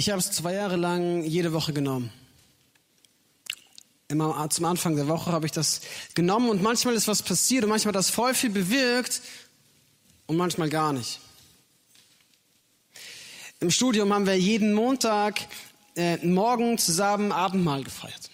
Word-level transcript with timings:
Ich 0.00 0.08
habe 0.08 0.18
es 0.18 0.30
zwei 0.30 0.54
Jahre 0.54 0.76
lang 0.76 1.24
jede 1.24 1.52
Woche 1.52 1.74
genommen. 1.74 2.10
Immer 4.08 4.48
zum 4.48 4.64
Anfang 4.64 4.96
der 4.96 5.08
Woche 5.08 5.30
habe 5.30 5.44
ich 5.44 5.52
das 5.52 5.82
genommen 6.14 6.48
und 6.48 6.62
manchmal 6.62 6.94
ist 6.94 7.06
was 7.06 7.22
passiert 7.22 7.64
und 7.64 7.68
manchmal 7.68 7.90
hat 7.90 7.98
das 7.98 8.08
voll 8.08 8.32
viel 8.32 8.48
bewirkt 8.48 9.20
und 10.26 10.38
manchmal 10.38 10.70
gar 10.70 10.94
nicht. 10.94 11.20
Im 13.60 13.70
Studium 13.70 14.10
haben 14.14 14.24
wir 14.24 14.38
jeden 14.38 14.72
Montag 14.72 15.38
äh, 15.96 16.16
morgen 16.26 16.78
zusammen 16.78 17.30
Abendmahl 17.30 17.84
gefeiert. 17.84 18.30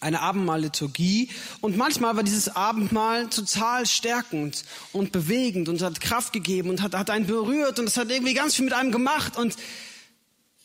Eine 0.00 0.20
Abendmahl-Liturgie. 0.20 1.30
Und 1.62 1.78
manchmal 1.78 2.16
war 2.16 2.22
dieses 2.22 2.54
Abendmahl 2.54 3.30
total 3.30 3.86
stärkend 3.86 4.62
und 4.92 5.10
bewegend 5.10 5.70
und 5.70 5.80
hat 5.80 6.02
Kraft 6.02 6.34
gegeben 6.34 6.68
und 6.68 6.82
hat, 6.82 6.94
hat 6.94 7.08
einen 7.08 7.26
berührt 7.26 7.78
und 7.78 7.86
es 7.86 7.96
hat 7.96 8.10
irgendwie 8.10 8.34
ganz 8.34 8.54
viel 8.54 8.66
mit 8.66 8.74
einem 8.74 8.92
gemacht 8.92 9.38
und, 9.38 9.56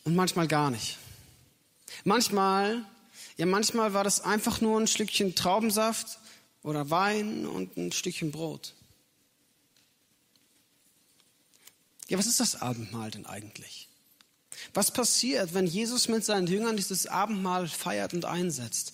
und 0.03 0.15
manchmal 0.15 0.47
gar 0.47 0.71
nicht. 0.71 0.97
Manchmal 2.03 2.85
ja, 3.37 3.47
manchmal 3.47 3.93
war 3.93 4.03
das 4.03 4.21
einfach 4.21 4.61
nur 4.61 4.79
ein 4.79 4.85
Stückchen 4.87 5.33
Traubensaft 5.33 6.19
oder 6.63 6.89
Wein 6.89 7.47
und 7.47 7.75
ein 7.77 7.91
Stückchen 7.91 8.31
Brot. 8.31 8.75
Ja, 12.07 12.17
was 12.17 12.27
ist 12.27 12.39
das 12.39 12.61
Abendmahl 12.61 13.09
denn 13.09 13.25
eigentlich? 13.25 13.87
Was 14.73 14.91
passiert, 14.91 15.53
wenn 15.53 15.65
Jesus 15.65 16.07
mit 16.07 16.23
seinen 16.23 16.45
Jüngern 16.45 16.75
dieses 16.75 17.07
Abendmahl 17.07 17.67
feiert 17.67 18.13
und 18.13 18.25
einsetzt? 18.25 18.93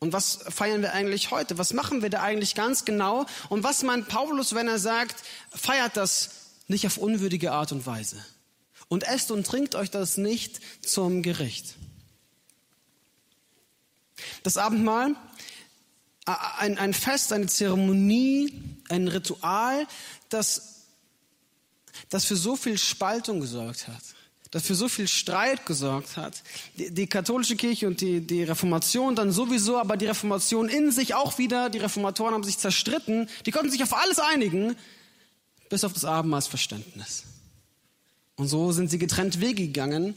Und 0.00 0.12
was 0.12 0.40
feiern 0.48 0.82
wir 0.82 0.92
eigentlich 0.92 1.30
heute? 1.30 1.56
Was 1.56 1.72
machen 1.72 2.02
wir 2.02 2.10
da 2.10 2.22
eigentlich 2.22 2.56
ganz 2.56 2.84
genau? 2.84 3.26
Und 3.48 3.62
was 3.62 3.84
meint 3.84 4.08
Paulus, 4.08 4.54
wenn 4.54 4.66
er 4.66 4.80
sagt, 4.80 5.22
feiert 5.50 5.96
das 5.96 6.30
nicht 6.66 6.84
auf 6.86 6.96
unwürdige 6.96 7.52
Art 7.52 7.70
und 7.70 7.86
Weise? 7.86 8.24
Und 8.92 9.04
esst 9.04 9.30
und 9.30 9.46
trinkt 9.46 9.74
euch 9.74 9.90
das 9.90 10.18
nicht 10.18 10.60
zum 10.84 11.22
Gericht. 11.22 11.76
Das 14.42 14.58
Abendmahl, 14.58 15.16
ein, 16.26 16.76
ein 16.76 16.92
Fest, 16.92 17.32
eine 17.32 17.46
Zeremonie, 17.46 18.52
ein 18.90 19.08
Ritual, 19.08 19.86
das, 20.28 20.82
das 22.10 22.26
für 22.26 22.36
so 22.36 22.54
viel 22.54 22.76
Spaltung 22.76 23.40
gesorgt 23.40 23.88
hat, 23.88 24.02
das 24.50 24.64
für 24.64 24.74
so 24.74 24.90
viel 24.90 25.08
Streit 25.08 25.64
gesorgt 25.64 26.18
hat. 26.18 26.42
Die, 26.76 26.90
die 26.92 27.06
katholische 27.06 27.56
Kirche 27.56 27.86
und 27.86 28.02
die, 28.02 28.20
die 28.20 28.44
Reformation 28.44 29.16
dann 29.16 29.32
sowieso, 29.32 29.78
aber 29.78 29.96
die 29.96 30.04
Reformation 30.04 30.68
in 30.68 30.92
sich 30.92 31.14
auch 31.14 31.38
wieder, 31.38 31.70
die 31.70 31.78
Reformatoren 31.78 32.34
haben 32.34 32.44
sich 32.44 32.58
zerstritten, 32.58 33.30
die 33.46 33.52
konnten 33.52 33.70
sich 33.70 33.82
auf 33.82 33.94
alles 33.94 34.18
einigen, 34.18 34.76
bis 35.70 35.82
auf 35.82 35.94
das 35.94 36.04
Abendmahlsverständnis. 36.04 37.24
Und 38.36 38.48
so 38.48 38.72
sind 38.72 38.90
sie 38.90 38.98
getrennt 38.98 39.40
Wege 39.40 39.66
gegangen 39.66 40.16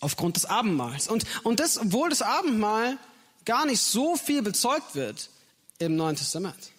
aufgrund 0.00 0.36
des 0.36 0.44
Abendmahls. 0.44 1.08
Und, 1.08 1.24
und 1.44 1.60
das, 1.60 1.78
obwohl 1.78 2.10
das 2.10 2.22
Abendmahl 2.22 2.98
gar 3.44 3.66
nicht 3.66 3.80
so 3.80 4.16
viel 4.16 4.42
bezeugt 4.42 4.94
wird 4.94 5.30
im 5.78 5.96
Neuen 5.96 6.16
Testament. 6.16 6.72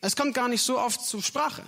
Es 0.00 0.16
kommt 0.16 0.34
gar 0.34 0.48
nicht 0.48 0.62
so 0.62 0.78
oft 0.78 1.04
zur 1.04 1.22
Sprache. 1.22 1.62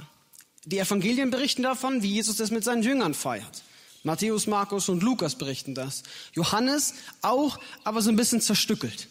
Die 0.64 0.78
Evangelien 0.78 1.30
berichten 1.30 1.62
davon, 1.62 2.03
wie 2.03 2.12
Jesus 2.12 2.36
das 2.36 2.50
mit 2.50 2.64
seinen 2.64 2.83
Jüngern 2.83 3.14
feiert. 3.14 3.62
Matthäus, 4.05 4.47
Markus 4.47 4.89
und 4.89 5.03
Lukas 5.03 5.36
berichten 5.36 5.75
das. 5.75 6.02
Johannes 6.33 6.95
auch, 7.20 7.58
aber 7.85 8.02
so 8.02 8.11
ein 8.11 8.17
bisschen 8.17 8.41
zerstückelt. 8.41 9.08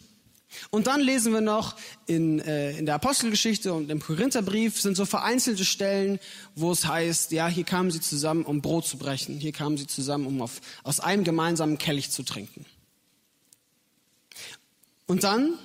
Und 0.70 0.86
dann 0.86 1.00
lesen 1.00 1.32
wir 1.32 1.40
noch 1.40 1.76
in, 2.06 2.40
äh, 2.40 2.76
in 2.78 2.86
der 2.86 2.96
Apostelgeschichte 2.96 3.72
und 3.72 3.90
im 3.90 4.00
Korintherbrief 4.00 4.80
sind 4.80 4.96
so 4.96 5.04
vereinzelte 5.04 5.64
Stellen, 5.64 6.18
wo 6.54 6.72
es 6.72 6.86
heißt, 6.86 7.32
ja, 7.32 7.48
hier 7.48 7.64
kamen 7.64 7.90
sie 7.90 8.00
zusammen, 8.00 8.44
um 8.44 8.60
Brot 8.60 8.86
zu 8.86 8.98
brechen. 8.98 9.38
Hier 9.38 9.52
kamen 9.52 9.76
sie 9.76 9.86
zusammen, 9.86 10.26
um 10.26 10.42
auf, 10.42 10.60
aus 10.82 11.00
einem 11.00 11.24
gemeinsamen 11.24 11.78
Kelch 11.78 12.10
zu 12.10 12.22
trinken. 12.22 12.64
Und 15.06 15.24
dann, 15.24 15.58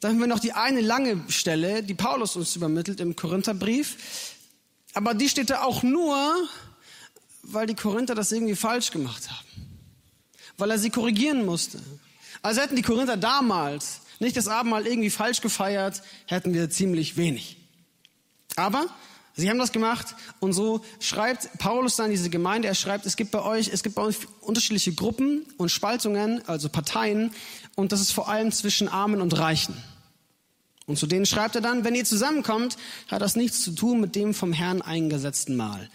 dann 0.00 0.12
haben 0.12 0.20
wir 0.20 0.26
noch 0.26 0.40
die 0.40 0.52
eine 0.52 0.80
lange 0.80 1.24
Stelle, 1.28 1.82
die 1.82 1.94
Paulus 1.94 2.36
uns 2.36 2.56
übermittelt 2.56 3.00
im 3.00 3.16
Korintherbrief. 3.16 4.34
Aber 4.94 5.14
die 5.14 5.28
steht 5.28 5.50
da 5.50 5.62
auch 5.62 5.82
nur, 5.82 6.34
weil 7.42 7.66
die 7.66 7.74
Korinther 7.74 8.14
das 8.14 8.32
irgendwie 8.32 8.56
falsch 8.56 8.90
gemacht 8.90 9.30
haben. 9.30 9.68
Weil 10.56 10.70
er 10.70 10.78
sie 10.78 10.90
korrigieren 10.90 11.44
musste. 11.44 11.80
Also 12.42 12.60
hätten 12.60 12.76
die 12.76 12.82
Korinther 12.82 13.16
damals 13.16 14.00
nicht 14.20 14.36
das 14.36 14.48
Abendmahl 14.48 14.86
irgendwie 14.86 15.10
falsch 15.10 15.40
gefeiert, 15.40 16.02
hätten 16.26 16.54
wir 16.54 16.70
ziemlich 16.70 17.16
wenig. 17.16 17.56
Aber 18.56 18.86
sie 19.34 19.48
haben 19.48 19.58
das 19.58 19.72
gemacht 19.72 20.14
und 20.38 20.52
so 20.52 20.84
schreibt 21.00 21.58
Paulus 21.58 21.96
dann 21.96 22.10
diese 22.10 22.30
Gemeinde, 22.30 22.68
er 22.68 22.74
schreibt, 22.74 23.06
es 23.06 23.16
gibt 23.16 23.30
bei 23.30 23.42
euch, 23.42 23.70
es 23.72 23.82
gibt 23.82 23.94
bei 23.94 24.02
euch 24.02 24.16
unterschiedliche 24.40 24.92
Gruppen 24.92 25.46
und 25.56 25.70
Spaltungen, 25.70 26.46
also 26.46 26.68
Parteien 26.68 27.32
und 27.76 27.92
das 27.92 28.00
ist 28.00 28.12
vor 28.12 28.28
allem 28.28 28.52
zwischen 28.52 28.88
Armen 28.88 29.22
und 29.22 29.38
Reichen. 29.38 29.74
Und 30.86 30.98
zu 30.98 31.06
denen 31.06 31.24
schreibt 31.24 31.54
er 31.54 31.60
dann, 31.60 31.84
wenn 31.84 31.94
ihr 31.94 32.04
zusammenkommt, 32.04 32.76
hat 33.08 33.22
das 33.22 33.36
nichts 33.36 33.62
zu 33.62 33.70
tun 33.70 34.00
mit 34.00 34.16
dem 34.16 34.34
vom 34.34 34.52
Herrn 34.52 34.82
eingesetzten 34.82 35.56
Mahl. 35.56 35.88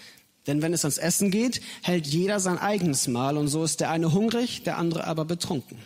Denn 0.48 0.62
wenn 0.62 0.74
es 0.74 0.86
ans 0.86 0.98
Essen 0.98 1.32
geht, 1.32 1.62
hält 1.82 2.08
jeder 2.08 2.40
sein 2.40 2.58
eigenes 2.58 3.08
Mahl 3.08 3.38
und 3.38 3.48
so 3.48 3.64
ist 3.64 3.82
der 3.82 3.90
eine 3.90 4.14
hungrig, 4.14 4.64
der 4.64 4.78
andere 4.78 5.06
aber 5.06 5.26
betrunken. 5.26 5.78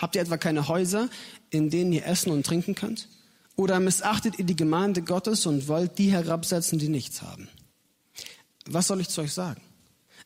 Habt 0.00 0.16
ihr 0.16 0.22
etwa 0.22 0.38
keine 0.38 0.68
Häuser, 0.68 1.08
in 1.50 1.68
denen 1.68 1.92
ihr 1.92 2.06
essen 2.06 2.30
und 2.30 2.46
trinken 2.46 2.74
könnt? 2.74 3.08
Oder 3.56 3.78
missachtet 3.80 4.38
ihr 4.38 4.46
die 4.46 4.56
Gemeinde 4.56 5.02
Gottes 5.02 5.44
und 5.44 5.68
wollt 5.68 5.98
die 5.98 6.10
herabsetzen, 6.10 6.78
die 6.78 6.88
nichts 6.88 7.20
haben? 7.20 7.48
Was 8.66 8.86
soll 8.86 9.00
ich 9.00 9.08
zu 9.08 9.20
euch 9.20 9.32
sagen? 9.32 9.60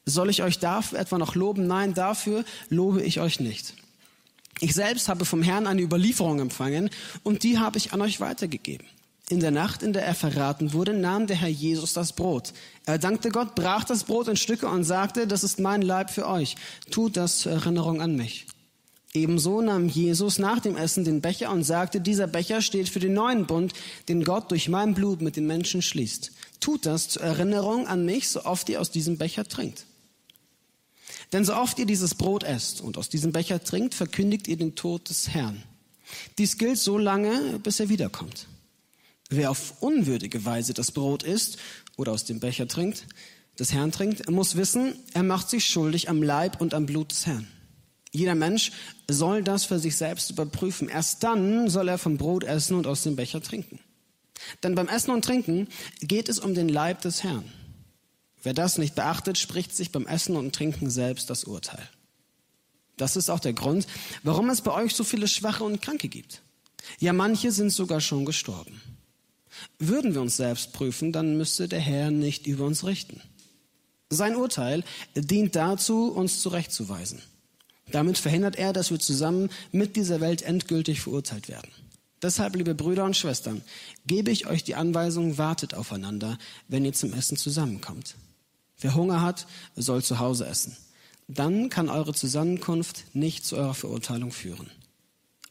Soll 0.06 0.30
ich 0.30 0.42
euch 0.42 0.58
dafür 0.58 1.00
etwa 1.00 1.18
noch 1.18 1.34
loben? 1.34 1.66
Nein, 1.66 1.94
dafür 1.94 2.44
lobe 2.68 3.02
ich 3.02 3.20
euch 3.20 3.40
nicht. 3.40 3.74
Ich 4.60 4.74
selbst 4.74 5.08
habe 5.08 5.24
vom 5.24 5.42
Herrn 5.42 5.66
eine 5.66 5.82
Überlieferung 5.82 6.38
empfangen 6.38 6.90
und 7.24 7.42
die 7.42 7.58
habe 7.58 7.78
ich 7.78 7.92
an 7.92 8.02
euch 8.02 8.20
weitergegeben. 8.20 8.86
In 9.30 9.40
der 9.40 9.50
Nacht, 9.50 9.82
in 9.82 9.92
der 9.94 10.04
er 10.04 10.14
verraten 10.14 10.74
wurde, 10.74 10.92
nahm 10.92 11.26
der 11.26 11.36
Herr 11.36 11.48
Jesus 11.48 11.94
das 11.94 12.12
Brot. 12.12 12.52
Er 12.84 12.98
dankte 12.98 13.30
Gott, 13.30 13.54
brach 13.54 13.82
das 13.84 14.04
Brot 14.04 14.28
in 14.28 14.36
Stücke 14.36 14.68
und 14.68 14.84
sagte, 14.84 15.26
das 15.26 15.42
ist 15.42 15.58
mein 15.58 15.82
Leib 15.82 16.10
für 16.10 16.28
euch. 16.28 16.56
Tut 16.90 17.16
das 17.16 17.38
zur 17.38 17.52
Erinnerung 17.52 18.02
an 18.02 18.14
mich. 18.14 18.46
Ebenso 19.16 19.62
nahm 19.62 19.88
Jesus 19.88 20.40
nach 20.40 20.58
dem 20.58 20.76
Essen 20.76 21.04
den 21.04 21.20
Becher 21.20 21.52
und 21.52 21.62
sagte, 21.62 22.00
dieser 22.00 22.26
Becher 22.26 22.60
steht 22.60 22.88
für 22.88 22.98
den 22.98 23.14
neuen 23.14 23.46
Bund, 23.46 23.72
den 24.08 24.24
Gott 24.24 24.50
durch 24.50 24.68
mein 24.68 24.92
Blut 24.92 25.22
mit 25.22 25.36
den 25.36 25.46
Menschen 25.46 25.82
schließt. 25.82 26.32
Tut 26.58 26.84
das 26.84 27.08
zur 27.08 27.22
Erinnerung 27.22 27.86
an 27.86 28.04
mich, 28.04 28.28
so 28.28 28.44
oft 28.44 28.68
ihr 28.68 28.80
aus 28.80 28.90
diesem 28.90 29.16
Becher 29.16 29.44
trinkt. 29.44 29.86
Denn 31.32 31.44
so 31.44 31.54
oft 31.54 31.78
ihr 31.78 31.86
dieses 31.86 32.16
Brot 32.16 32.42
esst 32.42 32.80
und 32.80 32.98
aus 32.98 33.08
diesem 33.08 33.30
Becher 33.30 33.62
trinkt, 33.62 33.94
verkündigt 33.94 34.48
ihr 34.48 34.56
den 34.56 34.74
Tod 34.74 35.08
des 35.08 35.28
Herrn. 35.28 35.62
Dies 36.38 36.58
gilt 36.58 36.78
so 36.78 36.98
lange, 36.98 37.60
bis 37.62 37.78
er 37.78 37.88
wiederkommt. 37.88 38.48
Wer 39.30 39.52
auf 39.52 39.80
unwürdige 39.80 40.44
Weise 40.44 40.74
das 40.74 40.90
Brot 40.90 41.22
isst 41.22 41.58
oder 41.96 42.10
aus 42.10 42.24
dem 42.24 42.40
Becher 42.40 42.66
trinkt, 42.66 43.06
des 43.60 43.72
Herrn 43.72 43.92
trinkt, 43.92 44.28
muss 44.28 44.56
wissen, 44.56 44.94
er 45.12 45.22
macht 45.22 45.48
sich 45.48 45.66
schuldig 45.66 46.08
am 46.08 46.20
Leib 46.20 46.60
und 46.60 46.74
am 46.74 46.86
Blut 46.86 47.12
des 47.12 47.26
Herrn. 47.26 47.46
Jeder 48.14 48.36
Mensch 48.36 48.70
soll 49.10 49.42
das 49.42 49.64
für 49.64 49.80
sich 49.80 49.96
selbst 49.96 50.30
überprüfen. 50.30 50.88
Erst 50.88 51.24
dann 51.24 51.68
soll 51.68 51.88
er 51.88 51.98
vom 51.98 52.16
Brot 52.16 52.44
essen 52.44 52.76
und 52.76 52.86
aus 52.86 53.02
dem 53.02 53.16
Becher 53.16 53.42
trinken. 53.42 53.80
Denn 54.62 54.76
beim 54.76 54.86
Essen 54.86 55.10
und 55.10 55.24
Trinken 55.24 55.66
geht 56.00 56.28
es 56.28 56.38
um 56.38 56.54
den 56.54 56.68
Leib 56.68 57.00
des 57.00 57.24
Herrn. 57.24 57.44
Wer 58.44 58.54
das 58.54 58.78
nicht 58.78 58.94
beachtet, 58.94 59.36
spricht 59.36 59.74
sich 59.74 59.90
beim 59.90 60.06
Essen 60.06 60.36
und 60.36 60.54
Trinken 60.54 60.90
selbst 60.90 61.28
das 61.28 61.42
Urteil. 61.42 61.88
Das 62.96 63.16
ist 63.16 63.30
auch 63.30 63.40
der 63.40 63.52
Grund, 63.52 63.88
warum 64.22 64.48
es 64.48 64.60
bei 64.60 64.70
euch 64.70 64.94
so 64.94 65.02
viele 65.02 65.26
Schwache 65.26 65.64
und 65.64 65.82
Kranke 65.82 66.08
gibt. 66.08 66.40
Ja, 67.00 67.12
manche 67.12 67.50
sind 67.50 67.70
sogar 67.70 68.00
schon 68.00 68.24
gestorben. 68.24 68.80
Würden 69.80 70.14
wir 70.14 70.20
uns 70.20 70.36
selbst 70.36 70.72
prüfen, 70.72 71.10
dann 71.10 71.36
müsste 71.36 71.66
der 71.66 71.80
Herr 71.80 72.12
nicht 72.12 72.46
über 72.46 72.64
uns 72.64 72.84
richten. 72.84 73.20
Sein 74.08 74.36
Urteil 74.36 74.84
dient 75.16 75.56
dazu, 75.56 76.12
uns 76.12 76.40
zurechtzuweisen. 76.40 77.20
Damit 77.90 78.18
verhindert 78.18 78.56
er, 78.56 78.72
dass 78.72 78.90
wir 78.90 78.98
zusammen 78.98 79.50
mit 79.72 79.96
dieser 79.96 80.20
Welt 80.20 80.42
endgültig 80.42 81.00
verurteilt 81.00 81.48
werden. 81.48 81.70
Deshalb, 82.22 82.56
liebe 82.56 82.74
Brüder 82.74 83.04
und 83.04 83.16
Schwestern, 83.16 83.60
gebe 84.06 84.30
ich 84.30 84.46
euch 84.46 84.64
die 84.64 84.74
Anweisung, 84.74 85.36
wartet 85.36 85.74
aufeinander, 85.74 86.38
wenn 86.68 86.84
ihr 86.84 86.94
zum 86.94 87.12
Essen 87.12 87.36
zusammenkommt. 87.36 88.16
Wer 88.80 88.94
Hunger 88.94 89.20
hat, 89.20 89.46
soll 89.76 90.02
zu 90.02 90.18
Hause 90.18 90.46
essen. 90.46 90.76
Dann 91.28 91.68
kann 91.68 91.88
eure 91.88 92.14
Zusammenkunft 92.14 93.04
nicht 93.14 93.44
zu 93.44 93.56
eurer 93.56 93.74
Verurteilung 93.74 94.30
führen. 94.30 94.70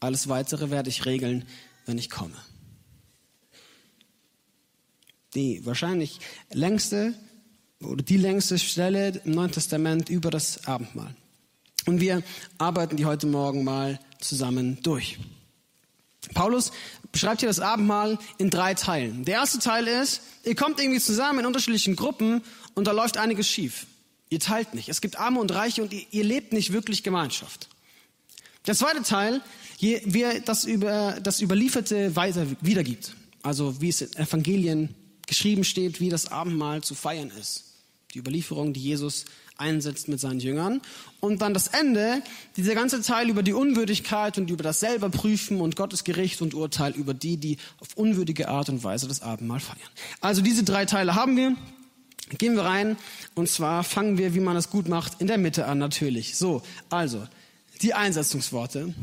Alles 0.00 0.28
Weitere 0.28 0.70
werde 0.70 0.90
ich 0.90 1.06
regeln, 1.06 1.44
wenn 1.86 1.98
ich 1.98 2.10
komme. 2.10 2.36
Die 5.34 5.64
wahrscheinlich 5.64 6.20
längste 6.52 7.14
oder 7.80 8.02
die 8.02 8.16
längste 8.16 8.58
Stelle 8.58 9.20
im 9.24 9.32
Neuen 9.32 9.52
Testament 9.52 10.08
über 10.08 10.30
das 10.30 10.66
Abendmahl. 10.66 11.14
Und 11.86 12.00
wir 12.00 12.22
arbeiten 12.58 12.96
die 12.96 13.04
heute 13.04 13.26
Morgen 13.26 13.64
mal 13.64 14.00
zusammen 14.20 14.82
durch. 14.82 15.18
Paulus 16.32 16.72
beschreibt 17.12 17.40
hier 17.40 17.48
das 17.48 17.60
Abendmahl 17.60 18.18
in 18.38 18.50
drei 18.50 18.74
Teilen. 18.74 19.24
Der 19.24 19.34
erste 19.34 19.58
Teil 19.58 19.86
ist, 19.86 20.22
ihr 20.44 20.54
kommt 20.54 20.80
irgendwie 20.80 21.00
zusammen 21.00 21.40
in 21.40 21.46
unterschiedlichen 21.46 21.96
Gruppen 21.96 22.42
und 22.74 22.86
da 22.86 22.92
läuft 22.92 23.18
einiges 23.18 23.48
schief. 23.48 23.86
Ihr 24.30 24.40
teilt 24.40 24.74
nicht. 24.74 24.88
Es 24.88 25.00
gibt 25.00 25.18
Arme 25.18 25.38
und 25.40 25.52
Reiche 25.52 25.82
und 25.82 25.92
ihr, 25.92 26.06
ihr 26.10 26.24
lebt 26.24 26.52
nicht 26.52 26.72
wirklich 26.72 27.02
Gemeinschaft. 27.02 27.68
Der 28.66 28.74
zweite 28.74 29.02
Teil, 29.02 29.42
wie 29.78 30.42
das, 30.44 30.64
über, 30.64 31.18
das 31.22 31.42
Überlieferte 31.42 32.16
weiter 32.16 32.46
wiedergibt. 32.62 33.14
Also 33.42 33.80
wie 33.82 33.90
es 33.90 34.00
in 34.00 34.16
Evangelien 34.16 34.94
geschrieben 35.26 35.64
steht, 35.64 36.00
wie 36.00 36.08
das 36.08 36.32
Abendmahl 36.32 36.82
zu 36.82 36.94
feiern 36.94 37.30
ist. 37.38 37.64
Die 38.14 38.18
Überlieferung, 38.18 38.72
die 38.72 38.80
Jesus 38.80 39.26
einsetzt 39.56 40.08
mit 40.08 40.20
seinen 40.20 40.40
Jüngern. 40.40 40.80
Und 41.20 41.42
dann 41.42 41.54
das 41.54 41.68
Ende, 41.68 42.22
dieser 42.56 42.74
ganze 42.74 43.02
Teil 43.02 43.28
über 43.28 43.42
die 43.42 43.52
Unwürdigkeit 43.52 44.38
und 44.38 44.50
über 44.50 44.62
das 44.62 44.80
selber 44.80 45.10
prüfen 45.10 45.60
und 45.60 45.76
Gottes 45.76 46.04
Gericht 46.04 46.42
und 46.42 46.54
Urteil 46.54 46.92
über 46.92 47.14
die, 47.14 47.36
die 47.36 47.58
auf 47.80 47.88
unwürdige 47.96 48.48
Art 48.48 48.68
und 48.68 48.82
Weise 48.84 49.08
das 49.08 49.22
Abendmahl 49.22 49.60
feiern. 49.60 49.78
Also 50.20 50.42
diese 50.42 50.64
drei 50.64 50.84
Teile 50.84 51.14
haben 51.14 51.36
wir. 51.36 51.56
Gehen 52.38 52.56
wir 52.56 52.64
rein 52.64 52.96
und 53.34 53.50
zwar 53.50 53.84
fangen 53.84 54.16
wir, 54.16 54.34
wie 54.34 54.40
man 54.40 54.54
das 54.54 54.70
gut 54.70 54.88
macht, 54.88 55.20
in 55.20 55.26
der 55.26 55.36
Mitte 55.36 55.66
an 55.66 55.76
natürlich. 55.78 56.36
So, 56.36 56.62
also 56.88 57.28
die 57.82 57.92
Einsetzungsworte. 57.92 58.94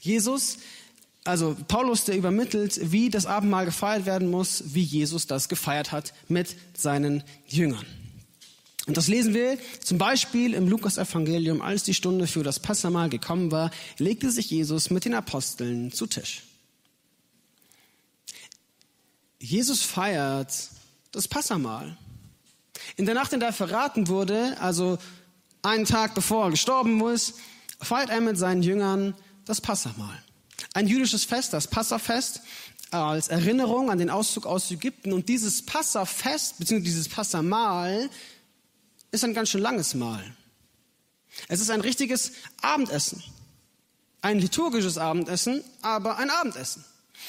Jesus, 0.00 0.58
also 1.22 1.56
Paulus, 1.68 2.04
der 2.04 2.16
übermittelt, 2.16 2.90
wie 2.90 3.10
das 3.10 3.26
Abendmahl 3.26 3.64
gefeiert 3.64 4.06
werden 4.06 4.28
muss, 4.30 4.74
wie 4.74 4.82
Jesus 4.82 5.28
das 5.28 5.48
gefeiert 5.48 5.92
hat 5.92 6.12
mit 6.28 6.56
seinen 6.74 7.22
Jüngern. 7.46 7.86
Und 8.86 8.96
das 8.96 9.08
lesen 9.08 9.32
wir 9.32 9.58
zum 9.82 9.96
Beispiel 9.96 10.52
im 10.52 10.68
Lukas-Evangelium, 10.68 11.62
als 11.62 11.84
die 11.84 11.94
Stunde 11.94 12.26
für 12.26 12.42
das 12.42 12.60
Passamal 12.60 13.08
gekommen 13.08 13.50
war, 13.50 13.70
legte 13.98 14.30
sich 14.30 14.50
Jesus 14.50 14.90
mit 14.90 15.06
den 15.06 15.14
Aposteln 15.14 15.90
zu 15.90 16.06
Tisch. 16.06 16.42
Jesus 19.38 19.82
feiert 19.82 20.52
das 21.12 21.28
Passamal. 21.28 21.96
In 22.96 23.06
der 23.06 23.14
Nacht, 23.14 23.32
in 23.32 23.40
der 23.40 23.50
er 23.50 23.54
verraten 23.54 24.08
wurde, 24.08 24.56
also 24.60 24.98
einen 25.62 25.86
Tag 25.86 26.14
bevor 26.14 26.46
er 26.46 26.50
gestorben 26.50 27.00
ist, 27.08 27.34
feiert 27.80 28.10
er 28.10 28.20
mit 28.20 28.36
seinen 28.36 28.62
Jüngern 28.62 29.14
das 29.46 29.60
Passamal. 29.60 30.22
Ein 30.74 30.88
jüdisches 30.88 31.24
Fest, 31.24 31.52
das 31.52 31.68
Passafest, 31.68 32.42
als 32.90 33.28
Erinnerung 33.28 33.90
an 33.90 33.98
den 33.98 34.10
Auszug 34.10 34.46
aus 34.46 34.70
Ägypten. 34.70 35.12
Und 35.12 35.28
dieses 35.28 35.64
Passafest, 35.64 36.58
beziehungsweise 36.58 36.90
dieses 36.90 37.08
Passamal, 37.08 38.08
ist 39.14 39.24
ein 39.24 39.32
ganz 39.34 39.48
schön 39.48 39.62
langes 39.62 39.94
Mahl. 39.94 40.24
Es 41.48 41.60
ist 41.60 41.70
ein 41.70 41.80
richtiges 41.80 42.32
Abendessen. 42.60 43.22
Ein 44.20 44.38
liturgisches 44.38 44.98
Abendessen, 44.98 45.62
aber 45.82 46.18
ein 46.18 46.30
Abendessen. 46.30 46.84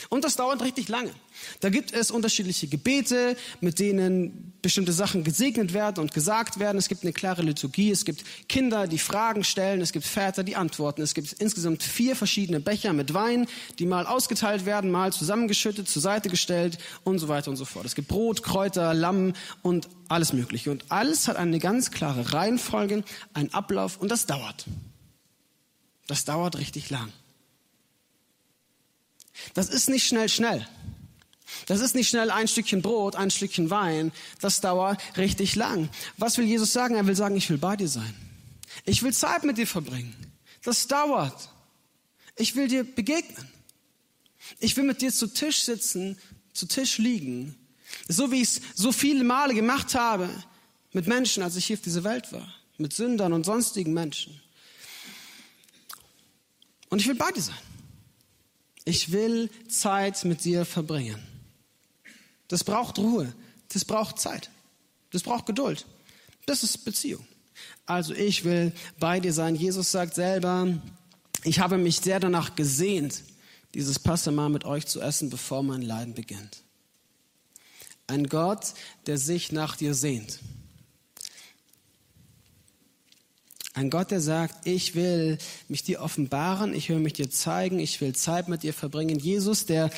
Und 0.09 0.23
das 0.23 0.35
dauert 0.35 0.61
richtig 0.61 0.89
lange. 0.89 1.11
Da 1.59 1.69
gibt 1.69 1.93
es 1.93 2.11
unterschiedliche 2.11 2.67
Gebete, 2.67 3.37
mit 3.61 3.79
denen 3.79 4.53
bestimmte 4.61 4.93
Sachen 4.93 5.23
gesegnet 5.23 5.73
werden 5.73 6.01
und 6.01 6.13
gesagt 6.13 6.59
werden. 6.59 6.77
Es 6.77 6.87
gibt 6.87 7.03
eine 7.03 7.13
klare 7.13 7.41
Liturgie. 7.41 7.91
Es 7.91 8.03
gibt 8.03 8.23
Kinder, 8.49 8.87
die 8.87 8.97
Fragen 8.97 9.43
stellen. 9.43 9.81
Es 9.81 9.91
gibt 9.91 10.05
Väter, 10.05 10.43
die 10.43 10.55
antworten. 10.55 11.01
Es 11.01 11.13
gibt 11.13 11.33
insgesamt 11.33 11.83
vier 11.83 12.15
verschiedene 12.15 12.59
Becher 12.59 12.93
mit 12.93 13.13
Wein, 13.13 13.47
die 13.79 13.85
mal 13.85 14.07
ausgeteilt 14.07 14.65
werden, 14.65 14.91
mal 14.91 15.13
zusammengeschüttet, 15.13 15.87
zur 15.87 16.01
Seite 16.01 16.29
gestellt 16.29 16.77
und 17.03 17.19
so 17.19 17.27
weiter 17.27 17.51
und 17.51 17.57
so 17.57 17.65
fort. 17.65 17.85
Es 17.85 17.95
gibt 17.95 18.07
Brot, 18.07 18.43
Kräuter, 18.43 18.93
Lamm 18.93 19.33
und 19.61 19.87
alles 20.07 20.33
Mögliche. 20.33 20.71
Und 20.71 20.85
alles 20.89 21.27
hat 21.27 21.37
eine 21.37 21.59
ganz 21.59 21.91
klare 21.91 22.33
Reihenfolge, 22.33 23.03
einen 23.33 23.53
Ablauf 23.53 23.97
und 23.97 24.09
das 24.09 24.25
dauert. 24.25 24.65
Das 26.07 26.25
dauert 26.25 26.57
richtig 26.57 26.89
lang. 26.89 27.11
Das 29.53 29.69
ist 29.69 29.89
nicht 29.89 30.07
schnell, 30.07 30.29
schnell. 30.29 30.67
Das 31.67 31.79
ist 31.79 31.95
nicht 31.95 32.09
schnell 32.09 32.31
ein 32.31 32.47
Stückchen 32.47 32.81
Brot, 32.81 33.15
ein 33.15 33.31
Stückchen 33.31 33.69
Wein. 33.69 34.11
Das 34.41 34.61
dauert 34.61 34.99
richtig 35.17 35.55
lang. 35.55 35.89
Was 36.17 36.37
will 36.37 36.45
Jesus 36.45 36.73
sagen? 36.73 36.95
Er 36.95 37.07
will 37.07 37.15
sagen, 37.15 37.35
ich 37.35 37.49
will 37.49 37.57
bei 37.57 37.75
dir 37.75 37.87
sein. 37.87 38.13
Ich 38.83 39.03
will 39.03 39.13
Zeit 39.13 39.43
mit 39.43 39.57
dir 39.57 39.67
verbringen. 39.67 40.15
Das 40.63 40.87
dauert. 40.87 41.49
Ich 42.35 42.55
will 42.55 42.67
dir 42.67 42.83
begegnen. 42.83 43.47
Ich 44.59 44.75
will 44.75 44.83
mit 44.83 45.01
dir 45.01 45.11
zu 45.11 45.27
Tisch 45.27 45.63
sitzen, 45.63 46.17
zu 46.53 46.67
Tisch 46.67 46.97
liegen. 46.97 47.55
So 48.07 48.31
wie 48.31 48.41
ich 48.41 48.49
es 48.49 48.61
so 48.75 48.91
viele 48.91 49.23
Male 49.23 49.53
gemacht 49.53 49.95
habe 49.95 50.29
mit 50.91 51.07
Menschen, 51.07 51.43
als 51.43 51.55
ich 51.55 51.65
hier 51.65 51.77
auf 51.77 51.83
dieser 51.83 52.03
Welt 52.03 52.31
war. 52.31 52.53
Mit 52.77 52.93
Sündern 52.93 53.33
und 53.33 53.45
sonstigen 53.45 53.93
Menschen. 53.93 54.39
Und 56.89 56.99
ich 56.99 57.07
will 57.07 57.15
bei 57.15 57.31
dir 57.31 57.41
sein. 57.41 57.55
Ich 58.85 59.11
will 59.11 59.49
Zeit 59.67 60.23
mit 60.25 60.43
dir 60.45 60.63
verbringen. 60.63 61.21
Das 62.47 62.63
braucht 62.63 62.99
Ruhe. 62.99 63.33
Das 63.69 63.83
braucht 63.83 64.19
Zeit. 64.19 64.49
Das 65.11 65.23
braucht 65.23 65.47
Geduld. 65.47 65.85
Das 66.45 66.63
ist 66.63 66.85
Beziehung. 66.85 67.25
Also 67.87 68.13
ich 68.13 68.43
will 68.43 68.71
bei 68.99 69.19
dir 69.19 69.33
sein. 69.33 69.55
Jesus 69.55 69.91
sagt 69.91 70.13
selber, 70.15 70.67
ich 71.43 71.59
habe 71.59 71.77
mich 71.77 71.99
sehr 72.01 72.19
danach 72.19 72.55
gesehnt, 72.55 73.23
dieses 73.73 73.99
Passamal 73.99 74.49
mit 74.49 74.65
euch 74.65 74.85
zu 74.85 75.01
essen, 75.01 75.29
bevor 75.29 75.63
mein 75.63 75.81
Leiden 75.81 76.13
beginnt. 76.13 76.63
Ein 78.07 78.27
Gott, 78.27 78.73
der 79.07 79.17
sich 79.17 79.51
nach 79.51 79.75
dir 79.75 79.95
sehnt. 79.95 80.39
Ein 83.75 83.89
Gott, 83.89 84.09
der 84.09 84.21
sagt, 84.21 84.65
ich 84.65 84.95
will 84.95 85.37
mich 85.67 85.83
dir 85.83 86.01
offenbaren, 86.01 86.73
ich 86.73 86.87
will 86.87 86.99
mich 86.99 87.11
dir 87.11 87.29
zeigen, 87.29 87.77
ich 87.77 87.99
will 87.99 88.15
Zeit 88.15 88.47
mit 88.47 88.63
dir 88.63 88.73
verbringen. 88.73 89.19
Jesus, 89.19 89.65
der 89.65 89.89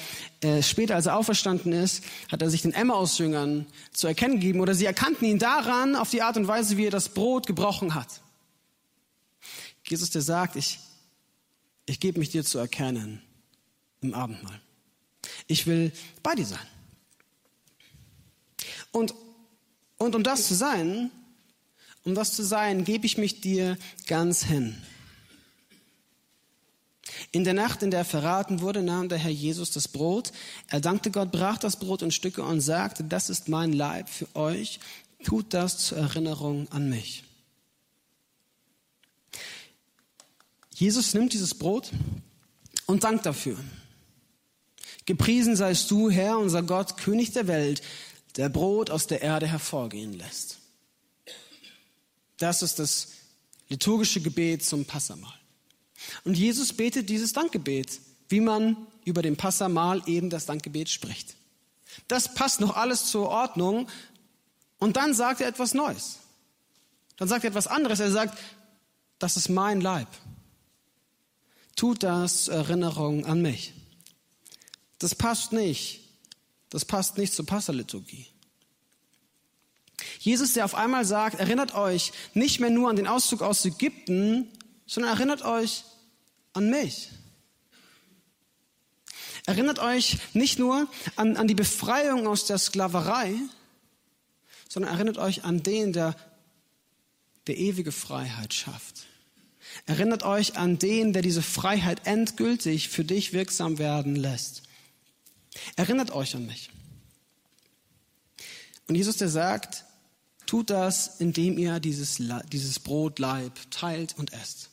äh, 0.42 0.64
später, 0.64 0.96
als 0.96 1.06
er 1.06 1.16
auferstanden 1.16 1.72
ist, 1.74 2.04
hat 2.32 2.42
er 2.42 2.50
sich 2.50 2.64
den 2.64 2.74
Emmaus-Jüngern 2.74 3.68
zu 3.92 4.08
erkennen 4.08 4.40
gegeben 4.40 4.62
oder 4.62 4.74
sie 4.74 4.86
erkannten 4.86 5.26
ihn 5.26 5.38
daran, 5.38 5.96
auf 5.96 6.10
die 6.10 6.24
Art 6.24 6.38
und 6.38 6.48
Weise, 6.48 6.76
wie 6.78 6.88
er 6.88 6.92
das 6.92 7.10
Brot 7.10 7.46
gebrochen 7.46 7.94
hat. 7.94 8.22
Jesus, 9.88 10.10
der 10.10 10.24
sagt, 10.24 10.56
ich, 10.56 10.80
ich 11.86 12.00
gebe 12.00 12.18
mich 12.18 12.32
dir 12.32 12.44
zu 12.44 12.58
erkennen 12.58 13.22
im 14.02 14.16
Abendmahl. 14.16 14.60
Ich 15.46 15.68
will 15.68 15.92
bei 16.24 16.34
dir 16.34 16.48
sein. 16.48 16.68
Und, 18.92 19.14
und 20.00 20.16
um 20.16 20.24
das 20.24 20.48
zu 20.48 20.56
sein, 20.56 21.12
um 22.08 22.16
das 22.16 22.32
zu 22.32 22.42
sein, 22.42 22.86
gebe 22.86 23.06
ich 23.06 23.18
mich 23.18 23.42
dir 23.42 23.78
ganz 24.06 24.46
hin. 24.46 24.82
In 27.34 27.44
der 27.44 27.54
Nacht, 27.54 27.84
in 27.84 27.92
der 27.92 28.00
er 28.00 28.06
verraten 28.06 28.62
wurde, 28.62 28.82
nahm 28.82 29.10
der 29.10 29.18
Herr 29.18 29.30
Jesus 29.30 29.72
das 29.72 29.90
Brot. 29.90 30.32
Er 30.68 30.80
dankte 30.80 31.12
Gott, 31.12 31.34
brach 31.34 31.58
das 31.58 31.76
Brot 31.76 32.02
in 32.02 32.12
Stücke 32.12 32.44
und 32.44 32.62
sagte, 32.62 33.04
das 33.04 33.30
ist 33.30 33.50
mein 33.50 33.74
Leib 33.74 34.08
für 34.08 34.34
euch. 34.38 34.80
Tut 35.26 35.54
das 35.54 35.80
zur 35.80 35.98
Erinnerung 35.98 36.72
an 36.72 36.90
mich. 36.90 37.26
Jesus 40.74 41.14
nimmt 41.14 41.34
dieses 41.34 41.56
Brot 41.56 41.92
und 42.86 43.04
dankt 43.04 43.26
dafür. 43.26 43.58
Gepriesen 45.06 45.58
seist 45.58 45.92
du, 45.92 46.10
Herr, 46.10 46.40
unser 46.40 46.64
Gott, 46.64 46.96
König 46.96 47.34
der 47.34 47.48
Welt, 47.48 47.82
der 48.38 48.48
Brot 48.48 48.92
aus 48.92 49.08
der 49.08 49.22
Erde 49.22 49.48
hervorgehen 49.48 50.14
lässt. 50.14 50.57
Das 52.38 52.62
ist 52.62 52.80
das 52.80 53.10
liturgische 53.70 54.22
Gebet 54.22 54.64
zum 54.64 54.86
Passamal. 54.86 55.34
Und 56.24 56.38
Jesus 56.38 56.74
betet 56.74 57.10
dieses 57.10 57.34
Dankgebet, 57.34 58.00
wie 58.30 58.40
man 58.40 58.78
über 59.06 59.22
dem 59.22 59.38
Passamal 59.38 60.02
eben 60.06 60.30
das 60.30 60.46
Dankgebet 60.46 60.90
spricht. 60.90 61.36
Das 62.08 62.34
passt 62.34 62.60
noch 62.60 62.76
alles 62.76 63.06
zur 63.06 63.30
Ordnung. 63.30 63.88
Und 64.80 64.98
dann 64.98 65.14
sagt 65.14 65.42
er 65.42 65.48
etwas 65.48 65.74
Neues. 65.74 66.20
Dann 67.18 67.28
sagt 67.28 67.44
er 67.44 67.50
etwas 67.50 67.68
anderes. 67.68 68.00
Er 68.00 68.12
sagt, 68.12 68.38
das 69.18 69.38
ist 69.38 69.50
mein 69.50 69.82
Leib. 69.82 70.08
Tut 71.76 72.04
das 72.04 72.46
zur 72.46 72.56
Erinnerung 72.56 73.26
an 73.26 73.42
mich. 73.42 73.74
Das 75.00 75.16
passt 75.16 75.52
nicht. 75.52 76.02
Das 76.70 76.86
passt 76.86 77.18
nicht 77.18 77.34
zur 77.34 77.46
Passaliturgie. 77.46 78.28
Jesus, 80.28 80.52
der 80.52 80.66
auf 80.66 80.76
einmal 80.76 81.06
sagt, 81.06 81.40
erinnert 81.40 81.74
euch 81.74 82.12
nicht 82.34 82.60
mehr 82.60 82.70
nur 82.70 82.90
an 82.90 82.98
den 82.98 83.08
Auszug 83.08 83.42
aus 83.42 83.64
Ägypten, 83.64 84.52
sondern 84.86 85.14
erinnert 85.14 85.42
euch 85.44 85.86
an 86.52 86.70
mich. 86.70 87.12
Erinnert 89.46 89.80
euch 89.80 90.18
nicht 90.34 90.60
nur 90.60 90.90
an, 91.16 91.38
an 91.38 91.48
die 91.48 91.56
Befreiung 91.56 92.28
aus 92.28 92.46
der 92.46 92.58
Sklaverei, 92.58 93.36
sondern 94.68 94.94
erinnert 94.94 95.18
euch 95.18 95.46
an 95.46 95.64
den, 95.64 95.94
der, 95.94 96.14
der 97.48 97.58
ewige 97.58 97.94
Freiheit 97.94 98.54
schafft. 98.54 99.06
Erinnert 99.86 100.24
euch 100.24 100.58
an 100.58 100.78
den, 100.78 101.14
der 101.14 101.22
diese 101.22 101.42
Freiheit 101.42 102.06
endgültig 102.06 102.90
für 102.90 103.06
dich 103.06 103.32
wirksam 103.32 103.78
werden 103.78 104.18
lässt. 104.18 104.64
Erinnert 105.78 106.12
euch 106.12 106.36
an 106.36 106.46
mich. 106.46 106.70
Und 108.90 108.96
Jesus, 108.96 109.16
der 109.16 109.30
sagt, 109.30 109.86
Tut 110.48 110.72
das, 110.72 111.20
indem 111.20 111.58
ihr 111.58 111.80
dieses, 111.80 112.22
dieses 112.52 112.80
Brotleib 112.80 113.54
teilt 113.70 114.18
und 114.18 114.34
esst. 114.34 114.70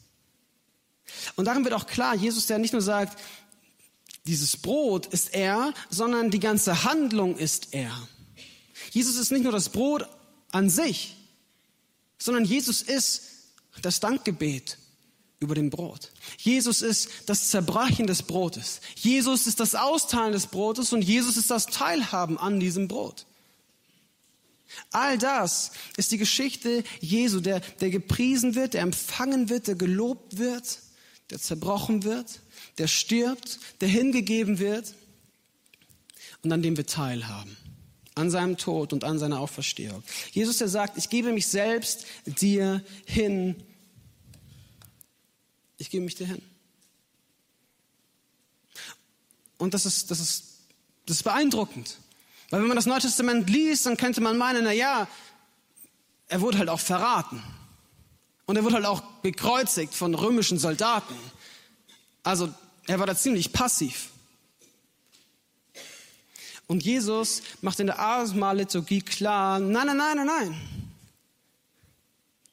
Und 1.37 1.45
darin 1.45 1.64
wird 1.64 1.75
auch 1.75 1.87
klar, 1.87 2.14
Jesus, 2.14 2.47
der 2.47 2.59
nicht 2.59 2.73
nur 2.73 2.81
sagt, 2.83 3.21
dieses 4.26 4.57
Brot 4.57 5.07
ist 5.07 5.35
er, 5.35 5.75
sondern 5.90 6.31
die 6.31 6.40
ganze 6.40 6.85
Handlung 6.85 7.37
ist 7.37 7.69
er. 7.73 7.93
Jesus 8.90 9.16
ist 9.16 9.33
nicht 9.33 9.43
nur 9.43 9.52
das 9.52 9.69
Brot 9.69 10.09
an 10.50 10.71
sich, 10.71 11.16
sondern 12.19 12.45
Jesus 12.45 12.81
ist 12.81 13.23
das 13.83 14.00
Dankgebet 14.00 14.78
über 15.40 15.54
dem 15.54 15.69
Brot. 15.69 16.11
Jesus 16.38 16.81
ist 16.81 17.09
das 17.26 17.49
Zerbrechen 17.49 18.07
des 18.07 18.23
Brotes. 18.23 18.81
Jesus 18.95 19.47
ist 19.47 19.61
das 19.61 19.75
Austeilen 19.75 20.33
des 20.33 20.47
Brotes 20.47 20.93
und 20.93 21.02
Jesus 21.02 21.37
ist 21.37 21.50
das 21.50 21.66
Teilhaben 21.66 22.38
an 22.38 22.61
diesem 22.61 22.88
Brot. 22.88 23.26
All 24.90 25.19
das 25.19 25.73
ist 25.97 26.12
die 26.12 26.19
Geschichte 26.19 26.85
Jesu, 27.00 27.40
der, 27.40 27.61
der 27.61 27.90
gepriesen 27.90 28.54
wird, 28.54 28.75
der 28.75 28.83
empfangen 28.83 29.49
wird, 29.49 29.66
der 29.66 29.75
gelobt 29.75 30.38
wird, 30.38 30.81
der 31.31 31.38
zerbrochen 31.38 32.04
wird, 32.04 32.40
der 32.78 32.87
stirbt, 32.87 33.59
der 33.81 33.88
hingegeben 33.88 34.59
wird 34.59 34.95
und 36.43 36.52
an 36.52 36.62
dem 36.62 36.76
wir 36.76 36.87
teilhaben. 36.87 37.57
An 38.16 38.31
seinem 38.31 38.57
Tod 38.57 38.93
und 38.93 39.02
an 39.02 39.19
seiner 39.19 39.40
Auferstehung. 39.40 40.04
Jesus, 40.31 40.59
der 40.59 40.69
sagt, 40.69 40.97
ich 40.97 41.11
gebe 41.11 41.33
mich 41.33 41.49
selbst 41.49 42.07
dir 42.26 42.85
hin. 43.07 43.57
Ich 45.78 45.90
gebe 45.90 46.04
mich 46.04 46.14
dir 46.14 46.28
hin. 46.28 46.43
Und 49.59 49.75
das 49.75 49.85
ist, 49.85 50.12
das 50.12 50.21
ist, 50.21 50.45
das 51.07 51.16
ist 51.16 51.23
beeindruckend. 51.25 51.99
Weil 52.51 52.61
wenn 52.61 52.69
man 52.69 52.77
das 52.77 52.87
Neue 52.87 53.01
Testament 53.01 53.49
liest, 53.49 53.87
dann 53.87 53.97
könnte 53.97 54.21
man 54.21 54.37
meinen, 54.37 54.65
na 54.65 54.73
ja, 54.73 55.09
er 56.29 56.41
wurde 56.41 56.59
halt 56.59 56.69
auch 56.69 56.81
verraten. 56.81 57.43
Und 58.47 58.57
er 58.57 58.65
wurde 58.65 58.77
halt 58.77 58.87
auch 58.87 59.03
gekreuzigt 59.23 59.95
von 59.95 60.15
römischen 60.15 60.59
Soldaten. 60.59 61.15
Also 62.23 62.53
er 62.87 62.99
war 62.99 63.07
da 63.07 63.17
ziemlich 63.17 63.53
passiv. 63.53 64.11
Und 66.67 66.83
Jesus 66.83 67.43
macht 67.61 67.81
in 67.81 67.87
der 67.87 67.99
Abendmahl-Liturgie 67.99 69.03
klar, 69.03 69.59
nein, 69.59 69.87
nein, 69.87 69.97
nein, 69.97 70.17
nein, 70.17 70.27
nein. 70.27 70.91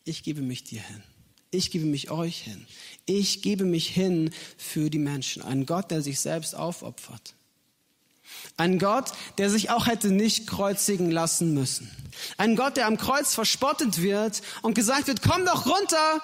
Ich 0.04 0.24
gebe 0.24 0.42
mich 0.42 0.64
dir 0.64 0.82
hin. 0.82 1.04
Ich 1.52 1.72
gebe 1.72 1.86
mich 1.86 2.12
euch 2.12 2.42
hin. 2.42 2.66
Ich 3.06 3.42
gebe 3.42 3.66
mich 3.66 3.88
hin 3.88 4.32
für 4.58 4.90
die 4.90 5.00
Menschen. 5.00 5.42
Ein 5.42 5.66
Gott, 5.66 5.92
der 5.92 6.02
sich 6.02 6.20
selbst 6.20 6.56
aufopfert. 6.56 7.36
Ein 8.58 8.80
Gott, 8.80 9.12
der 9.38 9.50
sich 9.50 9.70
auch 9.70 9.88
hätte 9.88 10.12
nicht 10.12 10.48
kreuzigen 10.48 11.12
lassen 11.12 11.54
müssen. 11.54 11.90
Ein 12.38 12.56
Gott, 12.56 12.78
der 12.78 12.88
am 12.88 12.98
Kreuz 12.98 13.34
verspottet 13.34 14.02
wird 14.02 14.42
und 14.62 14.74
gesagt 14.74 15.08
wird, 15.08 15.22
komm 15.22 15.46
doch 15.46 15.66
runter. 15.66 16.22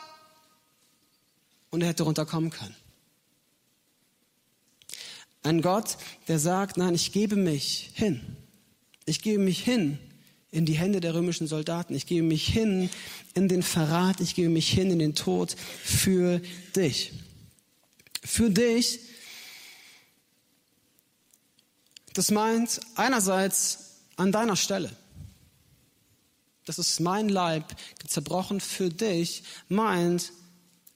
Und 1.69 1.81
er 1.81 1.89
hätte 1.89 2.03
runterkommen 2.03 2.49
können. 2.49 2.75
Ein 5.43 5.61
Gott, 5.61 5.97
der 6.27 6.39
sagt, 6.39 6.77
nein, 6.77 6.93
ich 6.93 7.11
gebe 7.11 7.35
mich 7.35 7.91
hin. 7.93 8.21
Ich 9.05 9.21
gebe 9.21 9.41
mich 9.41 9.63
hin 9.63 9.97
in 10.51 10.65
die 10.65 10.73
Hände 10.73 10.99
der 10.99 11.13
römischen 11.13 11.47
Soldaten. 11.47 11.95
Ich 11.95 12.05
gebe 12.05 12.25
mich 12.25 12.47
hin 12.47 12.89
in 13.33 13.47
den 13.47 13.63
Verrat. 13.63 14.19
Ich 14.19 14.35
gebe 14.35 14.49
mich 14.49 14.69
hin 14.69 14.91
in 14.91 14.99
den 14.99 15.15
Tod 15.15 15.55
für 15.83 16.41
dich. 16.75 17.13
Für 18.23 18.49
dich, 18.49 18.99
das 22.17 22.31
meint 22.31 22.79
einerseits 22.95 23.99
an 24.15 24.31
deiner 24.31 24.55
Stelle. 24.55 24.91
Das 26.65 26.79
ist 26.79 26.99
mein 26.99 27.29
Leib 27.29 27.75
zerbrochen 28.07 28.59
für 28.59 28.89
dich, 28.89 29.43
meint 29.69 30.31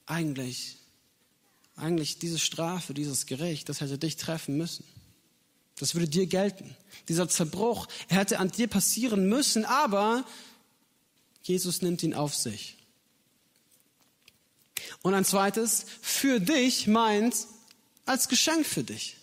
eigentlich, 0.08 0.78
eigentlich 1.76 2.18
diese 2.18 2.40
Strafe, 2.40 2.96
dieses 2.96 3.28
Gericht, 3.28 3.70
das 3.70 3.82
hätte 3.82 4.00
dich 4.00 4.16
treffen 4.18 4.58
müssen. 4.58 4.84
Das 5.76 5.94
würde 5.94 6.08
dir 6.08 6.26
gelten. 6.26 6.76
Dieser 7.08 7.30
Zerbruch, 7.30 7.88
er 8.08 8.18
hätte 8.18 8.40
an 8.40 8.50
dir 8.50 8.68
passieren 8.68 9.30
müssen, 9.30 9.64
aber 9.64 10.26
Jesus 11.44 11.84
nimmt 11.84 12.02
ihn 12.02 12.16
auf 12.16 12.34
sich. 12.34 12.78
Und 15.04 15.14
ein 15.14 15.26
zweites, 15.26 15.86
für 16.02 16.40
dich 16.40 16.88
meint 16.88 17.36
als 18.06 18.28
Geschenk 18.28 18.66
für 18.66 18.84
dich. 18.84 19.18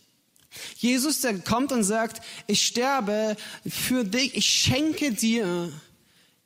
Jesus, 0.76 1.21
der 1.21 1.38
kommt 1.40 1.73
und 1.73 1.85
sagt, 1.85 2.25
ich 2.47 2.67
sterbe 2.67 3.37
für 3.67 4.05
dich, 4.05 4.35
ich 4.35 4.47
schenke 4.47 5.12
dir, 5.12 5.73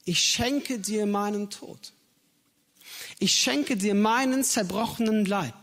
ich 0.05 0.19
schenke 0.19 0.79
dir 0.79 1.07
meinen 1.07 1.51
Tod. 1.51 1.93
Ich 3.19 3.33
schenke 3.33 3.77
dir 3.77 3.95
meinen 3.95 4.43
zerbrochenen 4.43 5.25
Leib. 5.25 5.55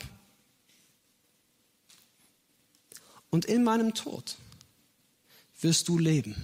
Und 3.30 3.46
in 3.46 3.64
meinem 3.64 3.94
Tod 3.94 4.38
wirst 5.62 5.88
du 5.88 5.98
leben. 5.98 6.36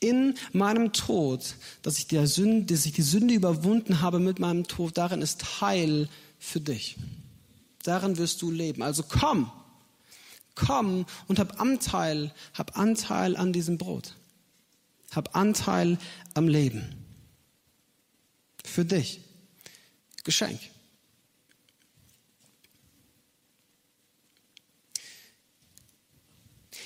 In 0.00 0.34
meinem 0.52 0.92
Tod, 0.92 1.54
dass 1.82 1.98
ich, 1.98 2.06
der 2.06 2.26
Sünde, 2.26 2.74
dass 2.74 2.84
ich 2.84 2.92
die 2.92 3.02
Sünde 3.02 3.34
überwunden 3.34 4.02
habe 4.02 4.18
mit 4.18 4.38
meinem 4.38 4.66
Tod, 4.66 4.98
darin 4.98 5.22
ist 5.22 5.62
Heil 5.62 6.08
für 6.38 6.60
dich. 6.60 6.96
Darin 7.82 8.18
wirst 8.18 8.42
du 8.42 8.50
leben. 8.50 8.82
Also 8.82 9.02
komm, 9.02 9.50
komm 10.54 11.06
und 11.28 11.38
hab 11.38 11.60
Anteil, 11.60 12.32
hab 12.54 12.78
Anteil 12.78 13.36
an 13.36 13.52
diesem 13.52 13.78
Brot. 13.78 14.14
Hab 15.14 15.36
Anteil 15.36 15.98
am 16.34 16.48
Leben. 16.48 17.04
Für 18.64 18.84
dich. 18.84 19.20
Geschenk. 20.24 20.60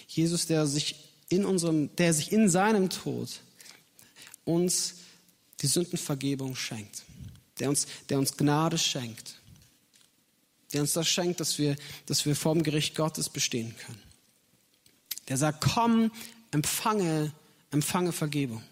Jesus, 0.08 0.46
der 0.46 0.66
sich 0.66 0.96
in 1.28 1.44
unserem, 1.44 1.94
der 1.96 2.12
sich 2.12 2.32
in 2.32 2.48
seinem 2.48 2.90
Tod 2.90 3.28
uns 4.44 4.94
die 5.60 5.66
Sündenvergebung 5.66 6.56
schenkt, 6.56 7.02
der 7.60 7.68
uns, 7.68 7.86
der 8.08 8.18
uns 8.18 8.36
Gnade 8.36 8.78
schenkt, 8.78 9.36
der 10.72 10.82
uns 10.82 10.92
das 10.92 11.08
schenkt, 11.08 11.40
dass 11.40 11.58
wir, 11.58 11.76
dass 12.06 12.26
wir 12.26 12.36
vor 12.36 12.54
dem 12.54 12.62
Gericht 12.62 12.94
Gottes 12.94 13.28
bestehen 13.28 13.74
können. 13.76 14.02
Der 15.28 15.36
sagt, 15.36 15.64
komm, 15.72 16.10
empfange, 16.50 17.32
empfange 17.70 18.12
Vergebung. 18.12 18.62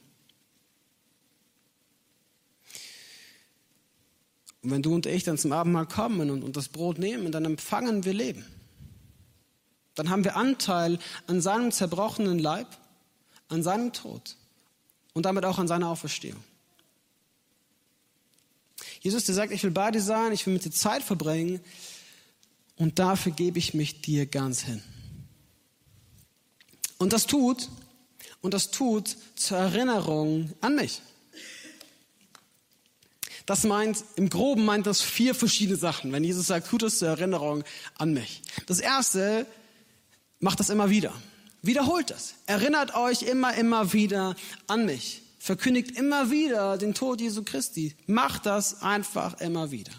Und 4.63 4.71
wenn 4.73 4.83
du 4.83 4.95
und 4.95 5.07
ich 5.07 5.23
dann 5.23 5.39
zum 5.39 5.53
Abendmahl 5.53 5.87
kommen 5.87 6.31
und, 6.31 6.43
und 6.43 6.57
das 6.57 6.69
Brot 6.69 6.99
nehmen, 6.99 7.31
dann 7.31 7.45
empfangen 7.45 8.05
wir 8.05 8.13
Leben. 8.13 8.45
Dann 9.95 10.11
haben 10.11 10.25
wir 10.25 10.37
Anteil 10.37 10.99
an 11.27 11.41
seinem 11.41 11.71
zerbrochenen 11.71 12.39
Leib, 12.39 12.67
an 13.49 13.63
seinem 13.63 13.93
Tod 13.93 14.37
und 15.15 15.25
damit 15.25 15.45
auch 15.45 15.59
an 15.59 15.69
seiner 15.69 15.89
Auferstehung. 15.89 16.43
Jesus, 19.01 19.25
der 19.25 19.35
sagt, 19.35 19.53
ich 19.53 19.63
will 19.63 19.71
bei 19.71 19.91
dir 19.91 20.01
sein, 20.01 20.33
ich 20.33 20.47
will 20.47 20.55
mit 20.55 20.65
dir 20.65 20.71
Zeit 20.71 21.03
verbringen 21.03 21.61
und 22.77 22.99
dafür 22.99 23.33
gebe 23.33 23.59
ich 23.59 23.75
mich 23.75 24.01
dir 24.01 24.27
ganz 24.27 24.63
hin. 24.63 24.83
Und 26.99 27.13
das 27.13 27.27
tut, 27.27 27.69
und 28.41 28.55
das 28.55 28.71
tut 28.71 29.17
zur 29.35 29.59
Erinnerung 29.59 30.53
an 30.61 30.77
mich. 30.77 31.03
Das 33.45 33.63
meint, 33.63 34.05
im 34.17 34.29
Groben 34.29 34.65
meint 34.65 34.87
das 34.87 35.03
vier 35.03 35.35
verschiedene 35.35 35.77
Sachen. 35.77 36.11
Wenn 36.11 36.25
Jesus 36.25 36.49
sagt, 36.49 36.69
tut 36.69 36.83
es 36.83 36.99
zur 36.99 37.09
Erinnerung 37.09 37.63
an 37.97 38.13
mich. 38.13 38.43
Das 38.67 38.81
erste, 38.81 39.47
macht 40.41 40.59
das 40.59 40.69
immer 40.69 40.91
wieder. 40.91 41.13
Wiederholt 41.63 42.11
das. 42.11 42.35
Erinnert 42.47 42.95
euch 42.95 43.23
immer, 43.23 43.55
immer 43.55 43.93
wieder 43.93 44.35
an 44.67 44.87
mich. 44.87 45.23
Verkündigt 45.47 45.97
immer 45.97 46.33
wieder 46.33 46.77
den 46.77 46.93
Tod 46.93 47.21
Jesu 47.21 47.45
Christi. 47.45 47.95
Macht 48.09 48.47
das 48.47 48.83
einfach 48.83 49.41
immer 49.41 49.71
wieder. 49.71 49.93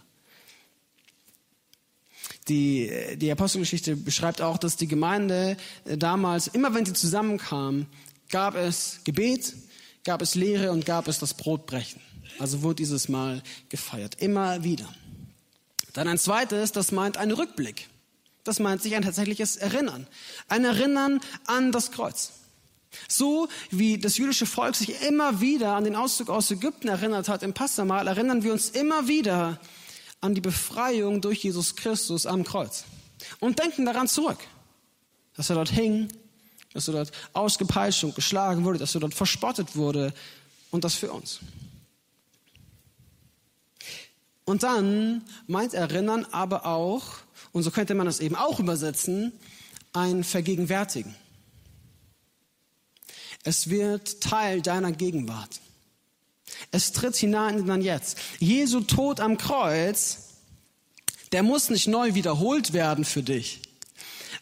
Die, 2.50 2.92
die 3.16 3.32
Apostelgeschichte 3.32 3.96
beschreibt 3.96 4.42
auch, 4.42 4.58
dass 4.58 4.76
die 4.76 4.90
Gemeinde 4.90 5.56
äh, 5.86 5.98
damals, 5.98 6.48
immer 6.48 6.74
wenn 6.74 6.86
sie 6.86 6.92
zusammenkam, 6.92 7.86
gab 8.30 8.56
es 8.56 9.00
Gebet, 9.06 9.56
gab 10.04 10.22
es 10.22 10.36
Lehre 10.36 10.74
und 10.74 10.86
gab 10.86 11.08
es 11.08 11.18
das 11.20 11.34
Brotbrechen. 11.34 12.02
Also 12.40 12.62
wurde 12.62 12.76
dieses 12.76 13.08
Mal 13.08 13.42
gefeiert. 13.70 14.22
Immer 14.22 14.66
wieder. 14.66 14.94
Dann 15.94 16.10
ein 16.10 16.18
zweites, 16.18 16.74
das 16.74 16.92
meint 16.92 17.16
einen 17.16 17.32
Rückblick. 17.32 17.88
Das 18.44 18.60
meint 18.60 18.82
sich 18.82 18.96
ein 18.96 19.04
tatsächliches 19.04 19.56
Erinnern. 19.56 20.08
Ein 20.50 20.66
Erinnern 20.66 21.22
an 21.46 21.72
das 21.72 21.92
Kreuz. 21.92 22.34
So 23.08 23.48
wie 23.70 23.98
das 23.98 24.18
jüdische 24.18 24.46
Volk 24.46 24.76
sich 24.76 25.02
immer 25.02 25.42
wieder 25.42 25.76
an 25.76 25.84
den 25.84 25.96
Auszug 25.96 26.30
aus 26.30 26.52
Ägypten 26.52 26.88
erinnert 26.88 27.30
hat 27.30 27.44
im 27.44 27.54
Passamal, 27.54 28.08
erinnern 28.08 28.44
wir 28.44 28.52
uns 28.52 28.70
immer 28.70 29.08
wieder 29.08 29.60
an 30.22 30.34
die 30.34 30.42
Befreiung 30.42 31.22
durch 31.22 31.44
Jesus 31.44 31.76
Christus 31.76 32.26
am 32.26 32.44
Kreuz. 32.44 32.86
Und 33.40 33.60
denken 33.60 33.86
daran 33.86 34.08
zurück, 34.08 34.40
dass 35.36 35.50
er 35.50 35.56
dort 35.56 35.70
hing, 35.70 36.12
dass 36.74 36.88
er 36.88 36.94
dort 36.94 37.12
ausgepeitscht 37.34 38.04
und 38.04 38.16
geschlagen 38.16 38.64
wurde, 38.64 38.80
dass 38.80 38.96
er 38.96 39.02
dort 39.02 39.14
verspottet 39.14 39.76
wurde 39.76 40.14
und 40.72 40.84
das 40.84 40.96
für 40.96 41.12
uns. 41.12 41.40
Und 44.46 44.64
dann 44.64 45.24
meint 45.48 45.74
Erinnern 45.74 46.26
aber 46.32 46.66
auch, 46.66 47.04
und 47.52 47.64
so 47.64 47.72
könnte 47.72 47.96
man 47.96 48.06
das 48.06 48.20
eben 48.20 48.36
auch 48.36 48.60
übersetzen, 48.60 49.34
ein 49.94 50.24
Vergegenwärtigen. 50.24 51.16
Es 53.48 53.70
wird 53.70 54.20
Teil 54.20 54.62
deiner 54.62 54.92
Gegenwart. 54.92 55.62
Es 56.72 56.92
tritt 56.92 57.16
hinein 57.16 57.60
in 57.60 57.66
dein 57.66 57.82
Jetzt. 57.82 58.18
Jesu 58.40 58.82
Tod 58.82 59.22
am 59.22 59.38
Kreuz, 59.38 60.34
der 61.32 61.44
muss 61.44 61.70
nicht 61.70 61.88
neu 61.88 62.14
wiederholt 62.14 62.74
werden 62.74 63.06
für 63.06 63.24
dich. 63.24 63.62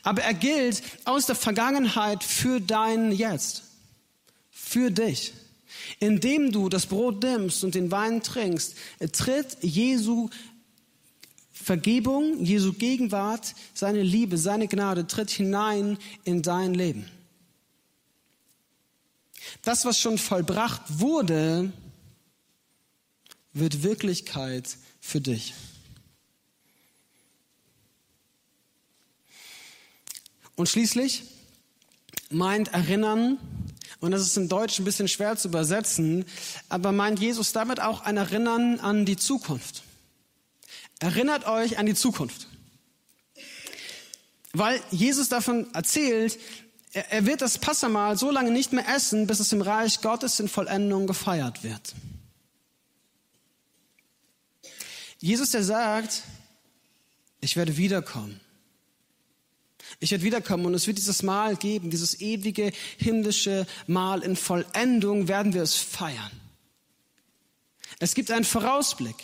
Aber 0.01 0.23
er 0.23 0.33
gilt 0.33 0.81
aus 1.03 1.27
der 1.27 1.35
Vergangenheit 1.35 2.23
für 2.23 2.59
dein 2.59 3.11
Jetzt. 3.11 3.65
Für 4.49 4.89
dich. 4.89 5.33
Indem 5.99 6.51
du 6.51 6.67
das 6.67 6.87
Brot 6.87 7.21
nimmst 7.21 7.63
und 7.63 7.75
den 7.75 7.91
Wein 7.91 8.23
trinkst, 8.23 8.73
tritt 9.11 9.57
Jesu 9.61 10.31
Vergebung, 11.53 12.43
Jesu 12.43 12.73
Gegenwart, 12.73 13.53
seine 13.75 14.01
Liebe, 14.01 14.39
seine 14.39 14.67
Gnade 14.67 15.05
tritt 15.05 15.29
hinein 15.29 15.99
in 16.23 16.41
dein 16.41 16.73
Leben. 16.73 17.05
Das, 19.61 19.85
was 19.85 19.99
schon 19.99 20.17
vollbracht 20.17 20.81
wurde, 20.87 21.71
wird 23.53 23.83
Wirklichkeit 23.83 24.77
für 24.99 25.21
dich. 25.21 25.53
Und 30.55 30.69
schließlich 30.69 31.23
meint 32.29 32.73
Erinnern, 32.73 33.37
und 33.99 34.11
das 34.11 34.21
ist 34.21 34.37
im 34.37 34.49
Deutschen 34.49 34.83
ein 34.83 34.85
bisschen 34.85 35.07
schwer 35.07 35.35
zu 35.37 35.47
übersetzen, 35.47 36.25
aber 36.69 36.91
meint 36.91 37.19
Jesus 37.19 37.51
damit 37.51 37.79
auch 37.79 38.01
ein 38.01 38.17
Erinnern 38.17 38.79
an 38.79 39.05
die 39.05 39.17
Zukunft. 39.17 39.83
Erinnert 40.99 41.45
euch 41.45 41.77
an 41.77 41.85
die 41.85 41.93
Zukunft. 41.93 42.47
Weil 44.53 44.81
Jesus 44.91 45.27
davon 45.27 45.73
erzählt, 45.73 46.39
er 46.95 47.25
wird 47.25 47.41
das 47.41 47.57
Passamal 47.57 48.17
so 48.17 48.31
lange 48.31 48.51
nicht 48.51 48.71
mehr 48.71 48.87
essen, 48.87 49.27
bis 49.27 49.41
es 49.41 49.51
im 49.51 49.61
Reich 49.61 50.01
Gottes 50.01 50.39
in 50.39 50.47
Vollendung 50.47 51.07
gefeiert 51.07 51.63
wird. 51.63 51.93
Jesus, 55.19 55.51
der 55.51 55.63
sagt, 55.63 56.23
ich 57.41 57.57
werde 57.57 57.75
wiederkommen. 57.75 58.39
Ich 59.99 60.11
werde 60.11 60.23
wiederkommen 60.23 60.65
und 60.65 60.73
es 60.73 60.87
wird 60.87 60.97
dieses 60.97 61.21
Mahl 61.21 61.57
geben, 61.57 61.89
dieses 61.89 62.21
ewige 62.21 62.71
himmlische 62.97 63.67
Mahl 63.87 64.23
in 64.23 64.35
Vollendung 64.35 65.27
werden 65.27 65.53
wir 65.53 65.63
es 65.63 65.75
feiern. 65.75 66.31
Es 67.99 68.13
gibt 68.13 68.31
einen 68.31 68.45
Vorausblick. 68.45 69.15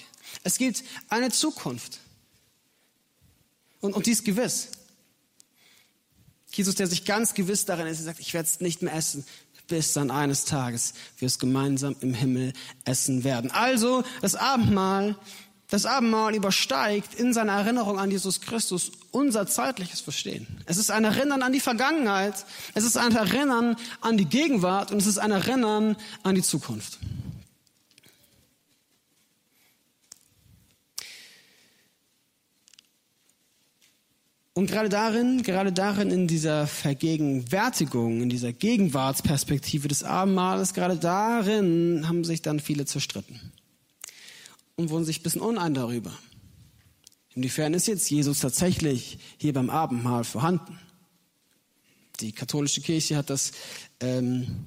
Es 0.44 0.58
gibt 0.58 0.84
eine 1.10 1.32
Zukunft. 1.32 2.00
Und, 3.80 3.94
und 3.94 4.06
die 4.06 4.12
ist 4.12 4.26
gewiss. 4.26 4.70
Jesus, 6.52 6.76
der 6.76 6.88
sich 6.88 7.06
ganz 7.06 7.34
gewiss 7.34 7.66
darin 7.66 7.88
ist, 7.88 8.00
er 8.00 8.06
sagt, 8.06 8.20
ich 8.20 8.34
werde 8.34 8.48
es 8.48 8.60
nicht 8.60 8.82
mehr 8.82 8.94
essen, 8.94 9.26
bis 9.68 9.94
dann 9.94 10.12
eines 10.12 10.46
Tages 10.46 10.94
wir 11.18 11.28
es 11.28 11.40
gemeinsam 11.40 11.96
im 12.02 12.14
Himmel 12.14 12.54
essen 12.84 13.24
werden. 13.24 13.52
Also 13.52 14.04
das 14.22 14.36
Abendmahl 14.36 15.16
das 15.72 15.86
Abendmahl 15.86 16.36
übersteigt 16.36 17.16
in 17.16 17.32
seiner 17.32 17.54
Erinnerung 17.54 17.98
an 17.98 18.12
Jesus 18.12 18.42
Christus 18.42 18.92
unser 19.12 19.48
zeitliches 19.48 20.02
Verstehen. 20.02 20.46
Es 20.66 20.76
ist 20.76 20.92
ein 20.92 21.06
Erinnern 21.06 21.44
an 21.44 21.54
die 21.54 21.62
Vergangenheit, 21.62 22.46
es 22.74 22.84
ist 22.84 22.98
ein 22.98 23.16
Erinnern 23.16 23.78
an 24.02 24.18
die 24.18 24.26
Gegenwart 24.26 24.92
und 24.92 24.98
es 24.98 25.08
ist 25.08 25.18
ein 25.18 25.32
Erinnern 25.32 25.96
an 26.24 26.36
die 26.36 26.42
Zukunft. 26.42 27.00
Und 34.54 34.70
gerade 34.70 34.90
darin, 34.90 35.44
gerade 35.44 35.72
darin 35.72 36.12
in 36.12 36.28
dieser 36.28 36.68
Vergegenwärtigung, 36.68 38.22
in 38.22 38.30
dieser 38.30 38.52
Gegenwartsperspektive 38.52 39.88
des 39.88 40.04
Abendmahles, 40.04 40.74
gerade 40.74 40.98
darin 40.98 42.06
haben 42.08 42.26
sich 42.26 42.42
dann 42.42 42.60
viele 42.60 42.86
zerstritten 42.86 43.40
und 44.76 44.90
wurden 44.90 45.06
sich 45.06 45.22
ein 45.22 45.24
bisschen 45.24 45.42
unein 45.42 45.74
darüber. 45.74 46.12
Inwiefern 47.34 47.74
ist 47.74 47.88
jetzt 47.88 48.10
Jesus 48.10 48.40
tatsächlich 48.40 49.20
hier 49.38 49.54
beim 49.54 49.70
Abendmahl 49.70 50.26
vorhanden? 50.26 50.78
Die 52.20 52.34
katholische 52.34 52.82
Kirche 52.82 53.16
hat 53.16 53.30
das 53.30 53.54
ähm, 54.02 54.66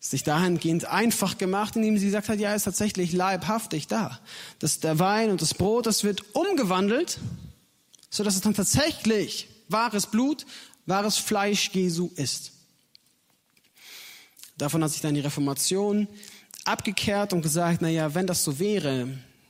sich 0.00 0.22
dahingehend 0.22 0.86
einfach 0.86 1.36
gemacht, 1.36 1.76
indem 1.76 1.98
sie 1.98 2.06
gesagt 2.06 2.30
hat, 2.30 2.38
ja, 2.38 2.48
er 2.50 2.56
ist 2.56 2.64
tatsächlich 2.64 3.12
leibhaftig 3.12 3.88
da. 3.88 4.18
Dass 4.58 4.80
der 4.80 4.98
Wein 4.98 5.30
und 5.30 5.42
das 5.42 5.52
Brot, 5.52 5.84
das 5.84 6.02
wird 6.02 6.34
umgewandelt, 6.34 7.20
so 8.10 8.24
dass 8.24 8.34
es 8.34 8.40
dann 8.40 8.54
tatsächlich 8.54 9.48
wahres 9.68 10.06
Blut, 10.06 10.46
wahres 10.86 11.18
Fleisch 11.18 11.70
Jesu 11.72 12.10
ist. 12.16 12.52
Davon 14.56 14.82
hat 14.82 14.90
sich 14.90 15.00
dann 15.00 15.14
die 15.14 15.20
Reformation 15.20 16.08
abgekehrt 16.64 17.32
und 17.32 17.42
gesagt, 17.42 17.80
na 17.80 17.88
ja, 17.88 18.14
wenn 18.14 18.26
das 18.26 18.42
so 18.44 18.58
wäre, 18.58 19.08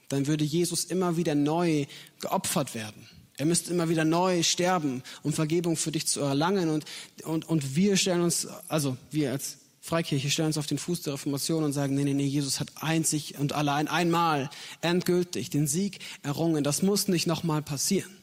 dann 0.09 0.27
würde 0.27 0.45
Jesus 0.45 0.85
immer 0.85 1.17
wieder 1.17 1.35
neu 1.35 1.87
geopfert 2.21 2.75
werden. 2.75 3.09
Er 3.37 3.47
müsste 3.47 3.73
immer 3.73 3.89
wieder 3.89 4.05
neu 4.05 4.43
sterben, 4.43 5.03
um 5.23 5.33
Vergebung 5.33 5.77
für 5.77 5.93
dich 5.93 6.07
zu 6.07 6.21
erlangen. 6.21 6.69
Und, 6.71 6.85
und, 7.25 7.49
und 7.49 7.77
wir 7.77 7.97
stellen 7.97 8.23
uns, 8.23 8.49
also 8.69 8.97
wir 9.11 9.31
als 9.31 9.59
Freikirche 9.81 10.29
stellen 10.29 10.49
uns 10.49 10.59
auf 10.59 10.67
den 10.67 10.79
Fuß 10.79 11.03
der 11.03 11.15
Reformation 11.15 11.65
und 11.65 11.73
sagen, 11.73 11.95
nee, 11.95 12.05
nee, 12.05 12.15
nee, 12.15 12.27
Jesus 12.27 12.61
hat 12.61 12.69
einzig 12.81 13.39
und 13.39 13.53
allein 13.53 13.89
einmal 13.89 14.51
endgültig 14.81 15.51
den 15.51 15.67
Sieg 15.67 16.01
errungen. 16.23 16.65
Das 16.65 16.83
muss 16.83 17.09
nicht 17.09 17.27
nochmal 17.27 17.63
passieren. 17.63 18.18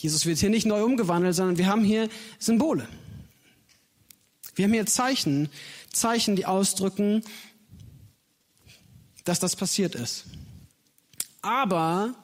Jesus 0.00 0.24
wird 0.24 0.38
hier 0.38 0.48
nicht 0.48 0.66
neu 0.66 0.82
umgewandelt, 0.82 1.34
sondern 1.34 1.58
wir 1.58 1.66
haben 1.66 1.84
hier 1.84 2.08
Symbole. 2.38 2.88
Wir 4.54 4.64
haben 4.64 4.72
hier 4.72 4.86
Zeichen, 4.86 5.50
Zeichen, 5.92 6.36
die 6.36 6.46
ausdrücken, 6.46 7.22
dass 9.24 9.40
das 9.40 9.56
passiert 9.56 9.94
ist. 9.94 10.24
Aber, 11.42 12.14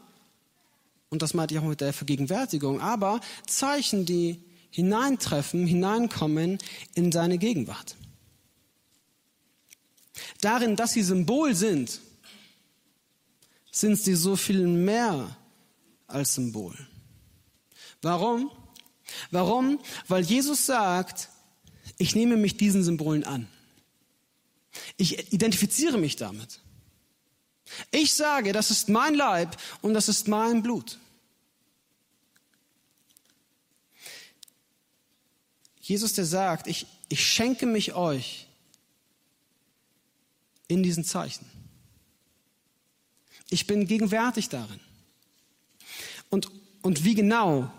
und 1.11 1.21
das 1.21 1.35
meinte 1.35 1.55
ich 1.55 1.61
auch 1.61 1.65
mit 1.65 1.83
der 1.83 1.93
Vergegenwärtigung, 1.93 2.81
aber 2.81 3.21
Zeichen, 3.47 4.07
die 4.07 4.43
hineintreffen, 4.71 5.67
hineinkommen 5.67 6.59
in 6.95 7.13
seine 7.13 7.37
Gegenwart. 7.37 7.97
Darin, 10.41 10.77
dass 10.77 10.93
sie 10.93 11.03
Symbol 11.03 11.55
sind, 11.55 12.01
sind 13.71 13.99
sie 13.99 14.15
so 14.15 14.37
viel 14.37 14.67
mehr 14.67 15.37
als 16.07 16.35
Symbol. 16.35 16.75
Warum? 18.03 18.51
Warum? 19.31 19.81
Weil 20.09 20.25
Jesus 20.25 20.67
sagt, 20.67 21.29
ich 21.99 22.15
nehme 22.15 22.37
mich 22.37 22.57
diesen 22.57 22.83
Symbolen 22.83 23.25
an. 23.25 23.49
Ich 24.97 25.33
identifiziere 25.33 25.99
mich 25.99 26.17
damit. 26.17 26.61
Ich 27.91 28.15
sage, 28.15 28.53
das 28.53 28.71
ist 28.71 28.89
mein 28.89 29.15
Leib 29.15 29.57
und 29.83 29.95
das 29.95 30.09
ist 30.09 30.29
mein 30.29 30.63
Blut. 30.63 30.99
Jesus, 35.81 36.15
der 36.15 36.27
sagt, 36.27 36.67
ich, 36.67 36.87
ich 37.09 37.25
schenke 37.27 37.65
mich 37.67 37.95
euch 37.95 38.49
in 40.69 40.83
diesen 40.83 41.05
Zeichen. 41.05 41.47
Ich 43.51 43.67
bin 43.67 43.87
gegenwärtig 43.87 44.49
darin. 44.49 44.81
Und, 46.29 46.51
und 46.83 47.05
wie 47.05 47.15
genau? 47.15 47.73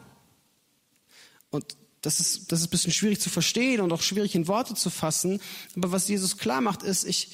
Und 1.49 1.77
das 2.01 2.19
ist, 2.19 2.51
das 2.51 2.62
ist 2.62 2.67
ein 2.67 2.69
bisschen 2.69 2.93
schwierig 2.93 3.19
zu 3.19 3.29
verstehen 3.29 3.81
und 3.81 3.91
auch 3.91 4.01
schwierig 4.01 4.36
in 4.36 4.47
Worte 4.47 4.75
zu 4.75 4.89
fassen. 4.89 5.41
Aber 5.75 5.91
was 5.91 6.07
Jesus 6.07 6.38
klar 6.38 6.62
macht, 6.62 6.83
ist, 6.83 7.03
ich, 7.03 7.31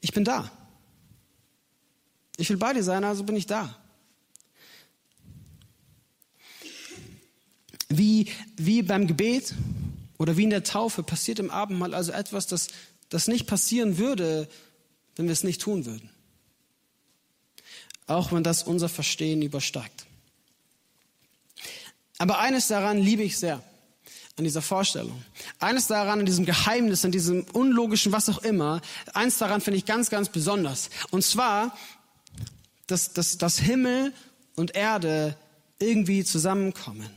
ich 0.00 0.12
bin 0.12 0.24
da. 0.24 0.50
Ich 2.36 2.48
will 2.48 2.56
bei 2.56 2.72
dir 2.72 2.82
sein, 2.82 3.04
also 3.04 3.24
bin 3.24 3.36
ich 3.36 3.46
da. 3.46 3.76
Wie, 7.88 8.28
wie 8.56 8.82
beim 8.82 9.06
Gebet 9.06 9.54
oder 10.16 10.36
wie 10.36 10.44
in 10.44 10.50
der 10.50 10.64
Taufe 10.64 11.02
passiert 11.02 11.38
im 11.38 11.50
Abendmahl 11.50 11.92
also 11.92 12.12
etwas, 12.12 12.46
das, 12.46 12.68
das 13.08 13.26
nicht 13.26 13.46
passieren 13.46 13.98
würde, 13.98 14.48
wenn 15.16 15.26
wir 15.26 15.32
es 15.32 15.44
nicht 15.44 15.60
tun 15.60 15.86
würden. 15.86 16.08
Auch 18.06 18.32
wenn 18.32 18.42
das 18.42 18.62
unser 18.62 18.88
Verstehen 18.88 19.42
übersteigt. 19.42 20.06
Aber 22.20 22.38
eines 22.38 22.68
daran 22.68 22.98
liebe 22.98 23.22
ich 23.22 23.38
sehr, 23.38 23.62
an 24.36 24.44
dieser 24.44 24.60
Vorstellung. 24.60 25.24
Eines 25.58 25.86
daran, 25.86 26.20
an 26.20 26.26
diesem 26.26 26.44
Geheimnis, 26.44 27.02
an 27.02 27.12
diesem 27.12 27.46
unlogischen, 27.54 28.12
was 28.12 28.28
auch 28.28 28.42
immer, 28.42 28.82
eins 29.14 29.38
daran 29.38 29.62
finde 29.62 29.78
ich 29.78 29.86
ganz, 29.86 30.10
ganz 30.10 30.28
besonders. 30.28 30.90
Und 31.10 31.24
zwar, 31.24 31.74
dass, 32.86 33.14
dass, 33.14 33.38
dass 33.38 33.58
Himmel 33.58 34.12
und 34.54 34.76
Erde 34.76 35.34
irgendwie 35.78 36.22
zusammenkommen. 36.22 37.08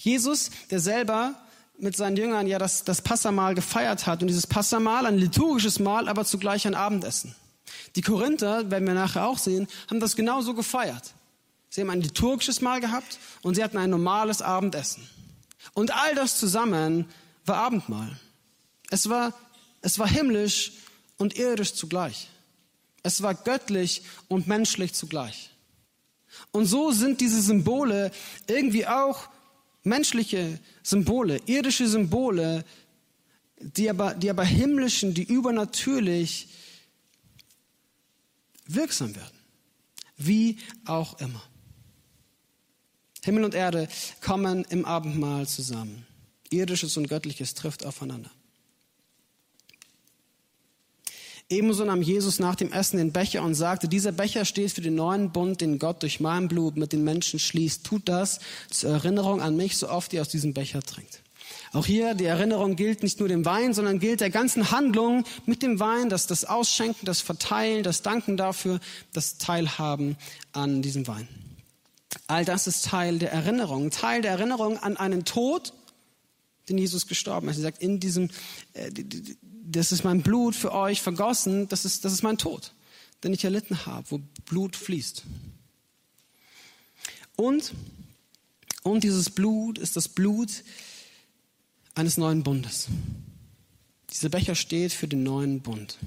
Jesus, 0.00 0.50
der 0.68 0.80
selber 0.80 1.36
mit 1.78 1.96
seinen 1.96 2.16
Jüngern 2.16 2.48
ja 2.48 2.58
das, 2.58 2.82
das 2.82 3.02
Passamal 3.02 3.54
gefeiert 3.54 4.08
hat 4.08 4.20
und 4.20 4.26
dieses 4.26 4.48
Passamal, 4.48 5.06
ein 5.06 5.16
liturgisches 5.16 5.78
Mahl, 5.78 6.08
aber 6.08 6.24
zugleich 6.24 6.66
ein 6.66 6.74
Abendessen. 6.74 7.36
Die 7.94 8.02
Korinther, 8.02 8.68
werden 8.68 8.84
wir 8.84 8.94
nachher 8.94 9.28
auch 9.28 9.38
sehen, 9.38 9.68
haben 9.88 10.00
das 10.00 10.16
genauso 10.16 10.54
gefeiert. 10.54 11.14
Sie 11.74 11.80
haben 11.80 11.90
ein 11.90 12.02
liturgisches 12.02 12.60
Mahl 12.60 12.80
gehabt 12.80 13.18
und 13.42 13.56
sie 13.56 13.64
hatten 13.64 13.78
ein 13.78 13.90
normales 13.90 14.42
Abendessen. 14.42 15.08
Und 15.72 15.92
all 15.92 16.14
das 16.14 16.38
zusammen 16.38 17.06
war 17.46 17.56
Abendmahl. 17.56 18.16
Es 18.90 19.08
war, 19.08 19.34
es 19.80 19.98
war 19.98 20.06
himmlisch 20.06 20.74
und 21.16 21.36
irdisch 21.36 21.74
zugleich. 21.74 22.28
Es 23.02 23.22
war 23.22 23.34
göttlich 23.34 24.02
und 24.28 24.46
menschlich 24.46 24.94
zugleich. 24.94 25.50
Und 26.52 26.66
so 26.66 26.92
sind 26.92 27.20
diese 27.20 27.42
Symbole 27.42 28.12
irgendwie 28.46 28.86
auch 28.86 29.28
menschliche 29.82 30.60
Symbole, 30.84 31.40
irdische 31.46 31.88
Symbole, 31.88 32.64
die 33.58 33.90
aber, 33.90 34.14
die 34.14 34.30
aber 34.30 34.44
himmlischen, 34.44 35.12
die 35.12 35.24
übernatürlich 35.24 36.46
wirksam 38.64 39.16
werden. 39.16 39.38
Wie 40.16 40.58
auch 40.84 41.18
immer. 41.18 41.42
Himmel 43.24 43.44
und 43.44 43.54
Erde 43.54 43.88
kommen 44.20 44.64
im 44.68 44.84
Abendmahl 44.84 45.46
zusammen. 45.46 46.06
Irdisches 46.50 46.96
und 46.96 47.08
Göttliches 47.08 47.54
trifft 47.54 47.84
aufeinander. 47.84 48.30
Ebenso 51.50 51.84
nahm 51.84 52.00
Jesus 52.00 52.38
nach 52.38 52.54
dem 52.54 52.72
Essen 52.72 52.96
den 52.96 53.12
Becher 53.12 53.42
und 53.42 53.54
sagte, 53.54 53.86
dieser 53.86 54.12
Becher 54.12 54.44
steht 54.44 54.72
für 54.72 54.80
den 54.80 54.94
neuen 54.94 55.30
Bund, 55.30 55.60
den 55.60 55.78
Gott 55.78 56.02
durch 56.02 56.18
mein 56.18 56.48
Blut 56.48 56.76
mit 56.76 56.92
den 56.92 57.04
Menschen 57.04 57.38
schließt. 57.38 57.84
Tut 57.84 58.08
das 58.08 58.40
zur 58.70 58.90
Erinnerung 58.90 59.42
an 59.42 59.54
mich, 59.54 59.76
so 59.76 59.90
oft 59.90 60.12
ihr 60.14 60.22
aus 60.22 60.30
diesem 60.30 60.54
Becher 60.54 60.82
trinkt. 60.82 61.20
Auch 61.72 61.84
hier, 61.84 62.14
die 62.14 62.24
Erinnerung 62.24 62.76
gilt 62.76 63.02
nicht 63.02 63.18
nur 63.18 63.28
dem 63.28 63.44
Wein, 63.44 63.74
sondern 63.74 63.98
gilt 63.98 64.20
der 64.20 64.30
ganzen 64.30 64.70
Handlung 64.70 65.24
mit 65.44 65.62
dem 65.62 65.80
Wein, 65.80 66.08
das, 66.08 66.26
das 66.26 66.44
Ausschenken, 66.44 67.04
das 67.04 67.20
Verteilen, 67.20 67.82
das 67.82 68.00
Danken 68.00 68.36
dafür, 68.36 68.80
das 69.12 69.36
Teilhaben 69.36 70.16
an 70.52 70.80
diesem 70.80 71.06
Wein. 71.06 71.28
All 72.26 72.44
das 72.44 72.66
ist 72.66 72.86
Teil 72.86 73.18
der 73.18 73.32
Erinnerung, 73.32 73.90
Teil 73.90 74.22
der 74.22 74.32
Erinnerung 74.32 74.78
an 74.78 74.96
einen 74.96 75.24
Tod, 75.24 75.72
den 76.68 76.78
Jesus 76.78 77.06
gestorben 77.06 77.48
ist. 77.48 77.56
Er 77.56 77.62
sagt, 77.62 77.82
in 77.82 78.00
diesem, 78.00 78.30
äh, 78.72 78.90
das 79.42 79.92
ist 79.92 80.04
mein 80.04 80.22
Blut 80.22 80.54
für 80.54 80.72
euch 80.72 81.02
vergossen, 81.02 81.68
das 81.68 81.84
ist, 81.84 82.04
das 82.04 82.12
ist 82.12 82.22
mein 82.22 82.38
Tod, 82.38 82.72
den 83.22 83.32
ich 83.32 83.44
erlitten 83.44 83.86
habe, 83.86 84.10
wo 84.10 84.20
Blut 84.46 84.76
fließt. 84.76 85.24
Und, 87.36 87.74
und 88.82 89.04
dieses 89.04 89.30
Blut 89.30 89.78
ist 89.78 89.96
das 89.96 90.08
Blut 90.08 90.62
eines 91.94 92.16
neuen 92.16 92.42
Bundes. 92.42 92.88
Dieser 94.10 94.28
Becher 94.28 94.54
steht 94.54 94.92
für 94.92 95.08
den 95.08 95.24
neuen 95.24 95.60
Bund. 95.60 95.98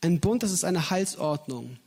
Ein 0.00 0.20
Bund, 0.20 0.42
das 0.42 0.52
ist 0.52 0.64
eine 0.64 0.90
Heilsordnung, 0.90 1.78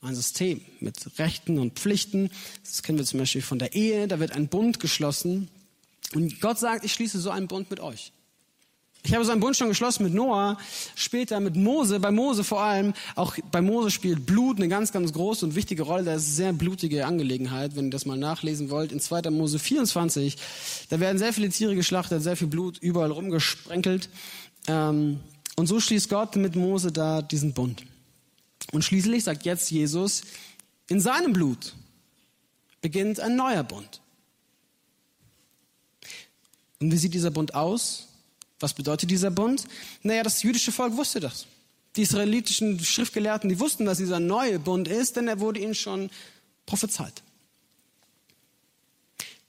ein 0.00 0.14
System 0.14 0.60
mit 0.80 1.18
Rechten 1.18 1.58
und 1.58 1.78
Pflichten. 1.78 2.30
Das 2.62 2.82
kennen 2.82 2.98
wir 2.98 3.04
zum 3.04 3.18
Beispiel 3.20 3.42
von 3.42 3.58
der 3.58 3.74
Ehe, 3.74 4.08
da 4.08 4.20
wird 4.20 4.32
ein 4.32 4.48
Bund 4.48 4.80
geschlossen. 4.80 5.48
Und 6.14 6.40
Gott 6.40 6.58
sagt, 6.58 6.84
ich 6.84 6.92
schließe 6.92 7.18
so 7.18 7.30
einen 7.30 7.48
Bund 7.48 7.70
mit 7.70 7.80
euch. 7.80 8.12
Ich 9.04 9.14
habe 9.14 9.24
so 9.24 9.30
einen 9.30 9.40
Bund 9.40 9.56
schon 9.56 9.68
geschlossen 9.68 10.02
mit 10.02 10.12
Noah, 10.12 10.58
später 10.94 11.38
mit 11.40 11.56
Mose, 11.56 12.00
bei 12.00 12.10
Mose 12.10 12.42
vor 12.42 12.60
allem. 12.60 12.94
Auch 13.14 13.36
bei 13.50 13.62
Mose 13.62 13.90
spielt 13.90 14.26
Blut 14.26 14.56
eine 14.58 14.68
ganz, 14.68 14.92
ganz 14.92 15.12
große 15.12 15.46
und 15.46 15.54
wichtige 15.54 15.84
Rolle. 15.84 16.04
Das 16.04 16.22
ist 16.22 16.28
eine 16.28 16.34
sehr 16.34 16.52
blutige 16.52 17.06
Angelegenheit, 17.06 17.76
wenn 17.76 17.86
ihr 17.86 17.90
das 17.90 18.06
mal 18.06 18.18
nachlesen 18.18 18.70
wollt. 18.70 18.90
In 18.90 19.00
2. 19.00 19.30
Mose 19.30 19.58
24, 19.58 20.36
da 20.90 21.00
werden 21.00 21.18
sehr 21.18 21.32
viele 21.32 21.48
Tiere 21.48 21.74
geschlachtet, 21.74 22.22
sehr 22.22 22.36
viel 22.36 22.48
Blut 22.48 22.78
überall 22.78 23.12
rumgesprenkelt. 23.12 24.10
Ähm, 24.66 25.20
und 25.56 25.66
so 25.66 25.80
schließt 25.80 26.08
Gott 26.08 26.36
mit 26.36 26.56
Mose 26.56 26.92
da 26.92 27.22
diesen 27.22 27.54
Bund. 27.54 27.84
Und 28.72 28.84
schließlich 28.84 29.24
sagt 29.24 29.44
jetzt 29.44 29.70
Jesus, 29.70 30.22
in 30.88 31.00
seinem 31.00 31.32
Blut 31.32 31.74
beginnt 32.80 33.20
ein 33.20 33.36
neuer 33.36 33.62
Bund. 33.62 34.00
Und 36.80 36.92
wie 36.92 36.98
sieht 36.98 37.14
dieser 37.14 37.30
Bund 37.30 37.54
aus? 37.54 38.08
Was 38.60 38.74
bedeutet 38.74 39.10
dieser 39.10 39.30
Bund? 39.30 39.64
Naja, 40.02 40.22
das 40.22 40.42
jüdische 40.42 40.72
Volk 40.72 40.96
wusste 40.96 41.20
das. 41.20 41.46
Die 41.96 42.02
israelitischen 42.02 42.78
Schriftgelehrten, 42.82 43.48
die 43.48 43.58
wussten, 43.58 43.84
dass 43.84 43.98
dieser 43.98 44.20
neue 44.20 44.58
Bund 44.58 44.88
ist, 44.88 45.16
denn 45.16 45.28
er 45.28 45.40
wurde 45.40 45.60
ihnen 45.60 45.74
schon 45.74 46.10
prophezeit. 46.66 47.22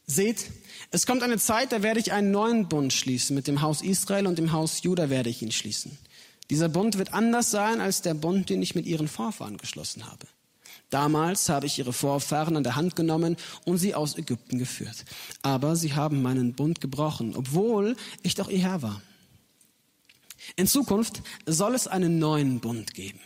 Seht, 0.07 0.49
es 0.89 1.05
kommt 1.05 1.21
eine 1.21 1.37
Zeit, 1.37 1.71
da 1.71 1.83
werde 1.83 1.99
ich 1.99 2.11
einen 2.11 2.31
neuen 2.31 2.67
Bund 2.67 2.93
schließen. 2.93 3.35
Mit 3.35 3.47
dem 3.47 3.61
Haus 3.61 3.83
Israel 3.83 4.25
und 4.25 4.39
dem 4.39 4.51
Haus 4.51 4.81
Juda 4.81 5.09
werde 5.09 5.29
ich 5.29 5.41
ihn 5.43 5.51
schließen. 5.51 5.97
Dieser 6.49 6.69
Bund 6.69 6.97
wird 6.97 7.13
anders 7.13 7.51
sein 7.51 7.79
als 7.79 8.01
der 8.01 8.13
Bund, 8.13 8.49
den 8.49 8.61
ich 8.61 8.75
mit 8.75 8.85
ihren 8.85 9.07
Vorfahren 9.07 9.57
geschlossen 9.57 10.07
habe. 10.07 10.27
Damals 10.89 11.49
habe 11.49 11.67
ich 11.67 11.77
ihre 11.77 11.93
Vorfahren 11.93 12.57
an 12.57 12.63
der 12.63 12.75
Hand 12.75 12.95
genommen 12.95 13.37
und 13.65 13.77
sie 13.77 13.93
aus 13.93 14.17
Ägypten 14.17 14.57
geführt. 14.57 15.05
Aber 15.43 15.75
sie 15.75 15.93
haben 15.93 16.23
meinen 16.23 16.53
Bund 16.53 16.81
gebrochen, 16.81 17.35
obwohl 17.35 17.95
ich 18.23 18.33
doch 18.33 18.49
ihr 18.49 18.59
Herr 18.59 18.81
war. 18.81 19.01
In 20.55 20.65
Zukunft 20.65 21.21
soll 21.45 21.75
es 21.75 21.87
einen 21.87 22.17
neuen 22.17 22.59
Bund 22.59 22.95
geben. 22.95 23.19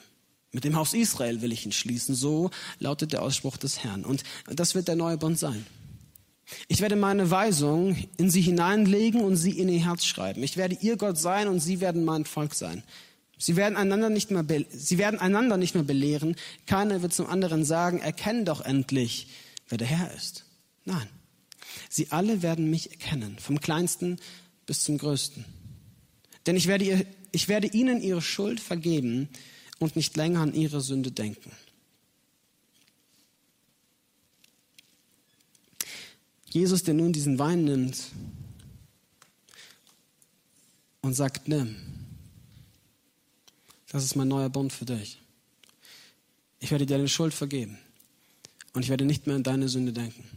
Mit 0.51 0.65
dem 0.65 0.75
Haus 0.75 0.93
Israel 0.93 1.41
will 1.41 1.53
ich 1.53 1.65
ihn 1.65 1.71
schließen. 1.71 2.15
So 2.15 2.51
lautet 2.79 3.13
der 3.13 3.21
Ausspruch 3.21 3.55
des 3.55 3.83
Herrn. 3.83 4.03
Und 4.03 4.23
das 4.47 4.75
wird 4.75 4.89
der 4.89 4.95
neue 4.95 5.17
Bund 5.17 5.39
sein. 5.39 5.65
Ich 6.67 6.81
werde 6.81 6.97
meine 6.97 7.31
Weisung 7.31 7.95
in 8.17 8.29
sie 8.29 8.41
hineinlegen 8.41 9.21
und 9.21 9.37
sie 9.37 9.57
in 9.57 9.69
ihr 9.69 9.85
Herz 9.85 10.03
schreiben. 10.03 10.43
Ich 10.43 10.57
werde 10.57 10.77
ihr 10.81 10.97
Gott 10.97 11.17
sein 11.17 11.47
und 11.47 11.61
sie 11.61 11.79
werden 11.79 12.03
mein 12.03 12.25
Volk 12.25 12.53
sein. 12.53 12.83
Sie 13.43 13.57
werden 13.57 13.75
einander 13.75 14.09
nicht 14.09 14.31
mehr, 14.31 14.45
sie 14.71 14.97
werden 14.97 15.19
einander 15.19 15.57
nicht 15.57 15.75
mehr 15.75 15.83
belehren. 15.83 16.37
Keiner 16.65 17.01
wird 17.01 17.13
zum 17.13 17.27
anderen 17.27 17.65
sagen, 17.65 17.99
erkenn 17.99 18.45
doch 18.45 18.61
endlich, 18.61 19.27
wer 19.67 19.77
der 19.77 19.87
Herr 19.87 20.13
ist. 20.13 20.45
Nein. 20.85 21.09
Sie 21.89 22.09
alle 22.09 22.41
werden 22.41 22.69
mich 22.69 22.91
erkennen, 22.91 23.37
vom 23.39 23.59
kleinsten 23.59 24.17
bis 24.65 24.85
zum 24.85 24.97
größten. 24.97 25.43
Denn 26.45 26.55
ich 26.55 26.67
werde, 26.67 26.85
ihr, 26.85 27.05
ich 27.33 27.49
werde 27.49 27.67
ihnen 27.67 28.01
ihre 28.01 28.21
Schuld 28.21 28.61
vergeben 28.61 29.27
und 29.77 29.97
nicht 29.97 30.15
länger 30.15 30.39
an 30.39 30.53
ihre 30.53 30.79
Sünde 30.79 31.11
denken. 31.11 31.51
Jesus, 36.49 36.83
der 36.83 36.93
nun 36.93 37.11
diesen 37.11 37.39
Wein 37.39 37.65
nimmt 37.65 37.97
und 41.01 41.13
sagt, 41.13 41.49
nimm. 41.49 42.02
Das 43.93 44.03
ist 44.03 44.15
mein 44.15 44.27
neuer 44.27 44.49
Bund 44.49 44.73
für 44.73 44.85
dich. 44.85 45.21
Ich 46.59 46.71
werde 46.71 46.87
dir 46.87 46.95
deine 46.95 47.07
Schuld 47.07 47.31
vergeben. 47.31 47.77
Und 48.73 48.81
ich 48.81 48.89
werde 48.89 49.05
nicht 49.05 49.27
mehr 49.27 49.35
an 49.35 49.43
deine 49.43 49.69
Sünde 49.69 49.93
denken. 49.93 50.27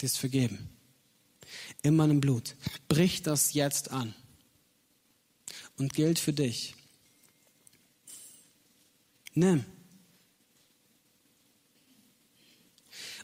Die 0.00 0.06
ist 0.06 0.16
vergeben. 0.16 0.70
In 1.82 1.96
meinem 1.96 2.20
Blut. 2.20 2.56
Brich 2.88 3.22
das 3.22 3.52
jetzt 3.52 3.90
an. 3.90 4.14
Und 5.76 5.92
gilt 5.92 6.18
für 6.18 6.32
dich. 6.32 6.74
Nimm. 9.34 9.66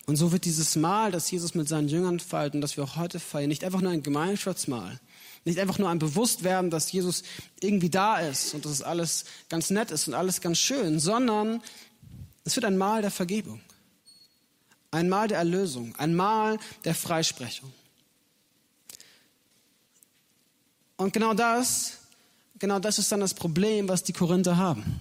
Und 0.07 0.17
so 0.17 0.31
wird 0.31 0.45
dieses 0.45 0.77
Mahl, 0.77 1.11
das 1.11 1.31
Jesus 1.31 1.55
mit 1.55 1.69
seinen 1.69 1.89
Jüngern 1.89 2.21
feiert 2.21 2.55
und 2.55 2.61
das 2.61 2.77
wir 2.77 2.85
auch 2.85 2.97
heute 2.97 3.19
feiern, 3.19 3.49
nicht 3.49 3.65
einfach 3.65 3.81
nur 3.81 3.91
ein 3.91 4.05
Gemeinschaftsmahl, 4.05 5.01
nicht 5.45 5.59
einfach 5.59 5.79
nur 5.79 5.89
ein 5.89 5.99
Bewusstwerden, 5.99 6.71
dass 6.71 6.93
Jesus 6.93 7.25
irgendwie 7.61 7.91
da 7.91 8.21
ist 8.21 8.55
und 8.55 8.65
dass 8.65 8.73
es 8.73 8.83
alles 8.83 9.25
ganz 9.49 9.71
nett 9.71 9.91
ist 9.91 10.07
und 10.07 10.15
alles 10.15 10.41
ganz 10.41 10.59
schön, 10.59 11.01
sondern 11.01 11.61
es 12.45 12.55
wird 12.55 12.65
ein 12.65 12.79
Mahl 12.79 13.03
der 13.03 13.11
Vergebung, 13.11 13.61
ein 14.93 15.09
Mahl 15.09 15.27
der 15.27 15.39
Erlösung, 15.39 15.93
ein 15.97 16.15
Mahl 16.15 16.59
der 16.85 16.95
Freisprechung. 16.95 17.73
Und 20.97 21.13
genau 21.13 21.35
das, 21.35 21.99
genau 22.61 22.79
das 22.79 23.01
ist 23.01 23.11
dann 23.11 23.21
das 23.21 23.35
Problem, 23.35 23.89
was 23.89 24.05
die 24.05 24.13
Korinther 24.13 24.57
haben. 24.57 25.01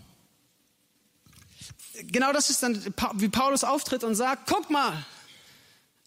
Genau 2.03 2.33
das 2.33 2.49
ist 2.49 2.61
dann, 2.63 2.81
wie 3.15 3.29
Paulus 3.29 3.63
auftritt 3.63 4.03
und 4.03 4.15
sagt, 4.15 4.49
guck 4.49 4.69
mal, 4.69 5.05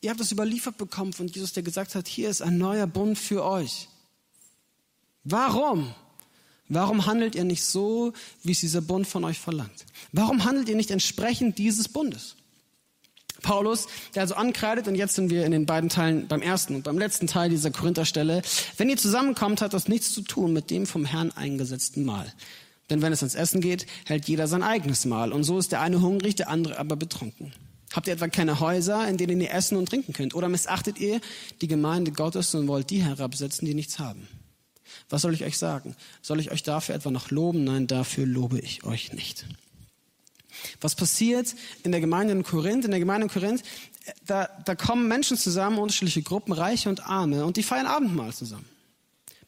ihr 0.00 0.10
habt 0.10 0.20
das 0.20 0.32
überliefert 0.32 0.76
bekommen 0.76 1.12
von 1.12 1.28
Jesus, 1.28 1.52
der 1.52 1.62
gesagt 1.62 1.94
hat, 1.94 2.08
hier 2.08 2.28
ist 2.28 2.42
ein 2.42 2.58
neuer 2.58 2.86
Bund 2.86 3.18
für 3.18 3.44
euch. 3.44 3.88
Warum? 5.24 5.94
Warum 6.68 7.06
handelt 7.06 7.34
ihr 7.34 7.44
nicht 7.44 7.64
so, 7.64 8.12
wie 8.42 8.52
es 8.52 8.60
dieser 8.60 8.82
Bund 8.82 9.06
von 9.06 9.24
euch 9.24 9.38
verlangt? 9.38 9.86
Warum 10.12 10.44
handelt 10.44 10.68
ihr 10.68 10.76
nicht 10.76 10.90
entsprechend 10.90 11.58
dieses 11.58 11.88
Bundes? 11.88 12.36
Paulus, 13.42 13.86
der 14.14 14.22
also 14.22 14.34
ankreidet, 14.34 14.88
und 14.88 14.94
jetzt 14.94 15.14
sind 15.14 15.30
wir 15.30 15.46
in 15.46 15.52
den 15.52 15.64
beiden 15.64 15.88
Teilen, 15.88 16.26
beim 16.28 16.42
ersten 16.42 16.74
und 16.74 16.82
beim 16.82 16.98
letzten 16.98 17.26
Teil 17.26 17.48
dieser 17.50 17.70
Korintherstelle, 17.70 18.42
wenn 18.76 18.90
ihr 18.90 18.96
zusammenkommt, 18.96 19.62
hat 19.62 19.72
das 19.72 19.88
nichts 19.88 20.12
zu 20.12 20.22
tun 20.22 20.52
mit 20.52 20.70
dem 20.70 20.86
vom 20.86 21.04
Herrn 21.04 21.30
eingesetzten 21.32 22.04
Mahl. 22.04 22.32
Denn 22.90 23.02
wenn 23.02 23.12
es 23.12 23.22
ans 23.22 23.34
Essen 23.34 23.60
geht, 23.60 23.86
hält 24.06 24.28
jeder 24.28 24.46
sein 24.46 24.62
eigenes 24.62 25.04
Mahl. 25.04 25.32
Und 25.32 25.44
so 25.44 25.58
ist 25.58 25.72
der 25.72 25.80
eine 25.80 26.00
hungrig, 26.00 26.36
der 26.36 26.48
andere 26.48 26.78
aber 26.78 26.96
betrunken. 26.96 27.52
Habt 27.92 28.06
ihr 28.06 28.12
etwa 28.14 28.28
keine 28.28 28.60
Häuser, 28.60 29.08
in 29.08 29.16
denen 29.16 29.40
ihr 29.40 29.52
essen 29.52 29.76
und 29.76 29.88
trinken 29.88 30.12
könnt? 30.12 30.34
Oder 30.34 30.48
missachtet 30.48 30.98
ihr 30.98 31.20
die 31.60 31.68
Gemeinde 31.68 32.12
Gottes 32.12 32.54
und 32.54 32.68
wollt 32.68 32.90
die 32.90 33.02
herabsetzen, 33.02 33.66
die 33.66 33.74
nichts 33.74 33.98
haben? 33.98 34.28
Was 35.08 35.22
soll 35.22 35.34
ich 35.34 35.44
euch 35.44 35.58
sagen? 35.58 35.96
Soll 36.22 36.40
ich 36.40 36.50
euch 36.50 36.62
dafür 36.62 36.94
etwa 36.94 37.10
noch 37.10 37.30
loben? 37.30 37.64
Nein, 37.64 37.86
dafür 37.86 38.26
lobe 38.26 38.58
ich 38.58 38.84
euch 38.84 39.12
nicht. 39.12 39.46
Was 40.80 40.94
passiert 40.94 41.54
in 41.82 41.92
der 41.92 42.00
Gemeinde 42.00 42.32
in 42.32 42.42
Korinth? 42.42 42.84
In 42.84 42.90
der 42.90 43.00
Gemeinde 43.00 43.26
in 43.26 43.32
Korinth, 43.32 43.62
da, 44.26 44.48
da 44.64 44.74
kommen 44.74 45.08
Menschen 45.08 45.36
zusammen, 45.36 45.78
unterschiedliche 45.78 46.22
Gruppen, 46.22 46.52
Reiche 46.52 46.88
und 46.88 47.06
Arme, 47.06 47.44
und 47.44 47.56
die 47.56 47.62
feiern 47.62 47.86
Abendmahl 47.86 48.32
zusammen. 48.32 48.66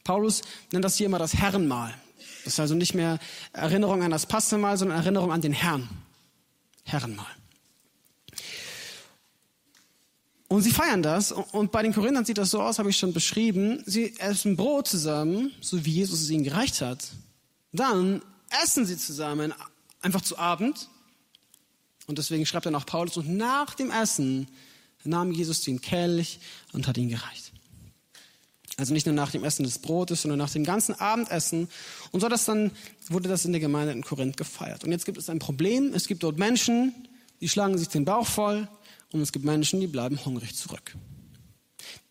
Paulus 0.05 0.43
nennt 0.73 0.85
das 0.85 0.97
hier 0.97 1.07
immer 1.07 1.19
das 1.19 1.35
Herrenmahl. 1.35 1.95
Das 2.45 2.55
ist 2.55 2.61
also 2.61 2.75
nicht 2.75 2.95
mehr 2.95 3.19
Erinnerung 3.53 4.03
an 4.03 4.11
das 4.11 4.27
Passamal, 4.27 4.77
sondern 4.77 4.99
Erinnerung 4.99 5.33
an 5.33 5.41
den 5.41 5.53
Herrn. 5.53 5.89
Herrenmal. 6.85 7.27
Und 10.49 10.63
sie 10.63 10.73
feiern 10.73 11.03
das. 11.03 11.31
Und 11.31 11.71
bei 11.71 11.83
den 11.83 11.93
Korinthern 11.93 12.25
sieht 12.25 12.39
das 12.39 12.51
so 12.51 12.61
aus, 12.61 12.81
habe 12.81 12.91
ich 12.91 12.99
schon 12.99 13.13
beschrieben. 13.13 13.85
Sie 13.87 14.19
essen 14.19 14.57
Brot 14.57 14.89
zusammen, 14.89 15.53
so 15.61 15.85
wie 15.85 15.91
Jesus 15.93 16.23
es 16.23 16.31
ihnen 16.31 16.43
gereicht 16.43 16.81
hat. 16.81 17.13
Dann 17.73 18.21
essen 18.63 18.85
sie 18.85 18.97
zusammen, 18.97 19.55
einfach 20.01 20.23
zu 20.23 20.39
Abend. 20.39 20.89
Und 22.09 22.19
deswegen 22.19 22.47
schreibt 22.47 22.67
dann 22.67 22.75
auch 22.75 22.85
Paulus, 22.87 23.17
und 23.17 23.29
nach 23.37 23.75
dem 23.75 23.93
Essen 23.93 24.49
nahm 25.05 25.31
Jesus 25.31 25.63
den 25.63 25.81
Kelch 25.81 26.41
und 26.73 26.89
hat 26.89 26.99
ihn 26.99 27.09
gereicht. 27.09 27.50
Also 28.81 28.95
nicht 28.95 29.05
nur 29.05 29.15
nach 29.15 29.31
dem 29.31 29.45
Essen 29.45 29.63
des 29.63 29.79
Brotes, 29.79 30.23
sondern 30.23 30.39
nach 30.39 30.49
dem 30.49 30.65
ganzen 30.65 30.99
Abendessen. 30.99 31.69
Und 32.13 32.21
so 32.21 32.31
das 32.31 32.47
dann, 32.47 32.71
wurde 33.11 33.29
das 33.29 33.45
in 33.45 33.53
der 33.53 33.61
Gemeinde 33.61 33.93
in 33.93 34.03
Korinth 34.03 34.39
gefeiert. 34.39 34.85
Und 34.85 34.91
jetzt 34.91 35.05
gibt 35.05 35.19
es 35.19 35.29
ein 35.29 35.39
Problem. 35.39 35.93
Es 35.93 36.09
gibt 36.09 36.23
dort 36.23 36.39
Menschen, 36.39 36.95
die 37.43 37.51
schlagen 37.51 37.77
sich 37.77 37.89
den 37.89 38.07
Bauch 38.07 38.27
voll 38.27 38.69
und 39.13 39.21
es 39.21 39.33
gibt 39.33 39.45
Menschen, 39.45 39.81
die 39.81 39.87
bleiben 39.87 40.25
hungrig 40.25 40.57
zurück. 40.57 40.95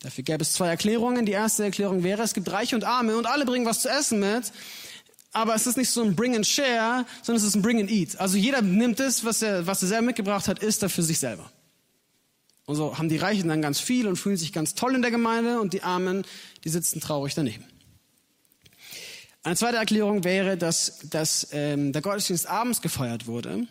Dafür 0.03 0.23
gäbe 0.23 0.43
es 0.43 0.53
zwei 0.53 0.67
Erklärungen. 0.67 1.25
Die 1.25 1.31
erste 1.31 1.63
Erklärung 1.63 2.03
wäre, 2.03 2.21
es 2.21 2.35
gibt 2.35 2.51
Reiche 2.51 2.75
und 2.75 2.83
Arme 2.83 3.17
und 3.17 3.25
alle 3.25 3.45
bringen 3.45 3.65
was 3.65 3.81
zu 3.81 3.89
essen 3.89 4.19
mit. 4.19 4.51
Aber 5.31 5.55
es 5.55 5.65
ist 5.65 5.75
nicht 5.75 5.89
so 5.89 6.03
ein 6.03 6.15
Bring 6.15 6.35
and 6.35 6.45
Share, 6.45 7.03
sondern 7.23 7.41
es 7.41 7.47
ist 7.47 7.55
ein 7.55 7.63
Bring 7.63 7.79
and 7.79 7.89
Eat. 7.89 8.19
Also 8.19 8.37
jeder 8.37 8.61
nimmt 8.61 8.99
das, 8.99 9.25
was 9.25 9.41
er, 9.41 9.65
was 9.65 9.81
er 9.81 9.87
selber 9.87 10.05
mitgebracht 10.05 10.47
hat, 10.47 10.59
isst 10.59 10.83
er 10.83 10.89
für 10.89 11.01
sich 11.01 11.17
selber. 11.17 11.51
Und 12.69 12.75
so 12.75 12.99
haben 12.99 13.09
die 13.09 13.17
Reichen 13.17 13.49
dann 13.49 13.63
ganz 13.63 13.79
viel 13.79 14.05
und 14.05 14.15
fühlen 14.15 14.37
sich 14.37 14.53
ganz 14.53 14.75
toll 14.75 14.93
in 14.93 15.01
der 15.01 15.09
Gemeinde 15.09 15.59
und 15.59 15.73
die 15.73 15.81
Armen, 15.81 16.23
die 16.63 16.69
sitzen 16.69 17.01
traurig 17.01 17.33
daneben. 17.33 17.63
Eine 19.41 19.55
zweite 19.55 19.77
Erklärung 19.77 20.23
wäre, 20.23 20.55
dass, 20.55 20.99
dass 21.09 21.47
ähm, 21.51 21.93
der 21.93 22.03
Gottesdienst 22.03 22.45
abends 22.47 22.83
gefeiert 22.83 23.25
wurde 23.25 23.65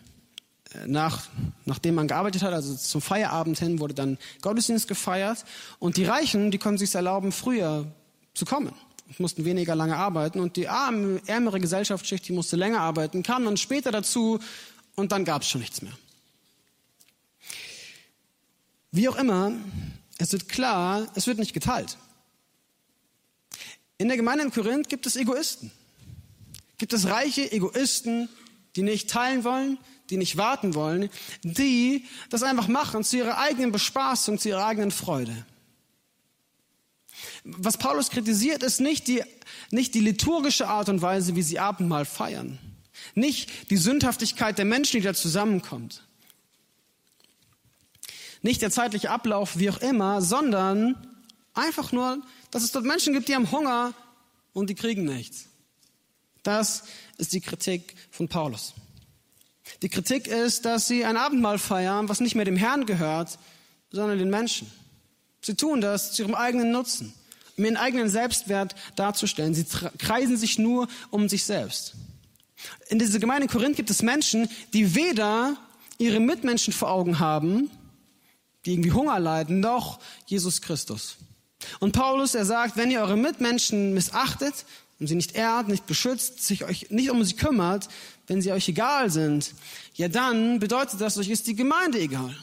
nach, 0.85 1.29
nachdem 1.63 1.95
man 1.95 2.09
gearbeitet 2.09 2.43
hat, 2.43 2.51
also 2.51 2.75
zum 2.75 2.99
Feierabend 2.99 3.57
hin, 3.57 3.79
wurde 3.79 3.93
dann 3.93 4.17
Gottesdienst 4.41 4.89
gefeiert. 4.89 5.45
Und 5.79 5.95
die 5.95 6.03
Reichen, 6.03 6.51
die 6.51 6.57
konnten 6.57 6.79
sich 6.79 6.93
erlauben, 6.93 7.31
früher 7.31 7.85
zu 8.33 8.43
kommen 8.43 8.73
und 9.07 9.19
mussten 9.21 9.45
weniger 9.45 9.75
lange 9.75 9.95
arbeiten. 9.95 10.41
Und 10.41 10.57
die 10.57 10.67
arme, 10.67 11.21
ärmere 11.25 11.61
Gesellschaftsschicht, 11.61 12.27
die 12.27 12.33
musste 12.33 12.57
länger 12.57 12.81
arbeiten, 12.81 13.23
kam 13.23 13.45
dann 13.45 13.55
später 13.55 13.93
dazu 13.93 14.39
und 14.95 15.13
dann 15.13 15.23
gab 15.23 15.43
es 15.43 15.47
schon 15.47 15.61
nichts 15.61 15.81
mehr. 15.81 15.93
Wie 18.91 19.07
auch 19.07 19.17
immer, 19.17 19.51
es 20.17 20.31
wird 20.31 20.49
klar, 20.49 21.07
es 21.15 21.27
wird 21.27 21.37
nicht 21.37 21.53
geteilt. 21.53 21.97
In 23.97 24.07
der 24.07 24.17
Gemeinde 24.17 24.45
in 24.45 24.51
Korinth 24.51 24.89
gibt 24.89 25.05
es 25.05 25.15
Egoisten. 25.15 25.71
Gibt 26.77 26.93
es 26.93 27.07
reiche 27.07 27.51
Egoisten, 27.51 28.29
die 28.75 28.83
nicht 28.83 29.09
teilen 29.09 29.43
wollen, 29.43 29.77
die 30.09 30.17
nicht 30.17 30.37
warten 30.37 30.73
wollen, 30.73 31.09
die 31.43 32.05
das 32.29 32.43
einfach 32.43 32.67
machen 32.67 33.03
zu 33.03 33.17
ihrer 33.17 33.37
eigenen 33.37 33.71
Bespaßung, 33.71 34.39
zu 34.39 34.49
ihrer 34.49 34.65
eigenen 34.65 34.91
Freude. 34.91 35.45
Was 37.43 37.77
Paulus 37.77 38.09
kritisiert, 38.09 38.63
ist 38.63 38.79
nicht 38.79 39.07
die, 39.07 39.23
nicht 39.71 39.93
die 39.93 39.99
liturgische 39.99 40.67
Art 40.67 40.89
und 40.89 41.01
Weise, 41.01 41.35
wie 41.35 41.41
sie 41.41 41.59
Abendmahl 41.59 42.05
feiern. 42.05 42.57
Nicht 43.15 43.69
die 43.69 43.77
Sündhaftigkeit 43.77 44.57
der 44.57 44.65
Menschen, 44.65 44.97
die 44.97 45.03
da 45.03 45.13
zusammenkommt. 45.13 46.03
Nicht 48.41 48.61
der 48.61 48.71
zeitliche 48.71 49.09
Ablauf, 49.09 49.57
wie 49.57 49.69
auch 49.69 49.79
immer, 49.79 50.21
sondern 50.21 50.95
einfach 51.53 51.91
nur, 51.91 52.21
dass 52.51 52.63
es 52.63 52.71
dort 52.71 52.85
Menschen 52.85 53.13
gibt, 53.13 53.27
die 53.27 53.35
haben 53.35 53.51
Hunger 53.51 53.93
und 54.53 54.69
die 54.69 54.75
kriegen 54.75 55.03
nichts. 55.03 55.45
Das 56.43 56.83
ist 57.17 57.33
die 57.33 57.41
Kritik 57.41 57.95
von 58.11 58.27
Paulus. 58.27 58.73
Die 59.81 59.89
Kritik 59.89 60.27
ist, 60.27 60.65
dass 60.65 60.87
sie 60.87 61.05
ein 61.05 61.17
Abendmahl 61.17 61.59
feiern, 61.59 62.09
was 62.09 62.21
nicht 62.21 62.35
mehr 62.35 62.45
dem 62.45 62.55
Herrn 62.55 62.85
gehört, 62.85 63.37
sondern 63.91 64.17
den 64.17 64.29
Menschen. 64.29 64.71
Sie 65.41 65.55
tun 65.55 65.81
das 65.81 66.13
zu 66.13 66.23
ihrem 66.23 66.35
eigenen 66.35 66.71
Nutzen, 66.71 67.13
um 67.57 67.65
ihren 67.65 67.77
eigenen 67.77 68.09
Selbstwert 68.09 68.75
darzustellen. 68.95 69.53
Sie 69.53 69.65
kreisen 69.97 70.37
sich 70.37 70.57
nur 70.57 70.87
um 71.11 71.29
sich 71.29 71.43
selbst. 71.43 71.95
In 72.89 72.99
dieser 72.99 73.19
Gemeinde 73.19 73.43
in 73.43 73.49
Korinth 73.49 73.77
gibt 73.77 73.89
es 73.89 74.01
Menschen, 74.01 74.49
die 74.73 74.95
weder 74.95 75.55
ihre 75.97 76.19
Mitmenschen 76.19 76.73
vor 76.73 76.89
Augen 76.89 77.19
haben, 77.19 77.69
die 78.65 78.73
irgendwie 78.73 78.91
Hunger 78.91 79.19
leiden, 79.19 79.59
noch 79.59 79.99
Jesus 80.25 80.61
Christus. 80.61 81.17
Und 81.79 81.91
Paulus, 81.91 82.35
er 82.35 82.45
sagt, 82.45 82.77
wenn 82.77 82.91
ihr 82.91 83.01
eure 83.01 83.17
Mitmenschen 83.17 83.93
missachtet 83.93 84.65
und 84.99 85.07
sie 85.07 85.15
nicht 85.15 85.35
ehrt, 85.35 85.67
nicht 85.67 85.85
beschützt, 85.85 86.43
sich 86.43 86.63
euch 86.63 86.89
nicht 86.89 87.09
um 87.09 87.23
sie 87.23 87.35
kümmert, 87.35 87.89
wenn 88.27 88.41
sie 88.41 88.51
euch 88.51 88.69
egal 88.69 89.09
sind, 89.09 89.53
ja 89.95 90.07
dann 90.07 90.59
bedeutet 90.59 91.01
das, 91.01 91.17
euch 91.17 91.29
ist 91.29 91.47
die 91.47 91.55
Gemeinde 91.55 91.99
egal. 91.99 92.35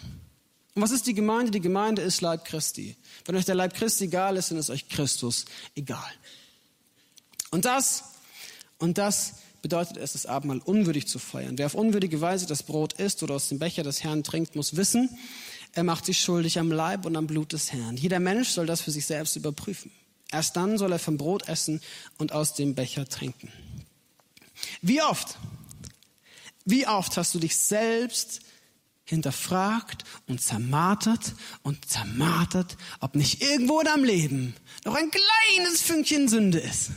Und 0.74 0.82
was 0.82 0.90
ist 0.90 1.06
die 1.06 1.14
Gemeinde? 1.14 1.50
Die 1.50 1.60
Gemeinde 1.60 2.02
ist 2.02 2.20
Leib 2.20 2.44
Christi. 2.44 2.96
Wenn 3.24 3.36
euch 3.36 3.46
der 3.46 3.54
Leib 3.54 3.74
Christi 3.74 4.04
egal 4.04 4.36
ist, 4.36 4.50
dann 4.50 4.58
ist 4.58 4.68
euch 4.68 4.88
Christus 4.90 5.46
egal. 5.74 6.12
Und 7.50 7.64
das, 7.64 8.04
und 8.78 8.98
das 8.98 9.36
bedeutet 9.62 9.96
es, 9.96 10.12
das 10.12 10.26
Abendmahl 10.26 10.58
unwürdig 10.58 11.08
zu 11.08 11.18
feiern. 11.18 11.56
Wer 11.56 11.66
auf 11.66 11.74
unwürdige 11.74 12.20
Weise 12.20 12.46
das 12.46 12.62
Brot 12.62 12.92
isst 12.94 13.22
oder 13.22 13.36
aus 13.36 13.48
dem 13.48 13.58
Becher 13.58 13.82
des 13.82 14.04
Herrn 14.04 14.22
trinkt, 14.22 14.54
muss 14.54 14.76
wissen, 14.76 15.08
er 15.76 15.84
macht 15.84 16.06
sich 16.06 16.18
schuldig 16.20 16.58
am 16.58 16.72
Leib 16.72 17.04
und 17.04 17.16
am 17.16 17.26
Blut 17.26 17.52
des 17.52 17.70
Herrn. 17.70 17.98
Jeder 17.98 18.18
Mensch 18.18 18.48
soll 18.48 18.64
das 18.64 18.80
für 18.80 18.90
sich 18.90 19.04
selbst 19.04 19.36
überprüfen. 19.36 19.92
Erst 20.32 20.56
dann 20.56 20.78
soll 20.78 20.90
er 20.90 20.98
vom 20.98 21.18
Brot 21.18 21.48
essen 21.48 21.82
und 22.16 22.32
aus 22.32 22.54
dem 22.54 22.74
Becher 22.74 23.06
trinken. 23.06 23.52
Wie 24.80 25.02
oft, 25.02 25.36
wie 26.64 26.86
oft 26.86 27.18
hast 27.18 27.34
du 27.34 27.38
dich 27.38 27.58
selbst 27.58 28.40
hinterfragt 29.04 30.04
und 30.26 30.40
zermartert 30.40 31.34
und 31.62 31.86
zermartert, 31.86 32.78
ob 33.00 33.14
nicht 33.14 33.42
irgendwo 33.42 33.78
in 33.80 33.86
deinem 33.86 34.04
Leben 34.04 34.56
noch 34.86 34.94
ein 34.94 35.10
kleines 35.10 35.82
Fünkchen 35.82 36.28
Sünde 36.28 36.58
ist? 36.58 36.90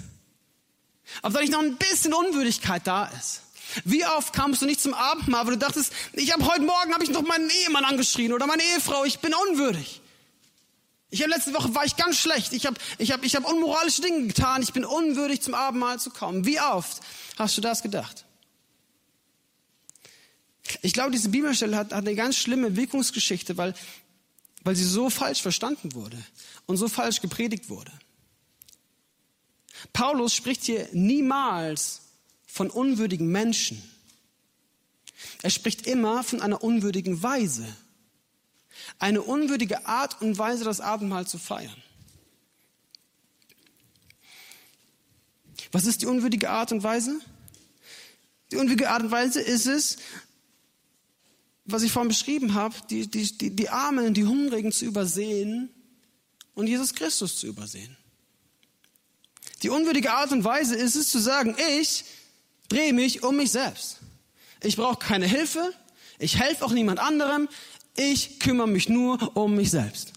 Ob 1.22 1.34
da 1.34 1.42
nicht 1.42 1.52
noch 1.52 1.62
ein 1.62 1.76
bisschen 1.76 2.14
Unwürdigkeit 2.14 2.88
da 2.88 3.08
ist? 3.08 3.42
Wie 3.86 4.06
oft 4.06 4.34
kamst 4.34 4.62
du 4.62 4.66
nicht 4.66 4.82
zum 4.82 4.94
Abendmahl, 4.94 5.46
wo 5.46 5.52
du 5.52 5.58
dachtest, 5.58 5.94
ich 6.14 6.32
habe 6.32 6.46
heute 6.46 6.62
Morgen 6.62 6.94
habe 6.94 7.04
ich 7.04 7.10
noch 7.10 7.22
meinen 7.22 7.50
Ehemann 7.50 7.86
angeschrien 7.86 8.34
oder 8.34 8.48
meine 8.48 8.64
Ehefrau, 8.64 9.06
ich 9.06 9.20
bin 9.20 9.34
unwürdig. 9.34 10.02
Ich 11.12 11.22
habe 11.22 11.32
letzte 11.32 11.54
Woche 11.54 11.74
war 11.74 11.86
ich 11.86 11.96
ganz 11.96 12.18
schlecht. 12.18 12.54
Ich 12.54 12.66
habe 12.66 12.78
ich 12.98 13.12
habe 13.12 13.26
ich 13.26 13.36
habe 13.36 13.48
unmoralische 13.48 14.02
Dinge 14.02 14.28
getan. 14.28 14.62
Ich 14.62 14.74
bin 14.74 14.86
unwürdig 14.86 15.42
zum 15.42 15.56
Abendmahl 15.56 16.00
zu 16.00 16.12
kommen. 16.12 16.46
Wie 16.46 16.60
oft 16.60 17.02
hast 17.38 17.58
du 17.58 17.62
das 17.62 17.82
gedacht? 17.82 18.26
Ich 20.84 20.94
glaube, 20.94 21.10
diese 21.10 21.30
Bibelstelle 21.30 21.76
hat, 21.76 21.94
hat 21.94 22.06
eine 22.06 22.14
ganz 22.14 22.36
schlimme 22.38 22.76
Wirkungsgeschichte, 22.76 23.58
weil 23.58 23.74
weil 24.64 24.76
sie 24.76 24.86
so 24.86 25.10
falsch 25.10 25.42
verstanden 25.42 25.94
wurde 25.94 26.18
und 26.66 26.78
so 26.78 26.88
falsch 26.88 27.22
gepredigt 27.22 27.70
wurde. 27.70 27.92
Paulus 29.94 30.34
spricht 30.34 30.64
hier 30.64 30.90
niemals 30.92 32.02
von 32.60 32.70
unwürdigen 32.70 33.32
Menschen. 33.32 33.82
Er 35.44 35.50
spricht 35.50 35.88
immer 35.88 36.26
von 36.26 36.42
einer 36.42 36.62
unwürdigen 36.62 37.24
Weise 37.24 37.66
eine 38.98 39.22
unwürdige 39.22 39.86
Art 39.86 40.22
und 40.22 40.38
Weise, 40.38 40.66
das 40.66 40.82
Abendmahl 40.82 41.26
zu 41.26 41.38
feiern. 41.38 41.82
Was 45.72 45.86
ist 45.86 46.02
die 46.02 46.06
unwürdige 46.06 46.50
Art 46.50 46.74
und 46.74 46.84
Weise? 46.84 47.22
Die 48.52 48.58
unwürdige 48.58 48.90
Art 48.90 49.04
und 49.04 49.12
Weise 49.12 49.40
ist 49.40 49.66
es, 49.66 49.96
was 51.64 51.84
ich 51.84 51.94
vorhin 51.94 52.10
beschrieben 52.10 52.56
habe, 52.56 52.76
die, 52.90 53.08
die, 53.08 53.38
die, 53.38 53.56
die 53.56 53.70
Armen, 53.70 54.14
die 54.14 54.26
Hungrigen 54.26 54.74
zu 54.74 54.84
übersehen 54.84 55.70
und 56.56 56.68
Jesus 56.68 56.94
Christus 56.94 57.38
zu 57.38 57.48
übersehen. 57.48 57.96
Die 59.64 59.70
unwürdige 59.70 60.12
Art 60.12 60.34
und 60.34 60.44
Weise 60.44 60.76
ist 60.76 60.98
es 60.98 61.08
zu 61.08 61.20
sagen, 61.20 61.56
ich 61.80 62.04
drehe 62.70 62.94
mich 62.94 63.24
um 63.24 63.36
mich 63.36 63.52
selbst. 63.52 63.98
Ich 64.64 64.78
brauche 64.78 64.98
keine 65.00 65.28
Hilfe, 65.28 65.74
ich 66.20 66.38
helfe 66.38 66.66
auch 66.66 66.72
niemand 66.72 67.00
anderem, 67.00 67.50
ich 67.96 68.40
kümmere 68.40 68.68
mich 68.68 68.90
nur 68.90 69.36
um 69.36 69.56
mich 69.56 69.72
selbst. 69.72 70.14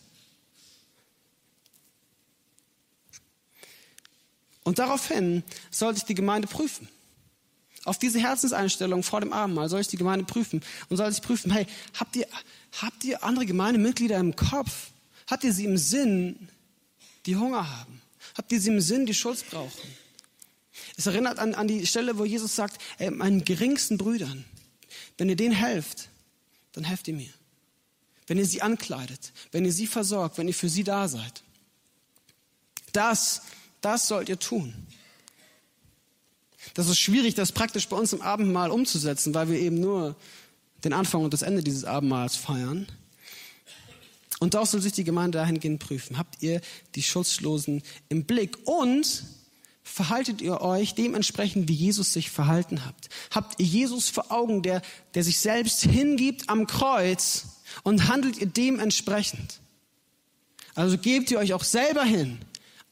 Und 4.65 4.79
daraufhin 4.79 5.43
sollte 5.71 5.99
ich 5.99 6.05
die 6.05 6.15
Gemeinde 6.15 6.47
prüfen. 6.47 6.89
Auf 7.85 7.99
diese 7.99 8.21
Herzenseinstellung 8.21 9.03
vor 9.03 9.21
dem 9.21 9.33
Abendmahl 9.33 9.69
soll 9.69 9.81
ich 9.81 9.89
die 9.89 9.97
Gemeinde 9.97 10.25
prüfen 10.25 10.63
und 10.89 10.97
soll 10.97 11.11
ich 11.11 11.21
prüfen, 11.21 11.51
hey, 11.51 11.67
habt 11.99 12.15
ihr, 12.15 12.29
habt 12.81 13.03
ihr 13.03 13.25
andere 13.25 13.45
Gemeindemitglieder 13.45 14.19
im 14.19 14.37
Kopf? 14.37 14.91
Habt 15.27 15.43
ihr 15.43 15.53
sie 15.53 15.65
im 15.65 15.77
Sinn, 15.77 16.49
die 17.27 17.37
Hunger 17.37 17.69
haben? 17.79 18.01
Habt 18.37 18.53
ihr 18.53 18.61
sie 18.61 18.71
im 18.71 18.81
Sinn, 18.81 19.05
die 19.05 19.15
Schutz 19.15 19.43
brauchen? 19.43 19.81
Es 20.97 21.07
erinnert 21.07 21.39
an, 21.39 21.55
an 21.55 21.69
die 21.69 21.87
Stelle, 21.87 22.19
wo 22.19 22.25
Jesus 22.25 22.55
sagt, 22.55 22.81
ey, 22.99 23.11
meinen 23.11 23.45
geringsten 23.45 23.99
Brüdern, 23.99 24.45
wenn 25.19 25.29
ihr 25.29 25.37
denen 25.37 25.55
helft, 25.55 26.09
dann 26.73 26.85
helft 26.85 27.09
ihr 27.09 27.15
mir 27.15 27.33
wenn 28.27 28.39
ihr 28.39 28.47
sie 28.47 28.63
ankleidet, 28.63 29.33
wenn 29.51 29.65
ihr 29.65 29.73
sie 29.73 29.87
versorgt, 29.87 30.39
wenn 30.39 30.49
ihr 30.49 30.55
für 30.55 30.69
sie 30.69 30.85
da 30.85 31.09
seid. 31.09 31.43
Das, 32.93 33.43
das 33.81 34.09
sollt 34.09 34.29
ihr 34.29 34.39
tun. 34.39 34.73
Das 36.75 36.89
ist 36.89 36.99
schwierig, 36.99 37.35
das 37.35 37.53
praktisch 37.53 37.89
bei 37.89 37.97
uns 37.97 38.13
im 38.13 38.23
Abendmahl 38.23 38.71
umzusetzen, 38.71 39.35
weil 39.35 39.51
wir 39.51 39.59
eben 39.59 39.81
nur 39.81 40.17
den 40.85 40.93
Anfang 40.93 41.25
und 41.25 41.35
das 41.35 41.43
Ende 41.43 41.63
dieses 41.63 41.85
Abendmahls 41.85 42.37
feiern. 42.37 42.87
Und 44.41 44.57
auch 44.57 44.67
soll 44.67 44.81
sich 44.81 44.93
die 44.93 45.05
Gemeinde 45.05 45.39
dahingehend 45.39 45.81
prüfen. 45.81 46.19
Habt 46.19 46.43
ihr 46.43 46.61
die 46.95 47.03
Schutzlosen 47.03 47.83
im 48.09 48.25
Blick? 48.25 48.67
Und 48.67 49.25
verhaltet 49.83 50.41
ihr 50.41 50.61
euch 50.61 50.95
dementsprechend, 50.95 51.69
wie 51.69 51.75
Jesus 51.75 52.13
sich 52.13 52.31
verhalten 52.31 52.85
habt? 52.85 53.09
Habt 53.31 53.61
ihr 53.61 53.67
Jesus 53.67 54.09
vor 54.09 54.31
Augen, 54.31 54.63
der, 54.63 54.83
der 55.15 55.25
sich 55.25 55.41
selbst 55.41 55.83
hingibt 55.83 56.49
am 56.49 56.67
Kreuz 56.67 57.47
und 57.83 58.09
handelt 58.09 58.39
ihr 58.39 58.47
dementsprechend? 58.47 59.61
Also 60.75 60.97
gebt 60.99 61.31
ihr 61.31 61.39
euch 61.39 61.53
auch 61.53 61.65
selber 61.65 62.05
hin 62.05 62.39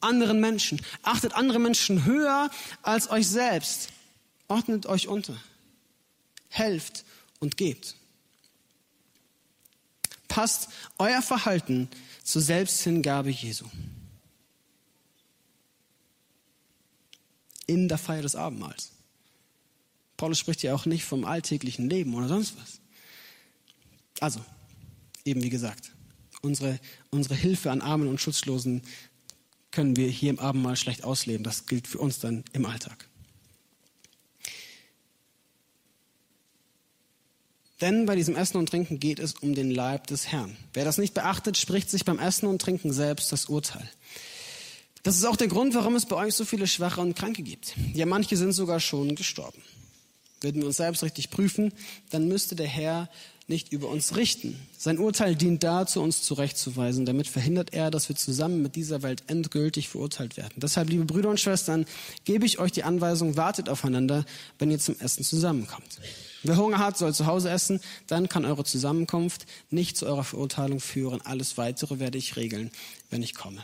anderen 0.01 0.41
Menschen. 0.41 0.81
Achtet 1.03 1.35
andere 1.35 1.59
Menschen 1.59 2.05
höher 2.05 2.51
als 2.83 3.11
euch 3.11 3.29
selbst. 3.29 3.89
Ordnet 4.49 4.87
euch 4.87 5.09
unter. 5.09 5.37
Helft 6.49 7.05
und 7.39 7.57
gebt. 7.57 7.97
Passt 10.29 10.69
euer 10.99 11.23
Verhalten 11.23 11.89
zur 12.25 12.43
Selbsthingabe 12.43 13.31
Jesu. 13.31 13.67
In 17.71 17.87
der 17.87 17.99
Feier 17.99 18.23
des 18.23 18.35
Abendmahls. 18.35 18.91
Paulus 20.17 20.41
spricht 20.41 20.65
ja 20.65 20.75
auch 20.75 20.87
nicht 20.87 21.05
vom 21.05 21.25
alltäglichen 21.25 21.89
Leben 21.89 22.15
oder 22.15 22.27
sonst 22.27 22.57
was. 22.61 22.81
Also, 24.19 24.41
eben 25.25 25.45
wie 25.45 25.51
gesagt, 25.51 25.93
unsere, 26.43 26.81
unsere 27.11 27.37
Hilfe 27.37 27.71
an 27.71 27.81
Armen 27.81 28.09
und 28.09 28.21
Schutzlosen 28.21 28.83
können 29.71 29.95
wir 29.95 30.09
hier 30.09 30.31
im 30.31 30.41
Abendmahl 30.41 30.75
schlecht 30.75 31.05
ausleben. 31.05 31.45
Das 31.45 31.67
gilt 31.67 31.87
für 31.87 31.99
uns 31.99 32.19
dann 32.19 32.43
im 32.53 32.67
Alltag. 32.67 33.09
Denn 37.81 38.05
bei 38.05 38.17
diesem 38.17 38.35
Essen 38.35 38.57
und 38.57 38.69
Trinken 38.69 38.99
geht 38.99 39.21
es 39.21 39.35
um 39.35 39.55
den 39.55 39.71
Leib 39.71 40.09
des 40.09 40.27
Herrn. 40.27 40.57
Wer 40.73 40.85
das 40.85 40.99
nicht 40.99 41.15
beachtet, 41.15 41.57
spricht 41.57 41.89
sich 41.89 42.05
beim 42.05 42.19
Essen 42.19 42.49
und 42.49 42.61
Trinken 42.61 42.93
selbst 42.93 43.31
das 43.31 43.47
Urteil. 43.47 43.89
Das 45.03 45.17
ist 45.17 45.25
auch 45.25 45.37
der 45.37 45.49
Grund, 45.49 45.75
warum 45.75 45.95
es 45.95 46.07
bei 46.07 46.17
euch 46.17 46.35
so 46.35 46.45
viele 46.45 46.67
Schwache 46.67 47.01
und 47.01 47.17
Kranke 47.17 47.43
gibt. 47.43 47.75
Ja, 47.95 48.07
manche 48.07 48.37
sind 48.37 48.53
sogar 48.53 48.81
schon 48.81 49.15
gestorben. 49.15 49.63
Würden 50.43 50.61
wir 50.61 50.67
uns 50.67 50.77
selbst 50.77 51.03
richtig 51.03 51.31
prüfen, 51.31 51.73
dann 52.11 52.29
müsste 52.29 52.55
der 52.55 52.67
Herr 52.67 53.09
nicht 53.51 53.73
über 53.73 53.89
uns 53.89 54.17
richten. 54.17 54.57
Sein 54.79 54.99
Urteil 54.99 55.35
dient 55.35 55.65
dazu, 55.65 56.01
uns 56.01 56.23
zurechtzuweisen. 56.23 57.05
Damit 57.05 57.27
verhindert 57.27 57.75
er, 57.75 57.91
dass 57.91 58.09
wir 58.09 58.17
zusammen 58.17 58.63
mit 58.63 58.77
dieser 58.77 59.03
Welt 59.03 59.25
endgültig 59.27 59.89
verurteilt 59.89 60.37
werden. 60.37 60.55
Deshalb, 60.57 60.89
liebe 60.89 61.05
Brüder 61.05 61.29
und 61.29 61.41
Schwestern, 61.41 61.85
gebe 62.25 62.47
ich 62.47 62.59
euch 62.59 62.73
die 62.73 62.85
Anweisung, 62.85 63.37
wartet 63.37 63.69
aufeinander, 63.69 64.25
wenn 64.59 64.71
ihr 64.71 64.79
zum 64.79 64.99
Essen 65.01 65.25
zusammenkommt. 65.25 65.99
Wer 66.43 66.57
Hunger 66.57 66.79
hat, 66.79 66.97
soll 66.97 67.13
zu 67.13 67.27
Hause 67.27 67.51
essen, 67.51 67.81
dann 68.07 68.29
kann 68.29 68.47
eure 68.47 68.65
Zusammenkunft 68.65 69.47
nicht 69.69 69.97
zu 69.97 70.07
eurer 70.07 70.25
Verurteilung 70.25 70.81
führen. 70.81 71.21
Alles 71.21 71.59
Weitere 71.59 71.99
werde 71.99 72.17
ich 72.17 72.37
regeln, 72.37 72.71
wenn 73.11 73.23
ich 73.23 73.35
komme. 73.35 73.63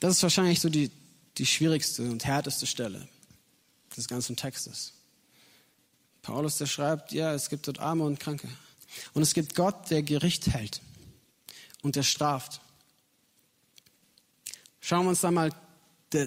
Das 0.00 0.16
ist 0.16 0.22
wahrscheinlich 0.22 0.60
so 0.60 0.68
die, 0.68 0.90
die 1.38 1.46
schwierigste 1.46 2.02
und 2.02 2.24
härteste 2.24 2.66
Stelle 2.66 3.08
des 3.96 4.08
ganzen 4.08 4.36
Textes. 4.36 4.92
Paulus, 6.22 6.58
der 6.58 6.66
schreibt, 6.66 7.12
ja, 7.12 7.32
es 7.32 7.48
gibt 7.48 7.66
dort 7.66 7.78
Arme 7.78 8.04
und 8.04 8.20
Kranke. 8.20 8.48
Und 9.14 9.22
es 9.22 9.34
gibt 9.34 9.54
Gott, 9.54 9.90
der 9.90 10.02
Gericht 10.02 10.48
hält 10.48 10.80
und 11.82 11.96
der 11.96 12.02
straft. 12.02 12.60
Schauen 14.80 15.04
wir 15.04 15.10
uns 15.10 15.20
da 15.20 15.30
mal 15.30 15.50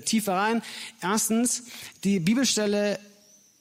tiefer 0.05 0.33
rein. 0.33 0.61
Erstens, 1.01 1.63
die 2.03 2.19
Bibelstelle, 2.19 2.99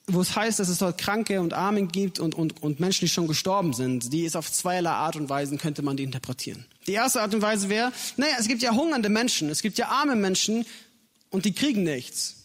wo 0.07 0.21
es 0.21 0.35
heißt, 0.35 0.59
dass 0.59 0.69
es 0.69 0.77
dort 0.77 0.99
Kranke 0.99 1.41
und 1.41 1.53
Arme 1.53 1.87
gibt 1.87 2.19
und, 2.19 2.35
und, 2.35 2.61
und 2.61 2.79
Menschen, 2.79 3.05
die 3.05 3.09
schon 3.09 3.27
gestorben 3.27 3.73
sind, 3.73 4.11
die 4.13 4.23
ist 4.23 4.35
auf 4.35 4.51
zweierlei 4.51 4.91
Art 4.91 5.15
und 5.15 5.29
Weise, 5.29 5.57
könnte 5.57 5.81
man 5.81 5.97
die 5.97 6.03
interpretieren. 6.03 6.65
Die 6.91 6.95
erste 6.95 7.21
Art 7.21 7.33
und 7.33 7.41
Weise 7.41 7.69
wäre, 7.69 7.93
naja, 8.17 8.35
es 8.37 8.49
gibt 8.49 8.61
ja 8.61 8.73
hungernde 8.73 9.07
Menschen, 9.07 9.47
es 9.47 9.61
gibt 9.61 9.77
ja 9.77 9.87
arme 9.87 10.17
Menschen 10.17 10.65
und 11.29 11.45
die 11.45 11.53
kriegen 11.53 11.83
nichts. 11.83 12.35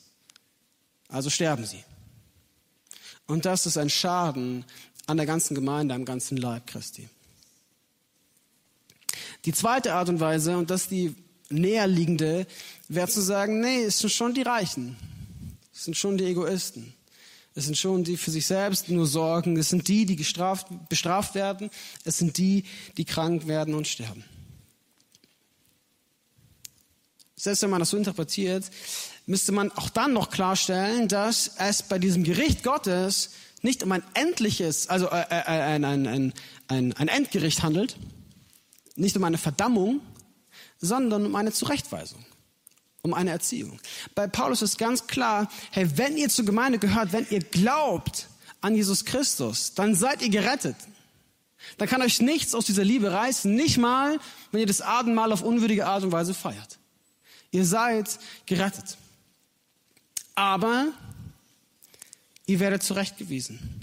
Also 1.08 1.30
sterben 1.30 1.66
sie. 1.66 1.82
Und 3.26 3.44
das 3.44 3.66
ist 3.66 3.76
ein 3.76 3.90
Schaden 3.90 4.64
an 5.08 5.16
der 5.16 5.26
ganzen 5.26 5.56
Gemeinde, 5.56 5.96
am 5.96 6.04
ganzen 6.04 6.36
Leib 6.36 6.68
Christi. 6.68 7.08
Die 9.46 9.52
zweite 9.52 9.94
Art 9.94 10.10
und 10.10 10.20
Weise, 10.20 10.56
und 10.56 10.70
das 10.70 10.82
ist 10.82 10.92
die 10.92 11.16
näherliegende, 11.48 12.46
wäre 12.86 13.08
zu 13.08 13.22
sagen, 13.22 13.58
nee, 13.58 13.82
es 13.82 13.98
sind 13.98 14.10
schon 14.10 14.32
die 14.32 14.42
Reichen. 14.42 14.96
Es 15.74 15.86
sind 15.86 15.96
schon 15.96 16.18
die 16.18 16.24
Egoisten. 16.26 16.94
Es 17.56 17.64
sind 17.64 17.76
schon 17.76 18.04
die 18.04 18.16
für 18.16 18.30
sich 18.30 18.46
selbst 18.46 18.90
nur 18.90 19.06
sorgen. 19.06 19.56
Es 19.56 19.70
sind 19.70 19.88
die, 19.88 20.06
die 20.06 20.14
gestraft, 20.14 20.68
bestraft 20.88 21.34
werden. 21.34 21.68
Es 22.04 22.18
sind 22.18 22.38
die, 22.38 22.62
die 22.96 23.04
krank 23.04 23.48
werden 23.48 23.74
und 23.74 23.88
sterben. 23.88 24.22
Selbst 27.36 27.62
wenn 27.62 27.70
man 27.70 27.80
das 27.80 27.90
so 27.90 27.98
interpretiert, 27.98 28.64
müsste 29.26 29.52
man 29.52 29.70
auch 29.72 29.90
dann 29.90 30.14
noch 30.14 30.30
klarstellen, 30.30 31.06
dass 31.06 31.52
es 31.58 31.82
bei 31.82 31.98
diesem 31.98 32.24
Gericht 32.24 32.64
Gottes 32.64 33.30
nicht 33.62 33.82
um 33.82 33.92
ein 33.92 34.02
endliches, 34.14 34.88
also 34.88 35.08
äh, 35.10 35.24
äh, 35.28 35.42
ein, 35.42 35.84
ein, 35.84 36.06
ein, 36.06 36.32
ein, 36.68 36.92
ein 36.94 37.08
Endgericht 37.08 37.62
handelt, 37.62 37.96
nicht 38.94 39.16
um 39.16 39.24
eine 39.24 39.38
Verdammung, 39.38 40.00
sondern 40.78 41.26
um 41.26 41.34
eine 41.34 41.52
Zurechtweisung, 41.52 42.24
um 43.02 43.12
eine 43.12 43.30
Erziehung. 43.30 43.80
Bei 44.14 44.26
Paulus 44.26 44.62
ist 44.62 44.78
ganz 44.78 45.06
klar, 45.06 45.50
hey, 45.72 45.86
wenn 45.96 46.16
ihr 46.16 46.28
zur 46.28 46.46
Gemeinde 46.46 46.78
gehört, 46.78 47.12
wenn 47.12 47.26
ihr 47.30 47.40
glaubt 47.40 48.28
an 48.62 48.74
Jesus 48.74 49.04
Christus, 49.04 49.74
dann 49.74 49.94
seid 49.94 50.22
ihr 50.22 50.30
gerettet. 50.30 50.76
Dann 51.78 51.88
kann 51.88 52.00
euch 52.00 52.20
nichts 52.20 52.54
aus 52.54 52.64
dieser 52.64 52.84
Liebe 52.84 53.12
reißen, 53.12 53.52
nicht 53.54 53.76
mal, 53.76 54.18
wenn 54.52 54.60
ihr 54.60 54.66
das 54.66 54.80
Abendmahl 54.80 55.32
auf 55.32 55.42
unwürdige 55.42 55.86
Art 55.86 56.04
und 56.04 56.12
Weise 56.12 56.32
feiert. 56.32 56.78
Ihr 57.56 57.64
seid 57.64 58.18
gerettet. 58.44 58.98
Aber 60.34 60.92
ihr 62.44 62.60
werdet 62.60 62.82
zurechtgewiesen. 62.82 63.80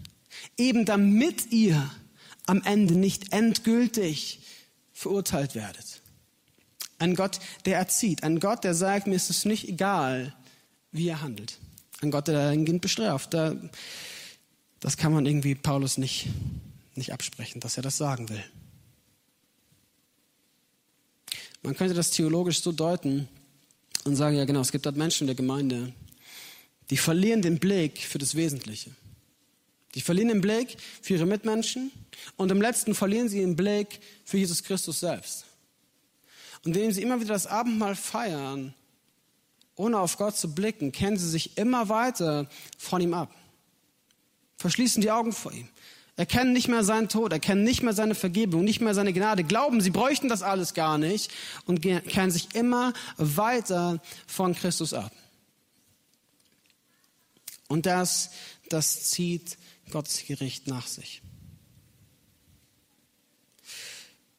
Eben 0.58 0.86
damit 0.86 1.52
ihr 1.52 1.90
am 2.46 2.62
Ende 2.62 2.94
nicht 2.94 3.34
endgültig 3.34 4.42
verurteilt 4.94 5.56
werdet. 5.56 6.04
Ein 7.00 7.16
Gott, 7.16 7.40
der 7.66 7.80
erzieht. 7.80 8.22
Ein 8.22 8.40
Gott, 8.40 8.64
der 8.64 8.76
sagt, 8.76 9.08
mir 9.08 9.16
ist 9.16 9.32
es 9.32 9.44
nicht 9.44 9.68
egal, 9.68 10.36
wie 10.92 11.08
er 11.08 11.24
handelt. 11.24 11.58
Ein 12.02 12.12
Gott, 12.12 12.28
der 12.28 12.36
dahingehend 12.36 12.84
bestraft. 12.84 13.34
Das 13.34 14.98
kann 14.98 15.14
man 15.14 15.26
irgendwie 15.26 15.56
Paulus 15.56 15.98
nicht, 15.98 16.28
nicht 16.94 17.12
absprechen, 17.12 17.60
dass 17.60 17.78
er 17.78 17.82
das 17.82 17.98
sagen 17.98 18.30
will. 18.30 18.44
Man 21.64 21.76
könnte 21.76 21.96
das 21.96 22.12
theologisch 22.12 22.62
so 22.62 22.72
deuten 22.72 23.28
und 24.06 24.16
sagen, 24.16 24.38
ja 24.38 24.46
genau, 24.46 24.62
es 24.62 24.72
gibt 24.72 24.86
dort 24.86 24.98
Menschen 24.98 25.24
in 25.24 25.28
der 25.28 25.36
Gemeinde, 25.36 25.94
die 26.90 26.98
verlieren 26.98 27.42
den 27.42 27.60
Blick 27.60 28.00
für 28.00 28.18
das 28.18 28.36
Wesentliche. 28.36 28.92
Die 29.96 30.02
verlieren 30.02 30.30
den 30.30 30.42
Blick 30.42 30.78
für 31.02 31.14
ihre 31.14 31.26
Mitmenschen 31.26 31.92
und 32.36 32.52
im 32.52 32.62
letzten 32.62 32.96
verlieren 32.96 33.30
sie 33.30 33.40
den 33.40 33.56
Blick 33.56 34.00
für 34.26 34.38
Jesus 34.38 34.64
Christus 34.64 35.00
selbst. 35.00 35.46
Und 36.66 36.76
indem 36.76 36.92
sie 36.92 37.02
immer 37.02 37.20
wieder 37.20 37.34
das 37.34 37.48
Abendmahl 37.48 37.96
feiern, 37.96 38.74
ohne 39.76 40.00
auf 40.00 40.18
Gott 40.18 40.38
zu 40.38 40.54
blicken, 40.54 40.92
kennen 40.92 41.18
sie 41.18 41.30
sich 41.30 41.58
immer 41.58 41.90
weiter 41.90 42.50
von 42.78 43.02
ihm 43.02 43.14
ab. 43.14 43.34
Verschließen 44.58 45.02
die 45.02 45.12
Augen 45.12 45.34
vor 45.34 45.52
ihm. 45.52 45.68
Erkennen 46.16 46.54
nicht 46.54 46.68
mehr 46.68 46.84
seinen 46.84 47.10
Tod, 47.10 47.32
erkennen 47.32 47.64
nicht 47.64 47.82
mehr 47.82 47.94
seine 47.94 48.14
Vergebung, 48.14 48.64
nicht 48.64 48.82
mehr 48.82 48.94
seine 48.94 49.14
Gnade, 49.14 49.44
glauben, 49.44 49.82
sie 49.82 49.90
bräuchten 49.90 50.30
das 50.30 50.44
alles 50.44 50.76
gar 50.76 51.00
nicht 51.00 51.32
und 51.66 51.82
kennen 51.82 52.30
sich 52.30 52.54
immer 52.54 52.94
weiter 53.18 54.00
von 54.28 54.54
Christus 54.54 54.94
ab. 54.94 55.12
Und 57.68 57.88
das, 57.88 58.30
das 58.70 59.10
zieht 59.10 59.58
Gottes 59.90 60.24
Gericht 60.28 60.68
nach 60.68 60.86
sich. 60.86 61.24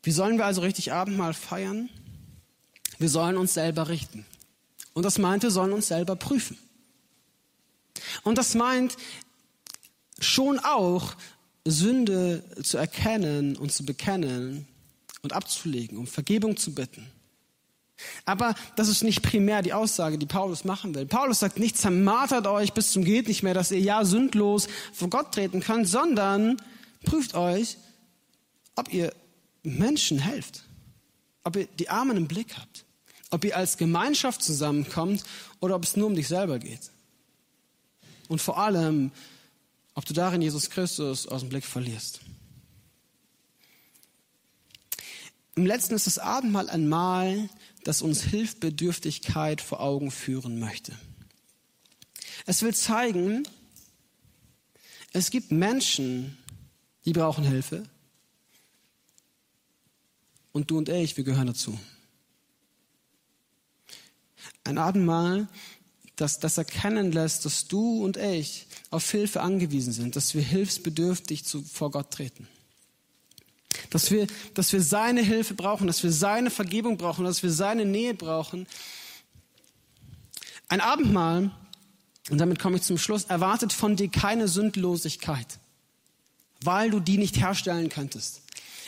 Wie 0.04 0.12
sollen 0.12 0.36
wir 0.36 0.44
also 0.44 0.60
richtig 0.60 0.92
Abendmahl 0.92 1.34
feiern? 1.34 1.88
Wir 2.98 3.08
sollen 3.08 3.36
uns 3.36 3.54
selber 3.54 3.88
richten. 3.88 4.24
Und 4.92 5.02
das 5.02 5.18
meint, 5.18 5.42
wir 5.42 5.50
sollen 5.50 5.72
uns 5.72 5.88
selber 5.88 6.14
prüfen. 6.14 6.56
Und 8.22 8.38
das 8.38 8.54
meint 8.54 8.96
schon 10.20 10.60
auch, 10.60 11.16
Sünde 11.64 12.44
zu 12.62 12.76
erkennen 12.76 13.56
und 13.56 13.72
zu 13.72 13.84
bekennen 13.84 14.66
und 15.22 15.32
abzulegen, 15.32 15.96
um 15.96 16.06
Vergebung 16.06 16.56
zu 16.56 16.74
bitten. 16.74 17.06
Aber 18.24 18.54
das 18.76 18.88
ist 18.88 19.02
nicht 19.02 19.22
primär 19.22 19.62
die 19.62 19.72
Aussage, 19.72 20.18
die 20.18 20.26
Paulus 20.26 20.64
machen 20.64 20.94
will. 20.94 21.06
Paulus 21.06 21.38
sagt 21.38 21.58
nicht, 21.58 21.78
zermartert 21.78 22.46
euch 22.46 22.72
bis 22.72 22.90
zum 22.92 23.04
geht 23.04 23.28
nicht 23.28 23.42
mehr, 23.42 23.54
dass 23.54 23.70
ihr 23.70 23.80
ja 23.80 24.04
sündlos 24.04 24.68
vor 24.92 25.08
Gott 25.08 25.32
treten 25.32 25.60
könnt, 25.60 25.88
sondern 25.88 26.56
prüft 27.04 27.34
euch, 27.34 27.78
ob 28.74 28.92
ihr 28.92 29.14
Menschen 29.62 30.18
helft, 30.18 30.64
ob 31.44 31.56
ihr 31.56 31.66
die 31.66 31.88
Armen 31.88 32.16
im 32.16 32.28
Blick 32.28 32.56
habt, 32.58 32.84
ob 33.30 33.44
ihr 33.44 33.56
als 33.56 33.78
Gemeinschaft 33.78 34.42
zusammenkommt 34.42 35.24
oder 35.60 35.76
ob 35.76 35.84
es 35.84 35.96
nur 35.96 36.08
um 36.08 36.14
dich 36.14 36.28
selber 36.28 36.58
geht. 36.58 36.90
und 38.28 38.40
vor 38.40 38.58
allem, 38.58 39.12
ob 39.94 40.04
du 40.04 40.12
darin 40.12 40.42
Jesus 40.42 40.70
Christus 40.70 41.26
aus 41.26 41.40
dem 41.40 41.48
Blick 41.48 41.64
verlierst. 41.64 42.20
Im 45.56 45.66
letzten 45.66 45.94
ist 45.94 46.06
das 46.06 46.18
Abendmahl 46.18 46.68
ein 46.68 46.88
Mahl, 46.88 47.48
das 47.84 48.02
uns 48.02 48.22
Hilfbedürftigkeit 48.22 49.60
vor 49.60 49.80
Augen 49.80 50.10
führen 50.10 50.58
möchte. 50.58 50.92
Es 52.46 52.62
will 52.62 52.74
zeigen, 52.74 53.46
es 55.12 55.30
gibt 55.30 55.52
Menschen, 55.52 56.36
die 57.04 57.12
brauchen 57.12 57.44
Hilfe. 57.44 57.84
Und 60.50 60.70
du 60.70 60.78
und 60.78 60.88
ich, 60.88 61.16
wir 61.16 61.24
gehören 61.24 61.46
dazu. 61.46 61.78
Ein 64.64 64.78
Abendmahl, 64.78 65.48
das, 66.16 66.38
das 66.38 66.58
erkennen 66.58 67.12
lässt, 67.12 67.44
dass 67.44 67.66
du 67.66 68.04
und 68.04 68.16
ich 68.16 68.66
auf 68.90 69.10
Hilfe 69.10 69.40
angewiesen 69.40 69.92
sind, 69.92 70.16
dass 70.16 70.34
wir 70.34 70.42
hilfsbedürftig 70.42 71.44
zu, 71.44 71.62
vor 71.62 71.90
Gott 71.90 72.10
treten. 72.12 72.46
Dass 73.90 74.10
wir, 74.10 74.28
dass 74.54 74.72
wir 74.72 74.80
seine 74.80 75.22
Hilfe 75.22 75.54
brauchen, 75.54 75.86
dass 75.88 76.02
wir 76.04 76.12
seine 76.12 76.50
Vergebung 76.50 76.96
brauchen, 76.96 77.24
dass 77.24 77.42
wir 77.42 77.50
seine 77.50 77.84
Nähe 77.84 78.14
brauchen. 78.14 78.66
Ein 80.68 80.80
Abendmahl, 80.80 81.50
und 82.30 82.38
damit 82.38 82.60
komme 82.60 82.76
ich 82.76 82.82
zum 82.82 82.98
Schluss, 82.98 83.24
erwartet 83.24 83.72
von 83.72 83.96
dir 83.96 84.08
keine 84.08 84.46
Sündlosigkeit, 84.46 85.58
weil 86.62 86.90
du 86.90 87.00
die 87.00 87.18
nicht 87.18 87.36
herstellen 87.36 87.88
könntest. 87.88 88.42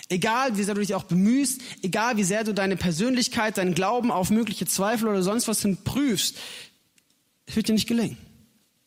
Egal, 0.09 0.57
wie 0.57 0.63
sehr 0.63 0.75
du 0.75 0.81
dich 0.81 0.95
auch 0.95 1.03
bemühst, 1.03 1.61
egal, 1.83 2.17
wie 2.17 2.23
sehr 2.23 2.45
du 2.45 2.55
deine 2.55 2.77
Persönlichkeit, 2.77 3.59
deinen 3.59 3.75
Glauben 3.75 4.13
auf 4.13 4.31
mögliche 4.31 4.65
Zweifel 4.65 5.09
oder 5.09 5.25
sonst 5.25 5.49
was 5.49 5.63
hin 5.63 5.79
prüfst, 5.83 6.37
es 7.47 7.57
wird 7.57 7.69
dir 7.69 7.73
nicht 7.73 7.89
gelingen. 7.89 8.19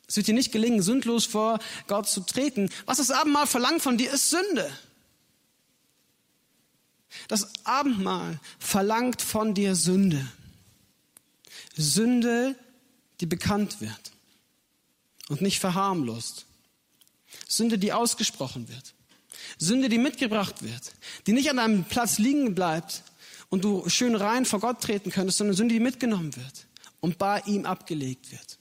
Es 0.08 0.18
wird 0.18 0.28
dir 0.28 0.34
nicht 0.34 0.52
gelingen, 0.52 0.82
sündlos 0.82 1.26
vor 1.26 1.60
Gott 1.88 2.08
zu 2.08 2.22
treten. 2.22 2.70
Was 2.86 2.98
das 2.98 3.12
Abendmahl 3.12 3.48
verlangt 3.48 3.82
von 3.82 3.98
dir, 3.98 4.12
ist 4.12 4.30
Sünde. 4.30 4.70
Das 7.28 7.48
Abendmahl 7.64 8.40
verlangt 8.60 9.22
von 9.22 9.54
dir 9.54 9.76
Sünde. 9.76 10.26
Sünde, 11.76 12.56
die 13.22 13.26
bekannt 13.26 13.82
wird 13.82 14.12
und 15.30 15.42
nicht 15.42 15.60
verharmlost. 15.60 16.46
Sünde, 17.48 17.78
die 17.78 17.94
ausgesprochen 17.94 18.68
wird. 18.68 18.94
Sünde, 19.58 19.90
die 19.90 19.98
mitgebracht 19.98 20.64
wird, 20.64 20.94
die 21.28 21.34
nicht 21.34 21.50
an 21.50 21.60
einem 21.60 21.84
Platz 21.86 22.18
liegen 22.18 22.56
bleibt 22.56 23.04
und 23.50 23.64
du 23.64 23.88
schön 23.90 24.16
rein 24.16 24.46
vor 24.46 24.60
Gott 24.60 24.82
treten 24.82 25.12
könntest, 25.12 25.38
sondern 25.38 25.56
Sünde, 25.56 25.74
die 25.76 25.80
mitgenommen 25.80 26.36
wird 26.36 26.66
und 27.00 27.18
bei 27.18 27.42
ihm 27.42 27.66
abgelegt 27.66 28.32
wird. 28.32 28.60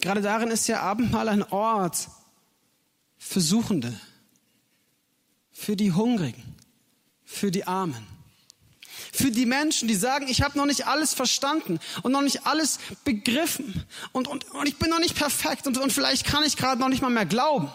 Gerade 0.00 0.20
darin 0.20 0.50
ist 0.50 0.66
ja 0.66 0.80
Abendmahl 0.80 1.28
ein 1.28 1.44
Ort 1.44 2.08
für 3.18 3.40
Suchende, 3.40 3.98
für 5.52 5.76
die 5.76 5.92
Hungrigen, 5.92 6.56
für 7.24 7.52
die 7.52 7.68
Armen, 7.68 8.06
für 9.12 9.30
die 9.30 9.46
Menschen, 9.46 9.86
die 9.86 9.94
sagen, 9.94 10.26
ich 10.28 10.42
habe 10.42 10.58
noch 10.58 10.66
nicht 10.66 10.88
alles 10.88 11.14
verstanden 11.14 11.78
und 12.02 12.10
noch 12.10 12.22
nicht 12.22 12.46
alles 12.46 12.80
begriffen 13.04 13.86
und, 14.10 14.26
und, 14.26 14.50
und 14.50 14.68
ich 14.68 14.76
bin 14.76 14.90
noch 14.90 14.98
nicht 14.98 15.14
perfekt 15.14 15.68
und, 15.68 15.78
und 15.78 15.92
vielleicht 15.92 16.26
kann 16.26 16.42
ich 16.42 16.56
gerade 16.56 16.80
noch 16.80 16.88
nicht 16.88 17.00
mal 17.02 17.10
mehr 17.10 17.26
glauben. 17.26 17.70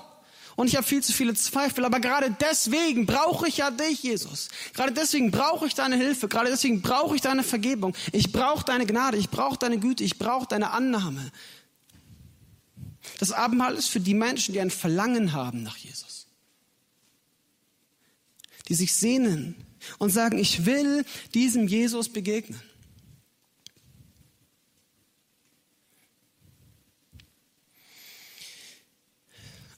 Und 0.57 0.65
ich 0.67 0.75
habe 0.75 0.87
viel 0.87 1.03
zu 1.03 1.13
viele 1.13 1.35
Zweifel, 1.35 1.85
aber 1.85 1.99
gerade 1.99 2.35
deswegen 2.41 3.05
brauche 3.05 3.47
ich 3.47 3.57
ja 3.57 3.69
dich, 3.69 4.01
Jesus. 4.01 4.49
Gerade 4.73 4.91
deswegen 4.91 5.29
brauche 5.29 5.67
ich 5.67 5.75
deine 5.75 5.95
Hilfe, 5.95 6.27
gerade 6.27 6.49
deswegen 6.49 6.81
brauche 6.81 7.15
ich 7.15 7.21
deine 7.21 7.43
Vergebung. 7.43 7.95
Ich 8.11 8.31
brauche 8.31 8.65
deine 8.65 8.87
Gnade, 8.87 9.17
ich 9.17 9.29
brauche 9.29 9.59
deine 9.59 9.77
Güte, 9.77 10.03
ich 10.03 10.17
brauche 10.17 10.47
deine 10.47 10.71
Annahme. 10.71 11.31
Das 13.19 13.31
Abendmahl 13.31 13.75
ist 13.75 13.89
für 13.89 13.99
die 13.99 14.15
Menschen, 14.15 14.51
die 14.51 14.59
ein 14.59 14.71
Verlangen 14.71 15.31
haben 15.31 15.61
nach 15.61 15.77
Jesus. 15.77 16.25
Die 18.67 18.73
sich 18.73 18.95
sehnen 18.95 19.53
und 19.99 20.09
sagen, 20.09 20.39
ich 20.39 20.65
will 20.65 21.05
diesem 21.35 21.67
Jesus 21.67 22.09
begegnen. 22.09 22.59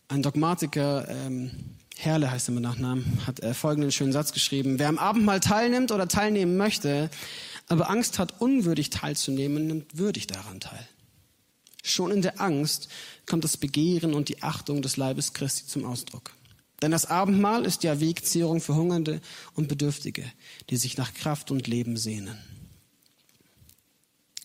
Ein 0.10 0.24
Dogmatiker, 0.24 1.07
ähm, 1.07 1.51
Herle 1.95 2.32
heißt 2.32 2.49
er 2.49 2.55
mit 2.55 2.64
Nachnamen, 2.64 3.05
hat 3.28 3.41
äh, 3.41 3.53
folgenden 3.53 3.91
schönen 3.91 4.12
Satz 4.12 4.34
geschrieben. 4.34 4.80
Wer 4.80 4.89
am 4.89 4.97
Abendmahl 4.97 5.39
teilnimmt 5.39 5.91
oder 5.91 6.07
teilnehmen 6.07 6.57
möchte, 6.57 7.12
aber 7.68 7.91
Angst 7.91 8.18
hat, 8.18 8.41
unwürdig 8.41 8.89
teilzunehmen, 8.89 9.68
nimmt 9.68 9.99
würdig 9.99 10.26
daran 10.26 10.60
teil. 10.60 10.88
Schon 11.84 12.10
in 12.10 12.24
der 12.24 12.41
Angst 12.41 12.89
kommt 13.28 13.43
das 13.43 13.57
Begehren 13.57 14.16
und 14.16 14.30
die 14.30 14.41
Achtung 14.41 14.82
des 14.82 14.97
Leibes 14.97 15.34
Christi 15.34 15.68
zum 15.68 15.86
Ausdruck. 15.86 16.32
Denn 16.82 16.89
das 16.89 17.05
Abendmahl 17.05 17.64
ist 17.64 17.84
ja 17.84 17.99
Wegzehrung 17.99 18.62
für 18.62 18.76
Hungernde 18.76 19.22
und 19.53 19.68
Bedürftige, 19.68 20.26
die 20.72 20.78
sich 20.78 20.97
nach 20.97 21.14
Kraft 21.14 21.51
und 21.51 21.68
Leben 21.68 21.97
sehnen. 21.97 22.36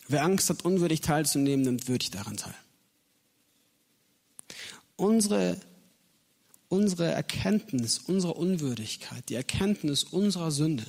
Wer 0.07 0.23
Angst 0.23 0.47
hat, 0.51 0.63
unwürdig 0.63 1.01
teilzunehmen, 1.01 1.65
nimmt 1.65 1.87
würdig 1.87 2.11
daran 2.11 2.37
teil. 2.37 2.53
Unsere, 4.95 5.59
unsere 6.69 7.11
Erkenntnis 7.11 7.99
unserer 7.99 8.37
Unwürdigkeit, 8.37 9.27
die 9.29 9.35
Erkenntnis 9.35 10.03
unserer 10.03 10.51
Sünde, 10.51 10.85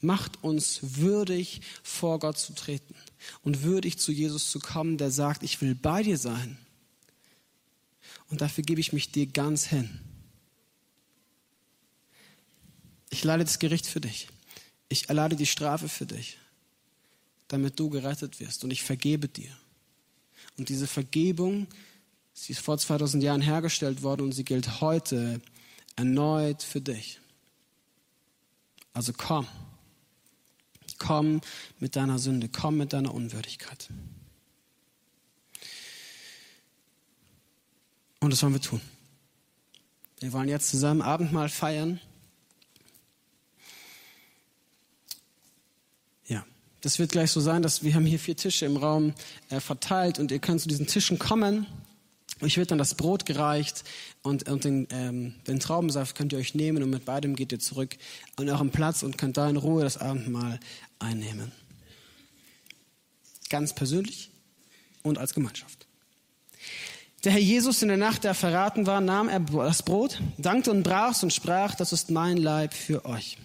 macht 0.00 0.42
uns 0.42 0.80
würdig, 0.96 1.60
vor 1.82 2.18
Gott 2.18 2.38
zu 2.38 2.54
treten 2.54 2.94
und 3.42 3.62
würdig 3.62 3.98
zu 3.98 4.12
Jesus 4.12 4.50
zu 4.50 4.58
kommen, 4.58 4.98
der 4.98 5.10
sagt, 5.10 5.42
ich 5.42 5.60
will 5.60 5.74
bei 5.74 6.02
dir 6.02 6.18
sein. 6.18 6.58
Und 8.28 8.40
dafür 8.40 8.64
gebe 8.64 8.80
ich 8.80 8.92
mich 8.92 9.12
dir 9.12 9.26
ganz 9.26 9.66
hin. 9.66 10.00
Ich 13.10 13.24
leide 13.24 13.44
das 13.44 13.58
Gericht 13.58 13.86
für 13.86 14.00
dich. 14.00 14.28
Ich 14.88 15.08
erleide 15.08 15.36
die 15.36 15.46
Strafe 15.46 15.88
für 15.88 16.06
dich, 16.06 16.38
damit 17.48 17.78
du 17.78 17.90
gerettet 17.90 18.40
wirst. 18.40 18.64
Und 18.64 18.70
ich 18.70 18.82
vergebe 18.82 19.28
dir. 19.28 19.54
Und 20.56 20.70
diese 20.70 20.86
Vergebung, 20.86 21.66
sie 22.32 22.52
ist 22.52 22.60
vor 22.60 22.78
2000 22.78 23.22
Jahren 23.22 23.40
hergestellt 23.40 24.02
worden 24.02 24.22
und 24.22 24.32
sie 24.32 24.44
gilt 24.44 24.80
heute 24.80 25.40
erneut 25.96 26.62
für 26.62 26.80
dich. 26.80 27.20
Also 28.94 29.12
komm. 29.16 29.46
Komm 30.98 31.40
mit 31.78 31.96
deiner 31.96 32.18
Sünde. 32.18 32.48
Komm 32.48 32.76
mit 32.76 32.92
deiner 32.92 33.14
Unwürdigkeit. 33.14 33.88
Und 38.20 38.30
das 38.30 38.42
wollen 38.42 38.54
wir 38.54 38.60
tun. 38.60 38.80
Wir 40.20 40.32
wollen 40.32 40.48
jetzt 40.48 40.68
zusammen 40.68 41.02
Abendmahl 41.02 41.48
feiern. 41.48 42.00
Das 46.82 46.98
wird 46.98 47.12
gleich 47.12 47.30
so 47.30 47.40
sein, 47.40 47.62
dass 47.62 47.84
wir 47.84 47.94
haben 47.94 48.04
hier 48.04 48.18
vier 48.18 48.36
Tische 48.36 48.66
im 48.66 48.76
Raum 48.76 49.14
äh, 49.50 49.60
verteilt 49.60 50.18
und 50.18 50.32
ihr 50.32 50.40
könnt 50.40 50.60
zu 50.60 50.68
diesen 50.68 50.88
Tischen 50.88 51.16
kommen. 51.16 51.66
Euch 52.42 52.56
wird 52.56 52.72
dann 52.72 52.78
das 52.78 52.96
Brot 52.96 53.24
gereicht 53.24 53.84
und, 54.22 54.48
und 54.48 54.64
den, 54.64 54.88
ähm, 54.90 55.34
den 55.46 55.60
Traubensaft 55.60 56.16
könnt 56.16 56.32
ihr 56.32 56.38
euch 56.40 56.54
nehmen 56.56 56.82
und 56.82 56.90
mit 56.90 57.04
beidem 57.04 57.36
geht 57.36 57.52
ihr 57.52 57.60
zurück 57.60 57.96
an 58.36 58.48
euren 58.48 58.70
Platz 58.70 59.04
und 59.04 59.16
könnt 59.16 59.36
da 59.36 59.48
in 59.48 59.56
Ruhe 59.56 59.84
das 59.84 59.96
Abendmahl 59.96 60.58
einnehmen. 60.98 61.52
Ganz 63.48 63.74
persönlich 63.74 64.30
und 65.02 65.18
als 65.18 65.34
Gemeinschaft. 65.34 65.86
Der 67.22 67.30
Herr 67.30 67.40
Jesus 67.40 67.82
in 67.82 67.88
der 67.88 67.96
Nacht, 67.96 68.24
der 68.24 68.34
verraten 68.34 68.86
war, 68.86 69.00
nahm 69.00 69.28
er 69.28 69.38
das 69.38 69.84
Brot, 69.84 70.20
dankte 70.36 70.72
und 70.72 70.82
brach 70.82 71.22
und 71.22 71.32
sprach, 71.32 71.76
das 71.76 71.92
ist 71.92 72.10
mein 72.10 72.36
Leib 72.36 72.74
für 72.74 73.04
euch. 73.04 73.38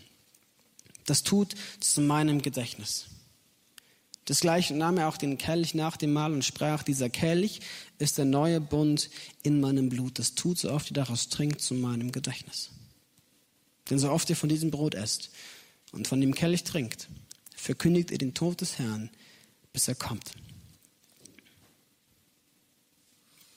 Das 1.05 1.21
tut 1.21 1.53
zu 1.79 2.01
meinem 2.01 2.41
Gedächtnis. 2.41 3.05
Desgleichen 4.27 4.77
nahm 4.77 4.97
er 4.97 5.07
auch 5.07 5.17
den 5.17 5.37
Kelch 5.37 5.73
nach 5.73 5.95
dem 5.95 6.11
Mahl 6.11 6.33
und 6.33 6.43
sprach, 6.43 6.83
dieser 6.83 7.09
Kelch 7.09 7.61
ist 7.97 8.17
der 8.17 8.25
neue 8.25 8.59
Bund 8.59 9.09
in 9.41 9.61
meinem 9.61 9.89
Blut. 9.89 10.19
Das 10.19 10.35
tut 10.35 10.59
so 10.59 10.71
oft 10.71 10.91
ihr 10.91 10.95
daraus 10.95 11.29
trinkt 11.29 11.61
zu 11.61 11.73
meinem 11.73 12.11
Gedächtnis. 12.11 12.71
Denn 13.89 13.99
so 13.99 14.11
oft 14.11 14.29
ihr 14.29 14.35
von 14.35 14.49
diesem 14.49 14.69
Brot 14.69 14.95
esst 14.95 15.31
und 15.93 16.07
von 16.07 16.19
dem 16.19 16.35
Kelch 16.35 16.65
trinkt, 16.65 17.07
verkündigt 17.55 18.11
ihr 18.11 18.17
den 18.17 18.33
Tod 18.33 18.59
des 18.59 18.79
Herrn, 18.79 19.09
bis 19.71 19.87
er 19.87 19.95
kommt. 19.95 20.33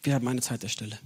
Wir 0.02 0.14
haben 0.14 0.28
eine 0.28 0.40
Zeit 0.40 0.62
der 0.62 0.68
Stille. 0.68 0.98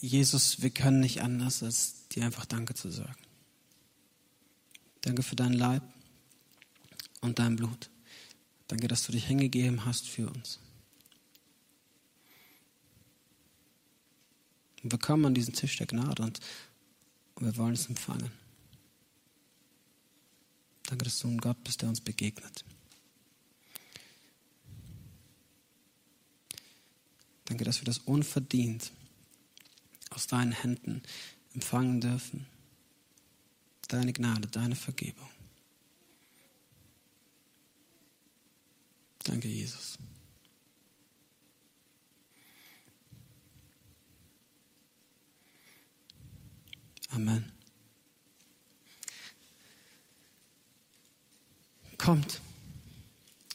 Jesus, 0.00 0.60
wir 0.60 0.70
können 0.70 1.00
nicht 1.00 1.22
anders, 1.22 1.62
als 1.62 2.08
dir 2.08 2.24
einfach 2.24 2.44
Danke 2.44 2.74
zu 2.74 2.90
sagen. 2.90 3.16
Danke 5.00 5.22
für 5.22 5.36
dein 5.36 5.52
Leib 5.52 5.82
und 7.20 7.38
dein 7.38 7.56
Blut. 7.56 7.90
Danke, 8.68 8.88
dass 8.88 9.04
du 9.04 9.12
dich 9.12 9.24
hingegeben 9.24 9.84
hast 9.84 10.08
für 10.08 10.28
uns. 10.28 10.58
Und 14.82 14.92
wir 14.92 14.98
kommen 14.98 15.24
an 15.24 15.34
diesen 15.34 15.54
Tisch 15.54 15.76
der 15.76 15.86
Gnade 15.86 16.22
und 16.22 16.40
wir 17.38 17.56
wollen 17.56 17.74
es 17.74 17.86
empfangen. 17.86 18.30
Danke, 20.84 21.04
dass 21.04 21.18
du 21.18 21.28
ein 21.28 21.38
Gott 21.38 21.62
bist, 21.64 21.82
der 21.82 21.88
uns 21.88 22.00
begegnet. 22.00 22.64
Danke, 27.46 27.64
dass 27.64 27.80
wir 27.80 27.84
das 27.84 27.98
unverdient 27.98 28.92
aus 30.16 30.26
deinen 30.26 30.52
Händen 30.52 31.02
empfangen 31.54 32.00
dürfen. 32.00 32.46
Deine 33.88 34.14
Gnade, 34.14 34.48
deine 34.48 34.74
Vergebung. 34.74 35.28
Danke, 39.24 39.46
Jesus. 39.46 39.98
Amen. 47.10 47.52
Kommt, 51.98 52.40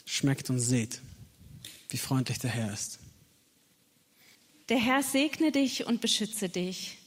schmeckt 0.06 0.50
und 0.52 0.60
seht, 0.60 1.02
wie 1.90 1.98
freundlich 1.98 2.38
der 2.38 2.52
Herr 2.52 2.72
ist. 2.72 3.00
Der 4.72 4.80
Herr 4.80 5.04
segne 5.04 5.52
dich 5.52 5.86
und 5.86 6.00
beschütze 6.00 6.48
dich. 6.48 6.98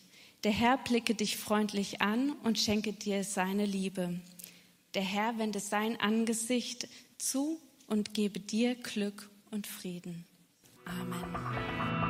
Der 0.44 0.52
Herr 0.52 0.76
blicke 0.76 1.14
dich 1.14 1.38
freundlich 1.38 2.02
an 2.02 2.32
und 2.42 2.58
schenke 2.58 2.92
dir 2.92 3.24
seine 3.24 3.64
Liebe. 3.64 4.20
Der 4.92 5.00
Herr 5.00 5.38
wende 5.38 5.60
sein 5.60 5.98
Angesicht 5.98 6.86
zu 7.16 7.58
und 7.86 8.12
gebe 8.12 8.38
dir 8.38 8.74
Glück 8.74 9.30
und 9.50 9.66
Frieden. 9.66 10.26
Amen. 10.84 12.03